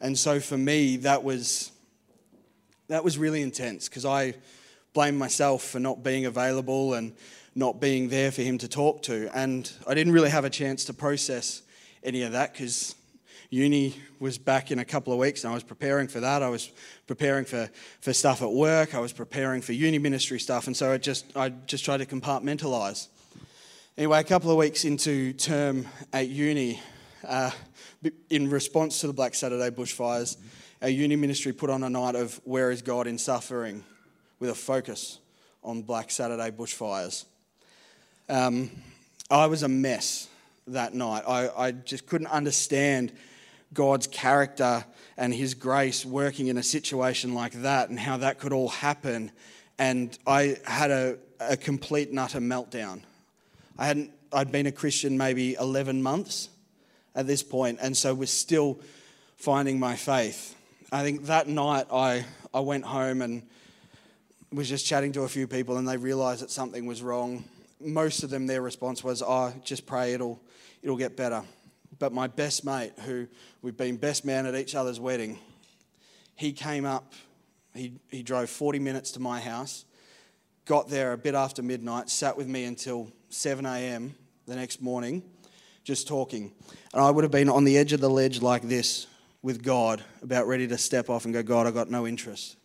And 0.00 0.18
so 0.18 0.40
for 0.40 0.56
me, 0.56 0.96
that 0.98 1.22
was 1.24 1.72
that 2.88 3.04
was 3.04 3.18
really 3.18 3.42
intense 3.42 3.88
because 3.88 4.06
I 4.06 4.34
blamed 4.94 5.18
myself 5.18 5.62
for 5.62 5.78
not 5.78 6.02
being 6.02 6.24
available 6.24 6.94
and 6.94 7.12
not 7.58 7.80
being 7.80 8.08
there 8.08 8.30
for 8.30 8.42
him 8.42 8.56
to 8.58 8.68
talk 8.68 9.02
to. 9.02 9.28
And 9.36 9.70
I 9.84 9.94
didn't 9.94 10.12
really 10.12 10.30
have 10.30 10.44
a 10.44 10.50
chance 10.50 10.84
to 10.84 10.94
process 10.94 11.62
any 12.04 12.22
of 12.22 12.32
that 12.32 12.52
because 12.52 12.94
uni 13.50 13.96
was 14.20 14.38
back 14.38 14.70
in 14.70 14.78
a 14.78 14.84
couple 14.84 15.12
of 15.12 15.18
weeks 15.18 15.42
and 15.42 15.50
I 15.50 15.54
was 15.54 15.64
preparing 15.64 16.06
for 16.06 16.20
that. 16.20 16.40
I 16.40 16.50
was 16.50 16.70
preparing 17.08 17.44
for, 17.44 17.68
for 18.00 18.12
stuff 18.12 18.42
at 18.42 18.52
work. 18.52 18.94
I 18.94 19.00
was 19.00 19.12
preparing 19.12 19.60
for 19.60 19.72
uni 19.72 19.98
ministry 19.98 20.38
stuff. 20.38 20.68
And 20.68 20.76
so 20.76 20.92
I 20.92 20.98
just, 20.98 21.36
I 21.36 21.48
just 21.48 21.84
tried 21.84 21.96
to 21.96 22.06
compartmentalize. 22.06 23.08
Anyway, 23.96 24.20
a 24.20 24.24
couple 24.24 24.52
of 24.52 24.56
weeks 24.56 24.84
into 24.84 25.32
term 25.32 25.84
at 26.12 26.28
uni, 26.28 26.80
uh, 27.26 27.50
in 28.30 28.48
response 28.48 29.00
to 29.00 29.08
the 29.08 29.12
Black 29.12 29.34
Saturday 29.34 29.74
bushfires, 29.74 30.36
our 30.80 30.88
uni 30.88 31.16
ministry 31.16 31.52
put 31.52 31.70
on 31.70 31.82
a 31.82 31.90
night 31.90 32.14
of 32.14 32.40
Where 32.44 32.70
is 32.70 32.82
God 32.82 33.08
in 33.08 33.18
Suffering 33.18 33.82
with 34.38 34.50
a 34.50 34.54
focus 34.54 35.18
on 35.64 35.82
Black 35.82 36.12
Saturday 36.12 36.52
bushfires. 36.52 37.24
Um, 38.28 38.70
I 39.30 39.46
was 39.46 39.62
a 39.62 39.68
mess 39.68 40.28
that 40.66 40.92
night. 40.92 41.24
I, 41.26 41.48
I 41.56 41.70
just 41.72 42.06
couldn't 42.06 42.26
understand 42.26 43.12
God's 43.72 44.06
character 44.06 44.84
and 45.16 45.32
His 45.32 45.54
grace 45.54 46.04
working 46.04 46.48
in 46.48 46.58
a 46.58 46.62
situation 46.62 47.34
like 47.34 47.52
that 47.62 47.88
and 47.88 47.98
how 47.98 48.18
that 48.18 48.38
could 48.38 48.52
all 48.52 48.68
happen. 48.68 49.30
And 49.78 50.16
I 50.26 50.56
had 50.66 50.90
a, 50.90 51.18
a 51.40 51.56
complete 51.56 52.10
and 52.10 52.18
utter 52.18 52.40
meltdown. 52.40 53.00
I 53.78 53.86
hadn't, 53.86 54.12
I'd 54.32 54.52
been 54.52 54.66
a 54.66 54.72
Christian 54.72 55.16
maybe 55.16 55.54
11 55.54 56.02
months 56.02 56.50
at 57.14 57.26
this 57.26 57.42
point, 57.42 57.78
and 57.80 57.96
so 57.96 58.14
was 58.14 58.30
still 58.30 58.78
finding 59.36 59.78
my 59.78 59.96
faith. 59.96 60.54
I 60.92 61.02
think 61.02 61.26
that 61.26 61.48
night 61.48 61.86
I, 61.92 62.24
I 62.52 62.60
went 62.60 62.84
home 62.84 63.22
and 63.22 63.42
was 64.52 64.68
just 64.68 64.86
chatting 64.86 65.12
to 65.12 65.22
a 65.22 65.28
few 65.28 65.46
people 65.46 65.76
and 65.76 65.86
they 65.86 65.96
realized 65.96 66.42
that 66.42 66.50
something 66.50 66.86
was 66.86 67.02
wrong. 67.02 67.44
Most 67.80 68.22
of 68.22 68.30
them, 68.30 68.46
their 68.46 68.62
response 68.62 69.04
was, 69.04 69.22
oh, 69.22 69.52
just 69.64 69.86
pray, 69.86 70.14
it'll, 70.14 70.40
it'll 70.82 70.96
get 70.96 71.16
better. 71.16 71.42
But 71.98 72.12
my 72.12 72.26
best 72.26 72.64
mate, 72.64 72.92
who 73.04 73.26
we've 73.62 73.76
been 73.76 73.96
best 73.96 74.24
man 74.24 74.46
at 74.46 74.54
each 74.54 74.74
other's 74.74 75.00
wedding, 75.00 75.38
he 76.34 76.52
came 76.52 76.84
up, 76.84 77.12
he, 77.74 77.94
he 78.08 78.22
drove 78.22 78.50
40 78.50 78.78
minutes 78.78 79.12
to 79.12 79.20
my 79.20 79.40
house, 79.40 79.84
got 80.64 80.88
there 80.88 81.12
a 81.12 81.18
bit 81.18 81.34
after 81.34 81.62
midnight, 81.62 82.10
sat 82.10 82.36
with 82.36 82.46
me 82.46 82.64
until 82.64 83.10
7 83.28 83.66
a.m. 83.66 84.14
the 84.46 84.56
next 84.56 84.80
morning, 84.80 85.22
just 85.84 86.08
talking. 86.08 86.52
And 86.92 87.02
I 87.02 87.10
would 87.10 87.24
have 87.24 87.30
been 87.30 87.48
on 87.48 87.64
the 87.64 87.78
edge 87.78 87.92
of 87.92 88.00
the 88.00 88.10
ledge 88.10 88.40
like 88.42 88.62
this 88.62 89.06
with 89.42 89.62
God, 89.62 90.02
about 90.22 90.46
ready 90.46 90.66
to 90.68 90.78
step 90.78 91.10
off 91.10 91.24
and 91.24 91.34
go, 91.34 91.42
God, 91.42 91.66
I 91.66 91.70
got 91.70 91.90
no 91.90 92.06
interest. 92.06 92.56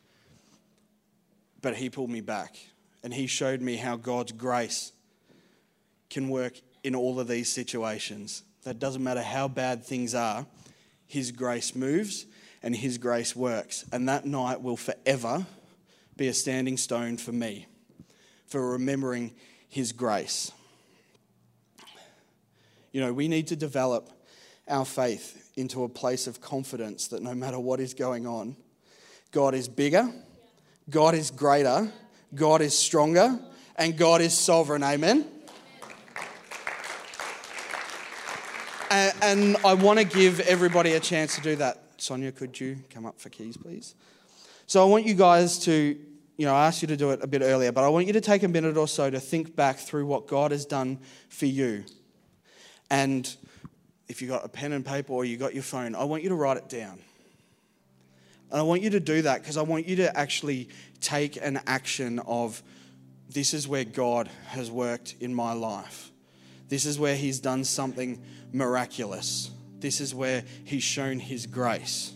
But 1.62 1.76
He 1.76 1.90
pulled 1.90 2.10
me 2.10 2.22
back 2.22 2.56
and 3.04 3.14
He 3.14 3.28
showed 3.28 3.62
me 3.62 3.76
how 3.76 3.96
God's 3.96 4.32
grace 4.32 4.92
can 6.14 6.30
work 6.30 6.54
in 6.84 6.96
all 6.96 7.20
of 7.20 7.28
these 7.28 7.52
situations. 7.52 8.44
That 8.64 8.80
doesn't 8.80 9.04
matter 9.04 9.22
how 9.22 9.48
bad 9.48 9.84
things 9.84 10.14
are, 10.14 10.46
His 11.08 11.32
grace 11.32 11.76
moves 11.76 12.26
and 12.62 12.76
His 12.76 12.98
grace 12.98 13.36
works. 13.36 13.84
And 13.92 14.08
that 14.08 14.26
night 14.26 14.62
will 14.62 14.78
forever 14.78 15.46
be 16.16 16.28
a 16.28 16.34
standing 16.34 16.78
stone 16.78 17.18
for 17.18 17.32
me, 17.32 17.68
for 18.46 18.72
remembering 18.72 19.34
His 19.68 19.92
grace. 19.92 20.52
You 22.92 23.02
know, 23.02 23.12
we 23.12 23.28
need 23.28 23.48
to 23.48 23.56
develop 23.56 24.12
our 24.68 24.86
faith 24.86 25.52
into 25.56 25.84
a 25.84 25.90
place 25.90 26.28
of 26.28 26.40
confidence 26.40 27.08
that 27.08 27.24
no 27.24 27.34
matter 27.34 27.60
what 27.60 27.80
is 27.80 27.96
going 27.96 28.28
on, 28.28 28.56
God 29.32 29.56
is 29.56 29.68
bigger, 29.68 30.12
God 30.90 31.16
is 31.16 31.32
greater, 31.32 31.92
God 32.36 32.62
is 32.62 32.78
stronger, 32.78 33.40
and 33.76 33.98
God 33.98 34.22
is 34.22 34.38
sovereign. 34.38 34.84
Amen. 34.84 35.33
And, 38.94 39.14
and 39.24 39.58
I 39.66 39.74
want 39.74 39.98
to 39.98 40.06
give 40.06 40.40
everybody 40.42 40.92
a 40.92 41.00
chance 41.00 41.34
to 41.36 41.42
do 41.42 41.56
that. 41.56 41.82
Sonia, 41.98 42.32
could 42.32 42.60
you 42.60 42.78
come 42.92 43.08
up 43.08 43.20
for 43.20 43.30
keys, 43.30 43.58
please? 43.58 43.96
So 44.68 44.84
I 44.84 44.86
want 44.86 45.08
you 45.08 45.16
guys 45.16 45.58
to, 45.66 45.98
you 46.38 46.46
know, 46.46 46.54
I 46.54 46.68
asked 46.68 46.84
you 46.84 46.88
to 46.90 46.96
do 46.96 47.10
it 47.10 47.20
a 47.24 47.26
bit 47.26 47.42
earlier, 47.42 47.72
but 47.72 47.84
I 47.84 47.88
want 47.88 48.06
you 48.06 48.14
to 48.14 48.22
take 48.22 48.44
a 48.44 48.48
minute 48.48 48.78
or 48.78 48.88
so 48.88 49.10
to 49.10 49.20
think 49.20 49.56
back 49.56 49.78
through 49.80 50.06
what 50.06 50.28
God 50.28 50.52
has 50.52 50.64
done 50.64 51.00
for 51.30 51.48
you. 51.48 51.86
And 52.92 53.36
if 54.08 54.22
you've 54.22 54.30
got 54.30 54.46
a 54.46 54.48
pen 54.48 54.74
and 54.74 54.86
paper 54.86 55.12
or 55.12 55.26
you 55.26 55.38
got 55.38 55.56
your 55.56 55.64
phone, 55.64 55.96
I 55.96 56.04
want 56.04 56.22
you 56.22 56.30
to 56.30 56.36
write 56.36 56.58
it 56.58 56.70
down. 56.70 57.00
And 58.52 58.60
I 58.60 58.62
want 58.62 58.84
you 58.84 58.92
to 58.92 59.00
do 59.00 59.24
that 59.24 59.42
because 59.42 59.58
I 59.58 59.64
want 59.64 59.88
you 59.88 59.96
to 59.96 60.16
actually 60.16 60.70
take 61.02 61.36
an 61.38 61.60
action 61.66 62.20
of 62.20 62.62
this 63.28 63.56
is 63.56 63.68
where 63.68 63.86
God 63.86 64.30
has 64.50 64.70
worked 64.70 65.16
in 65.20 65.34
my 65.34 65.54
life. 65.54 66.12
This 66.70 66.86
is 66.86 67.00
where 67.00 67.16
He's 67.16 67.40
done 67.40 67.64
something 67.64 68.22
miraculous. 68.54 69.52
This 69.80 70.00
is 70.00 70.16
where 70.16 70.44
He's 70.64 70.84
shown 70.84 71.20
His 71.20 71.46
grace. 71.46 72.14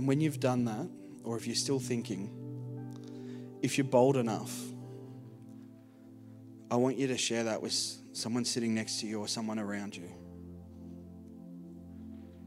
And 0.00 0.08
when 0.08 0.18
you've 0.22 0.40
done 0.40 0.64
that, 0.64 0.88
or 1.24 1.36
if 1.36 1.46
you're 1.46 1.54
still 1.54 1.78
thinking, 1.78 2.30
if 3.60 3.76
you're 3.76 3.86
bold 3.86 4.16
enough, 4.16 4.58
I 6.70 6.76
want 6.76 6.96
you 6.96 7.08
to 7.08 7.18
share 7.18 7.44
that 7.44 7.60
with 7.60 7.74
someone 8.14 8.46
sitting 8.46 8.74
next 8.74 9.00
to 9.00 9.06
you 9.06 9.20
or 9.20 9.28
someone 9.28 9.58
around 9.58 9.94
you. 9.94 10.10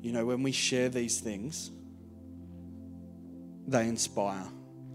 You 0.02 0.14
know, 0.14 0.26
when 0.26 0.42
we 0.42 0.52
share 0.52 0.90
these 0.90 1.20
things, 1.20 1.70
they 3.68 3.88
inspire 3.88 4.48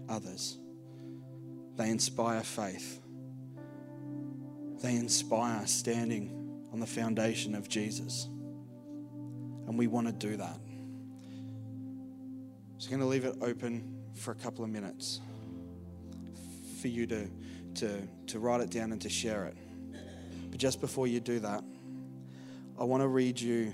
others, 0.09 0.57
they 1.77 1.89
inspire 1.89 2.41
faith, 2.41 2.99
they 4.81 4.97
inspire 4.97 5.65
standing 5.65 6.65
on 6.73 6.81
the 6.81 6.87
foundation 6.87 7.55
of 7.55 7.69
Jesus. 7.69 8.25
And 8.25 9.79
we 9.79 9.87
want 9.87 10.07
to 10.07 10.13
do 10.13 10.35
that. 10.35 10.59
I'm 12.83 12.89
going 12.89 13.01
to 13.01 13.07
leave 13.07 13.25
it 13.25 13.35
open 13.41 14.03
for 14.15 14.31
a 14.31 14.35
couple 14.35 14.63
of 14.63 14.69
minutes 14.69 15.19
for 16.81 16.87
you 16.87 17.05
to, 17.07 17.29
to, 17.75 18.01
to 18.27 18.39
write 18.39 18.61
it 18.61 18.69
down 18.69 18.91
and 18.91 19.01
to 19.01 19.09
share 19.09 19.45
it. 19.45 19.57
But 20.49 20.59
just 20.59 20.79
before 20.79 21.05
you 21.05 21.19
do 21.19 21.39
that, 21.39 21.63
I 22.79 22.85
want 22.85 23.01
to 23.01 23.07
read 23.07 23.39
you 23.39 23.73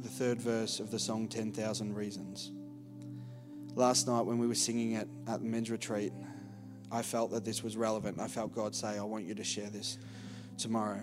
the 0.00 0.08
third 0.08 0.40
verse 0.40 0.78
of 0.78 0.90
the 0.90 0.98
song 0.98 1.26
10,000 1.26 1.94
Reasons. 1.94 2.52
Last 3.74 4.06
night 4.06 4.22
when 4.22 4.38
we 4.38 4.46
were 4.46 4.54
singing 4.54 4.92
it 4.92 5.08
at 5.26 5.40
the 5.40 5.46
men's 5.46 5.70
retreat, 5.70 6.12
I 6.92 7.02
felt 7.02 7.32
that 7.32 7.44
this 7.44 7.64
was 7.64 7.76
relevant. 7.76 8.20
I 8.20 8.28
felt 8.28 8.54
God 8.54 8.74
say, 8.74 8.98
I 8.98 9.02
want 9.02 9.24
you 9.24 9.34
to 9.34 9.44
share 9.44 9.68
this 9.68 9.98
tomorrow 10.56 11.00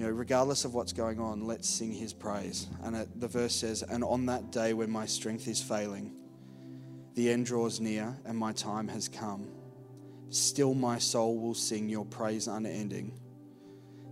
you 0.00 0.06
know, 0.06 0.12
regardless 0.12 0.64
of 0.64 0.72
what's 0.72 0.94
going 0.94 1.20
on, 1.20 1.44
let's 1.44 1.68
sing 1.68 1.92
his 1.92 2.14
praise. 2.14 2.68
And 2.82 2.96
it, 2.96 3.20
the 3.20 3.28
verse 3.28 3.54
says, 3.54 3.82
And 3.82 4.02
on 4.02 4.24
that 4.26 4.50
day 4.50 4.72
when 4.72 4.90
my 4.90 5.04
strength 5.04 5.46
is 5.46 5.60
failing, 5.60 6.14
the 7.16 7.30
end 7.30 7.44
draws 7.44 7.80
near 7.80 8.16
and 8.24 8.38
my 8.38 8.52
time 8.52 8.88
has 8.88 9.10
come. 9.10 9.46
Still 10.30 10.72
my 10.72 10.96
soul 10.96 11.38
will 11.38 11.52
sing 11.52 11.90
your 11.90 12.06
praise 12.06 12.46
unending. 12.48 13.12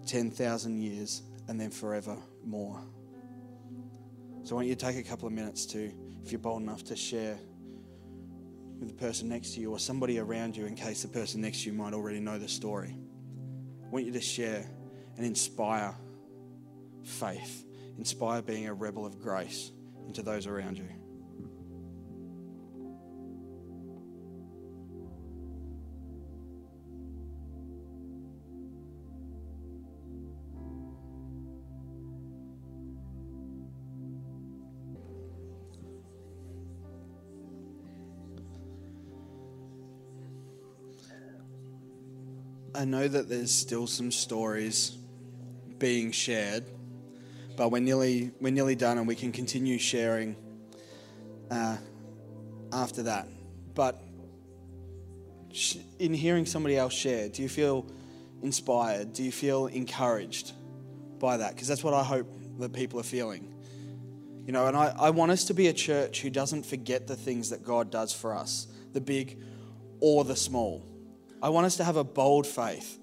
10,000 0.06 0.78
years 0.78 1.22
and 1.48 1.58
then 1.58 1.70
forever 1.70 2.18
more. 2.44 2.82
So 4.42 4.50
I 4.50 4.56
want 4.56 4.68
you 4.68 4.74
to 4.74 4.86
take 4.86 4.98
a 4.98 5.08
couple 5.08 5.26
of 5.26 5.32
minutes 5.32 5.64
to, 5.66 5.90
if 6.22 6.32
you're 6.32 6.38
bold 6.38 6.60
enough, 6.60 6.84
to 6.84 6.96
share 6.96 7.38
with 8.78 8.90
the 8.90 8.94
person 8.94 9.30
next 9.30 9.54
to 9.54 9.60
you 9.60 9.72
or 9.72 9.78
somebody 9.78 10.18
around 10.18 10.54
you 10.54 10.66
in 10.66 10.74
case 10.74 11.00
the 11.00 11.08
person 11.08 11.40
next 11.40 11.62
to 11.62 11.70
you 11.70 11.72
might 11.72 11.94
already 11.94 12.20
know 12.20 12.38
the 12.38 12.46
story. 12.46 12.94
I 13.86 13.88
want 13.88 14.04
you 14.04 14.12
to 14.12 14.20
share 14.20 14.68
and 15.18 15.26
inspire 15.26 15.96
faith, 17.02 17.66
inspire 17.98 18.40
being 18.40 18.68
a 18.68 18.72
rebel 18.72 19.04
of 19.04 19.20
grace 19.20 19.72
into 20.06 20.22
those 20.22 20.46
around 20.46 20.78
you. 20.78 20.88
I 42.72 42.84
know 42.84 43.08
that 43.08 43.28
there's 43.28 43.50
still 43.50 43.88
some 43.88 44.12
stories 44.12 44.97
being 45.78 46.12
shared, 46.12 46.64
but 47.56 47.70
we're 47.70 47.80
nearly 47.80 48.30
we're 48.40 48.52
nearly 48.52 48.74
done, 48.74 48.98
and 48.98 49.06
we 49.06 49.14
can 49.14 49.32
continue 49.32 49.78
sharing 49.78 50.36
uh, 51.50 51.76
after 52.72 53.04
that. 53.04 53.28
But 53.74 54.02
in 55.98 56.14
hearing 56.14 56.46
somebody 56.46 56.76
else 56.76 56.92
share, 56.92 57.28
do 57.28 57.42
you 57.42 57.48
feel 57.48 57.86
inspired? 58.42 59.12
Do 59.12 59.22
you 59.22 59.32
feel 59.32 59.66
encouraged 59.66 60.52
by 61.18 61.38
that? 61.38 61.54
Because 61.54 61.68
that's 61.68 61.84
what 61.84 61.94
I 61.94 62.02
hope 62.02 62.26
that 62.58 62.72
people 62.72 63.00
are 63.00 63.04
feeling. 63.04 63.54
You 64.46 64.52
know, 64.52 64.66
and 64.66 64.76
I, 64.76 64.94
I 64.98 65.10
want 65.10 65.30
us 65.30 65.44
to 65.44 65.54
be 65.54 65.68
a 65.68 65.72
church 65.72 66.22
who 66.22 66.30
doesn't 66.30 66.64
forget 66.64 67.06
the 67.06 67.16
things 67.16 67.50
that 67.50 67.62
God 67.62 67.90
does 67.90 68.12
for 68.12 68.34
us, 68.34 68.66
the 68.92 69.00
big 69.00 69.38
or 70.00 70.24
the 70.24 70.36
small. 70.36 70.84
I 71.42 71.50
want 71.50 71.66
us 71.66 71.76
to 71.76 71.84
have 71.84 71.96
a 71.96 72.04
bold 72.04 72.46
faith 72.46 72.98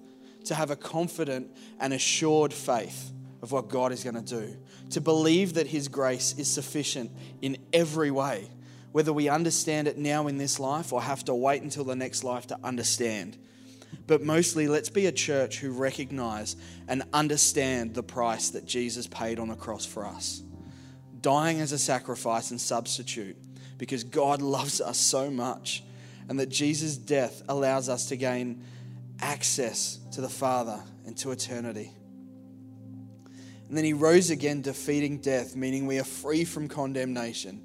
to 0.46 0.54
have 0.54 0.70
a 0.70 0.76
confident 0.76 1.50
and 1.78 1.92
assured 1.92 2.52
faith 2.52 3.12
of 3.42 3.52
what 3.52 3.68
God 3.68 3.92
is 3.92 4.02
going 4.02 4.14
to 4.14 4.22
do, 4.22 4.56
to 4.90 5.00
believe 5.00 5.54
that 5.54 5.66
His 5.66 5.88
grace 5.88 6.34
is 6.38 6.50
sufficient 6.50 7.10
in 7.42 7.58
every 7.72 8.10
way, 8.10 8.50
whether 8.92 9.12
we 9.12 9.28
understand 9.28 9.88
it 9.88 9.98
now 9.98 10.26
in 10.26 10.38
this 10.38 10.58
life 10.58 10.92
or 10.92 11.02
have 11.02 11.24
to 11.26 11.34
wait 11.34 11.62
until 11.62 11.84
the 11.84 11.96
next 11.96 12.24
life 12.24 12.46
to 12.48 12.58
understand. 12.64 13.36
But 14.06 14.22
mostly, 14.22 14.68
let's 14.68 14.88
be 14.88 15.06
a 15.06 15.12
church 15.12 15.58
who 15.58 15.70
recognize 15.70 16.56
and 16.88 17.02
understand 17.12 17.94
the 17.94 18.02
price 18.02 18.50
that 18.50 18.64
Jesus 18.64 19.06
paid 19.06 19.38
on 19.38 19.48
the 19.48 19.54
cross 19.54 19.84
for 19.84 20.06
us, 20.06 20.42
dying 21.20 21.60
as 21.60 21.72
a 21.72 21.78
sacrifice 21.78 22.50
and 22.50 22.60
substitute, 22.60 23.36
because 23.78 24.04
God 24.04 24.42
loves 24.42 24.80
us 24.80 24.98
so 24.98 25.30
much 25.30 25.82
and 26.28 26.40
that 26.40 26.48
Jesus' 26.48 26.96
death 26.96 27.42
allows 27.48 27.88
us 27.88 28.06
to 28.06 28.16
gain 28.16 28.62
access 29.20 29.98
to 30.12 30.20
the 30.20 30.28
Father 30.28 30.82
and 31.06 31.16
to 31.18 31.30
eternity. 31.30 31.92
And 33.68 33.76
then 33.76 33.84
he 33.84 33.92
rose 33.92 34.30
again, 34.30 34.62
defeating 34.62 35.18
death, 35.18 35.56
meaning 35.56 35.86
we 35.86 35.98
are 35.98 36.04
free 36.04 36.44
from 36.44 36.68
condemnation, 36.68 37.62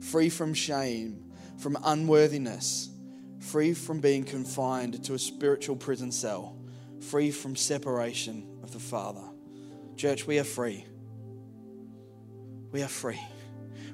free 0.00 0.28
from 0.28 0.52
shame, 0.52 1.32
from 1.58 1.78
unworthiness, 1.84 2.90
free 3.38 3.72
from 3.74 4.00
being 4.00 4.24
confined 4.24 5.04
to 5.04 5.14
a 5.14 5.18
spiritual 5.18 5.76
prison 5.76 6.10
cell, 6.10 6.56
free 7.00 7.30
from 7.30 7.54
separation 7.54 8.48
of 8.62 8.72
the 8.72 8.80
Father. 8.80 9.22
Church, 9.96 10.26
we 10.26 10.38
are 10.38 10.44
free. 10.44 10.84
We 12.72 12.82
are 12.82 12.88
free. 12.88 13.20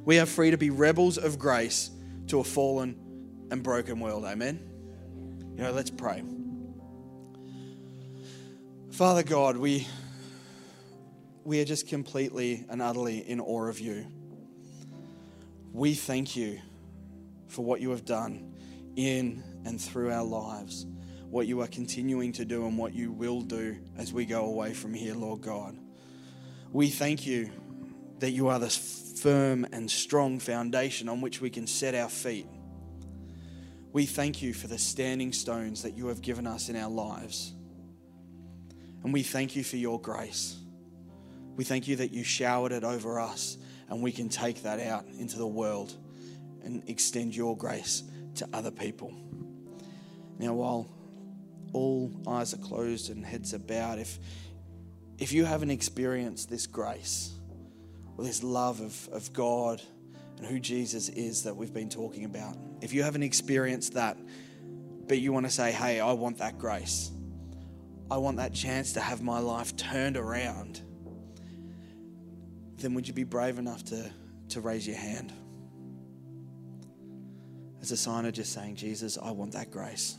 We 0.04 0.18
are 0.18 0.26
free 0.26 0.52
to 0.52 0.56
be 0.56 0.70
rebels 0.70 1.18
of 1.18 1.38
grace 1.38 1.90
to 2.28 2.40
a 2.40 2.44
fallen 2.44 2.96
and 3.50 3.62
broken 3.62 4.00
world. 4.00 4.24
Amen. 4.24 4.58
You 5.56 5.64
know, 5.64 5.72
let's 5.72 5.90
pray. 5.90 6.22
Father 9.00 9.22
God, 9.22 9.56
we 9.56 9.88
we 11.42 11.58
are 11.62 11.64
just 11.64 11.88
completely 11.88 12.66
and 12.68 12.82
utterly 12.82 13.26
in 13.26 13.40
awe 13.40 13.66
of 13.66 13.80
you. 13.80 14.06
We 15.72 15.94
thank 15.94 16.36
you 16.36 16.60
for 17.48 17.64
what 17.64 17.80
you 17.80 17.88
have 17.92 18.04
done 18.04 18.52
in 18.96 19.42
and 19.64 19.80
through 19.80 20.12
our 20.12 20.22
lives, 20.22 20.84
what 21.30 21.46
you 21.46 21.62
are 21.62 21.66
continuing 21.66 22.32
to 22.32 22.44
do, 22.44 22.66
and 22.66 22.76
what 22.76 22.92
you 22.92 23.10
will 23.10 23.40
do 23.40 23.78
as 23.96 24.12
we 24.12 24.26
go 24.26 24.44
away 24.44 24.74
from 24.74 24.92
here, 24.92 25.14
Lord 25.14 25.40
God. 25.40 25.78
We 26.70 26.90
thank 26.90 27.26
you 27.26 27.50
that 28.18 28.32
you 28.32 28.48
are 28.48 28.58
this 28.58 29.14
firm 29.22 29.66
and 29.72 29.90
strong 29.90 30.38
foundation 30.38 31.08
on 31.08 31.22
which 31.22 31.40
we 31.40 31.48
can 31.48 31.66
set 31.66 31.94
our 31.94 32.10
feet. 32.10 32.48
We 33.94 34.04
thank 34.04 34.42
you 34.42 34.52
for 34.52 34.66
the 34.66 34.76
standing 34.76 35.32
stones 35.32 35.84
that 35.84 35.96
you 35.96 36.08
have 36.08 36.20
given 36.20 36.46
us 36.46 36.68
in 36.68 36.76
our 36.76 36.90
lives. 36.90 37.54
And 39.02 39.12
we 39.12 39.22
thank 39.22 39.56
you 39.56 39.64
for 39.64 39.76
your 39.76 40.00
grace. 40.00 40.56
We 41.56 41.64
thank 41.64 41.88
you 41.88 41.96
that 41.96 42.12
you 42.12 42.24
showered 42.24 42.72
it 42.72 42.84
over 42.84 43.20
us 43.20 43.58
and 43.88 44.02
we 44.02 44.12
can 44.12 44.28
take 44.28 44.62
that 44.62 44.80
out 44.80 45.04
into 45.18 45.36
the 45.36 45.46
world 45.46 45.92
and 46.64 46.88
extend 46.88 47.34
your 47.34 47.56
grace 47.56 48.04
to 48.36 48.48
other 48.52 48.70
people. 48.70 49.12
Now, 50.38 50.54
while 50.54 50.88
all 51.72 52.12
eyes 52.26 52.54
are 52.54 52.58
closed 52.58 53.10
and 53.10 53.24
heads 53.24 53.52
are 53.52 53.58
bowed, 53.58 53.98
if, 53.98 54.18
if 55.18 55.32
you 55.32 55.44
haven't 55.44 55.70
experienced 55.70 56.48
this 56.48 56.66
grace 56.66 57.32
or 58.16 58.24
this 58.24 58.42
love 58.42 58.80
of, 58.80 59.08
of 59.12 59.32
God 59.32 59.82
and 60.38 60.46
who 60.46 60.58
Jesus 60.58 61.08
is 61.10 61.42
that 61.42 61.54
we've 61.54 61.74
been 61.74 61.90
talking 61.90 62.24
about, 62.24 62.56
if 62.80 62.92
you 62.92 63.02
haven't 63.02 63.22
experienced 63.22 63.94
that, 63.94 64.16
but 65.08 65.18
you 65.18 65.32
want 65.32 65.46
to 65.46 65.52
say, 65.52 65.72
hey, 65.72 66.00
I 66.00 66.12
want 66.12 66.38
that 66.38 66.58
grace, 66.58 67.10
I 68.10 68.16
want 68.16 68.38
that 68.38 68.52
chance 68.52 68.92
to 68.94 69.00
have 69.00 69.22
my 69.22 69.38
life 69.38 69.76
turned 69.76 70.16
around 70.16 70.82
then 72.80 72.94
would 72.94 73.06
you 73.06 73.14
be 73.14 73.24
brave 73.24 73.58
enough 73.58 73.84
to, 73.84 74.10
to 74.50 74.60
raise 74.60 74.86
your 74.86 74.96
hand? 74.96 75.32
As 77.80 77.92
a 77.92 77.96
sign 77.96 78.24
of 78.24 78.32
just 78.32 78.52
saying, 78.52 78.76
Jesus, 78.76 79.18
I 79.20 79.30
want 79.30 79.52
that 79.52 79.70
grace. 79.70 80.16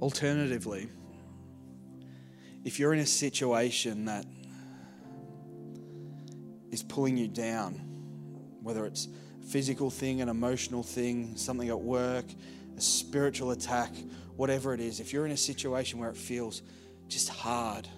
Alternatively, 0.00 0.88
if 2.64 2.78
you're 2.78 2.92
in 2.92 3.00
a 3.00 3.06
situation 3.06 4.04
that 4.06 4.26
is 6.76 6.82
pulling 6.82 7.16
you 7.16 7.26
down, 7.26 7.72
whether 8.62 8.84
it's 8.84 9.08
physical 9.48 9.88
thing, 9.88 10.20
an 10.20 10.28
emotional 10.28 10.82
thing, 10.82 11.34
something 11.34 11.70
at 11.70 11.80
work, 11.80 12.26
a 12.76 12.80
spiritual 12.80 13.52
attack, 13.52 13.94
whatever 14.36 14.74
it 14.74 14.80
is, 14.80 15.00
if 15.00 15.10
you're 15.10 15.24
in 15.24 15.32
a 15.32 15.38
situation 15.38 15.98
where 15.98 16.10
it 16.10 16.16
feels 16.18 16.60
just 17.08 17.30
hard 17.30 17.88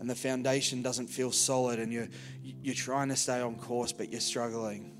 and 0.00 0.10
the 0.10 0.14
foundation 0.14 0.82
doesn't 0.82 1.06
feel 1.06 1.32
solid 1.32 1.78
and 1.78 1.90
you're, 1.90 2.08
you're 2.42 2.74
trying 2.74 3.08
to 3.08 3.16
stay 3.16 3.40
on 3.40 3.56
course 3.56 3.90
but 3.90 4.10
you're 4.10 4.20
struggling, 4.20 4.92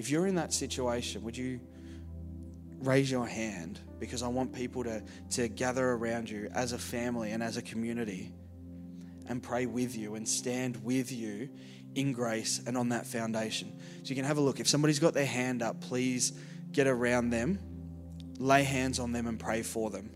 if 0.00 0.10
you're 0.10 0.26
in 0.26 0.34
that 0.34 0.52
situation, 0.52 1.22
would 1.22 1.36
you 1.36 1.60
raise 2.80 3.08
your 3.08 3.28
hand? 3.28 3.78
Because 4.00 4.24
I 4.24 4.26
want 4.26 4.52
people 4.52 4.82
to, 4.82 5.00
to 5.30 5.46
gather 5.46 5.90
around 5.90 6.28
you 6.28 6.50
as 6.52 6.72
a 6.72 6.78
family 6.78 7.30
and 7.30 7.40
as 7.40 7.56
a 7.56 7.62
community 7.62 8.32
and 9.26 9.42
pray 9.42 9.66
with 9.66 9.96
you 9.96 10.14
and 10.14 10.28
stand 10.28 10.82
with 10.84 11.12
you 11.12 11.48
in 11.94 12.12
grace 12.12 12.60
and 12.66 12.76
on 12.76 12.90
that 12.90 13.06
foundation. 13.06 13.80
So 14.02 14.08
you 14.08 14.14
can 14.14 14.24
have 14.24 14.38
a 14.38 14.40
look. 14.40 14.60
If 14.60 14.68
somebody's 14.68 14.98
got 14.98 15.14
their 15.14 15.26
hand 15.26 15.62
up, 15.62 15.80
please 15.80 16.32
get 16.72 16.86
around 16.86 17.30
them, 17.30 17.58
lay 18.38 18.64
hands 18.64 18.98
on 18.98 19.12
them, 19.12 19.26
and 19.26 19.38
pray 19.38 19.62
for 19.62 19.90
them. 19.90 20.10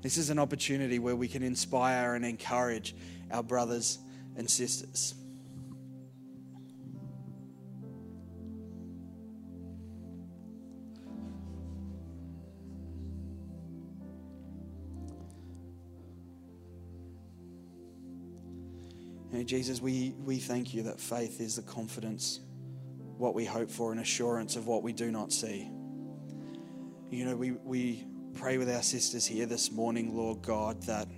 This 0.00 0.16
is 0.16 0.30
an 0.30 0.38
opportunity 0.38 0.98
where 0.98 1.14
we 1.14 1.28
can 1.28 1.42
inspire 1.42 2.14
and 2.14 2.24
encourage 2.24 2.94
our 3.30 3.42
brothers 3.42 3.98
and 4.36 4.50
sisters. 4.50 5.14
Know, 19.42 19.46
Jesus, 19.46 19.80
we, 19.80 20.14
we 20.24 20.38
thank 20.38 20.72
you 20.72 20.84
that 20.84 21.00
faith 21.00 21.40
is 21.40 21.56
the 21.56 21.62
confidence, 21.62 22.40
what 23.18 23.34
we 23.34 23.44
hope 23.44 23.70
for, 23.70 23.90
and 23.90 24.00
assurance 24.00 24.56
of 24.56 24.66
what 24.66 24.82
we 24.82 24.92
do 24.92 25.10
not 25.10 25.32
see. 25.32 25.68
You 27.10 27.24
know, 27.24 27.36
we, 27.36 27.50
we 27.50 28.04
pray 28.34 28.56
with 28.56 28.70
our 28.70 28.82
sisters 28.82 29.26
here 29.26 29.46
this 29.46 29.72
morning, 29.72 30.16
Lord 30.16 30.42
God, 30.42 30.82
that, 30.84 31.08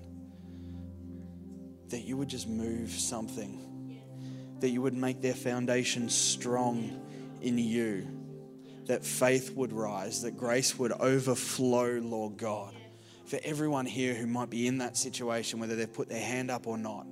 that 1.89 2.01
you 2.01 2.17
would 2.17 2.29
just 2.29 2.49
move 2.49 2.91
something, 2.91 4.01
that 4.61 4.71
you 4.71 4.81
would 4.81 4.95
make 4.95 5.21
their 5.21 5.35
foundation 5.35 6.09
strong 6.09 7.01
in 7.43 7.59
you, 7.59 8.09
that 8.87 9.05
faith 9.05 9.51
would 9.55 9.73
rise, 9.73 10.23
that 10.23 10.37
grace 10.37 10.79
would 10.79 10.93
overflow, 10.93 11.99
Lord 11.99 12.39
God. 12.39 12.75
For 13.27 13.39
everyone 13.43 13.87
here 13.87 14.15
who 14.15 14.27
might 14.27 14.51
be 14.51 14.67
in 14.67 14.79
that 14.79 14.97
situation, 14.97 15.59
whether 15.61 15.77
they've 15.77 15.93
put 15.93 16.09
their 16.09 16.21
hand 16.21 16.51
up 16.51 16.67
or 16.67 16.77
not, 16.77 17.07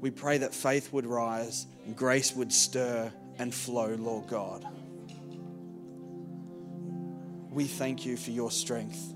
we 0.00 0.10
pray 0.10 0.38
that 0.38 0.54
faith 0.54 0.92
would 0.92 1.06
rise 1.06 1.66
and 1.84 1.94
grace 1.94 2.34
would 2.34 2.52
stir 2.52 3.12
and 3.38 3.54
flow, 3.54 3.94
Lord 3.98 4.26
God. 4.28 4.64
We 7.50 7.64
thank 7.64 8.06
you 8.06 8.16
for 8.16 8.30
your 8.30 8.50
strength 8.50 9.14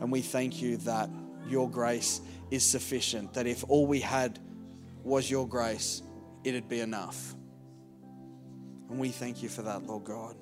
and 0.00 0.12
we 0.12 0.22
thank 0.22 0.62
you 0.62 0.76
that 0.78 1.10
your 1.48 1.68
grace 1.68 2.20
is 2.50 2.64
sufficient, 2.64 3.34
that 3.34 3.46
if 3.46 3.64
all 3.68 3.86
we 3.86 4.00
had 4.00 4.38
was 5.02 5.30
your 5.30 5.48
grace, 5.48 6.02
it'd 6.44 6.68
be 6.68 6.80
enough. 6.80 7.34
And 8.88 8.98
we 8.98 9.08
thank 9.08 9.42
you 9.42 9.48
for 9.48 9.62
that, 9.62 9.84
Lord 9.84 10.04
God. 10.04 10.36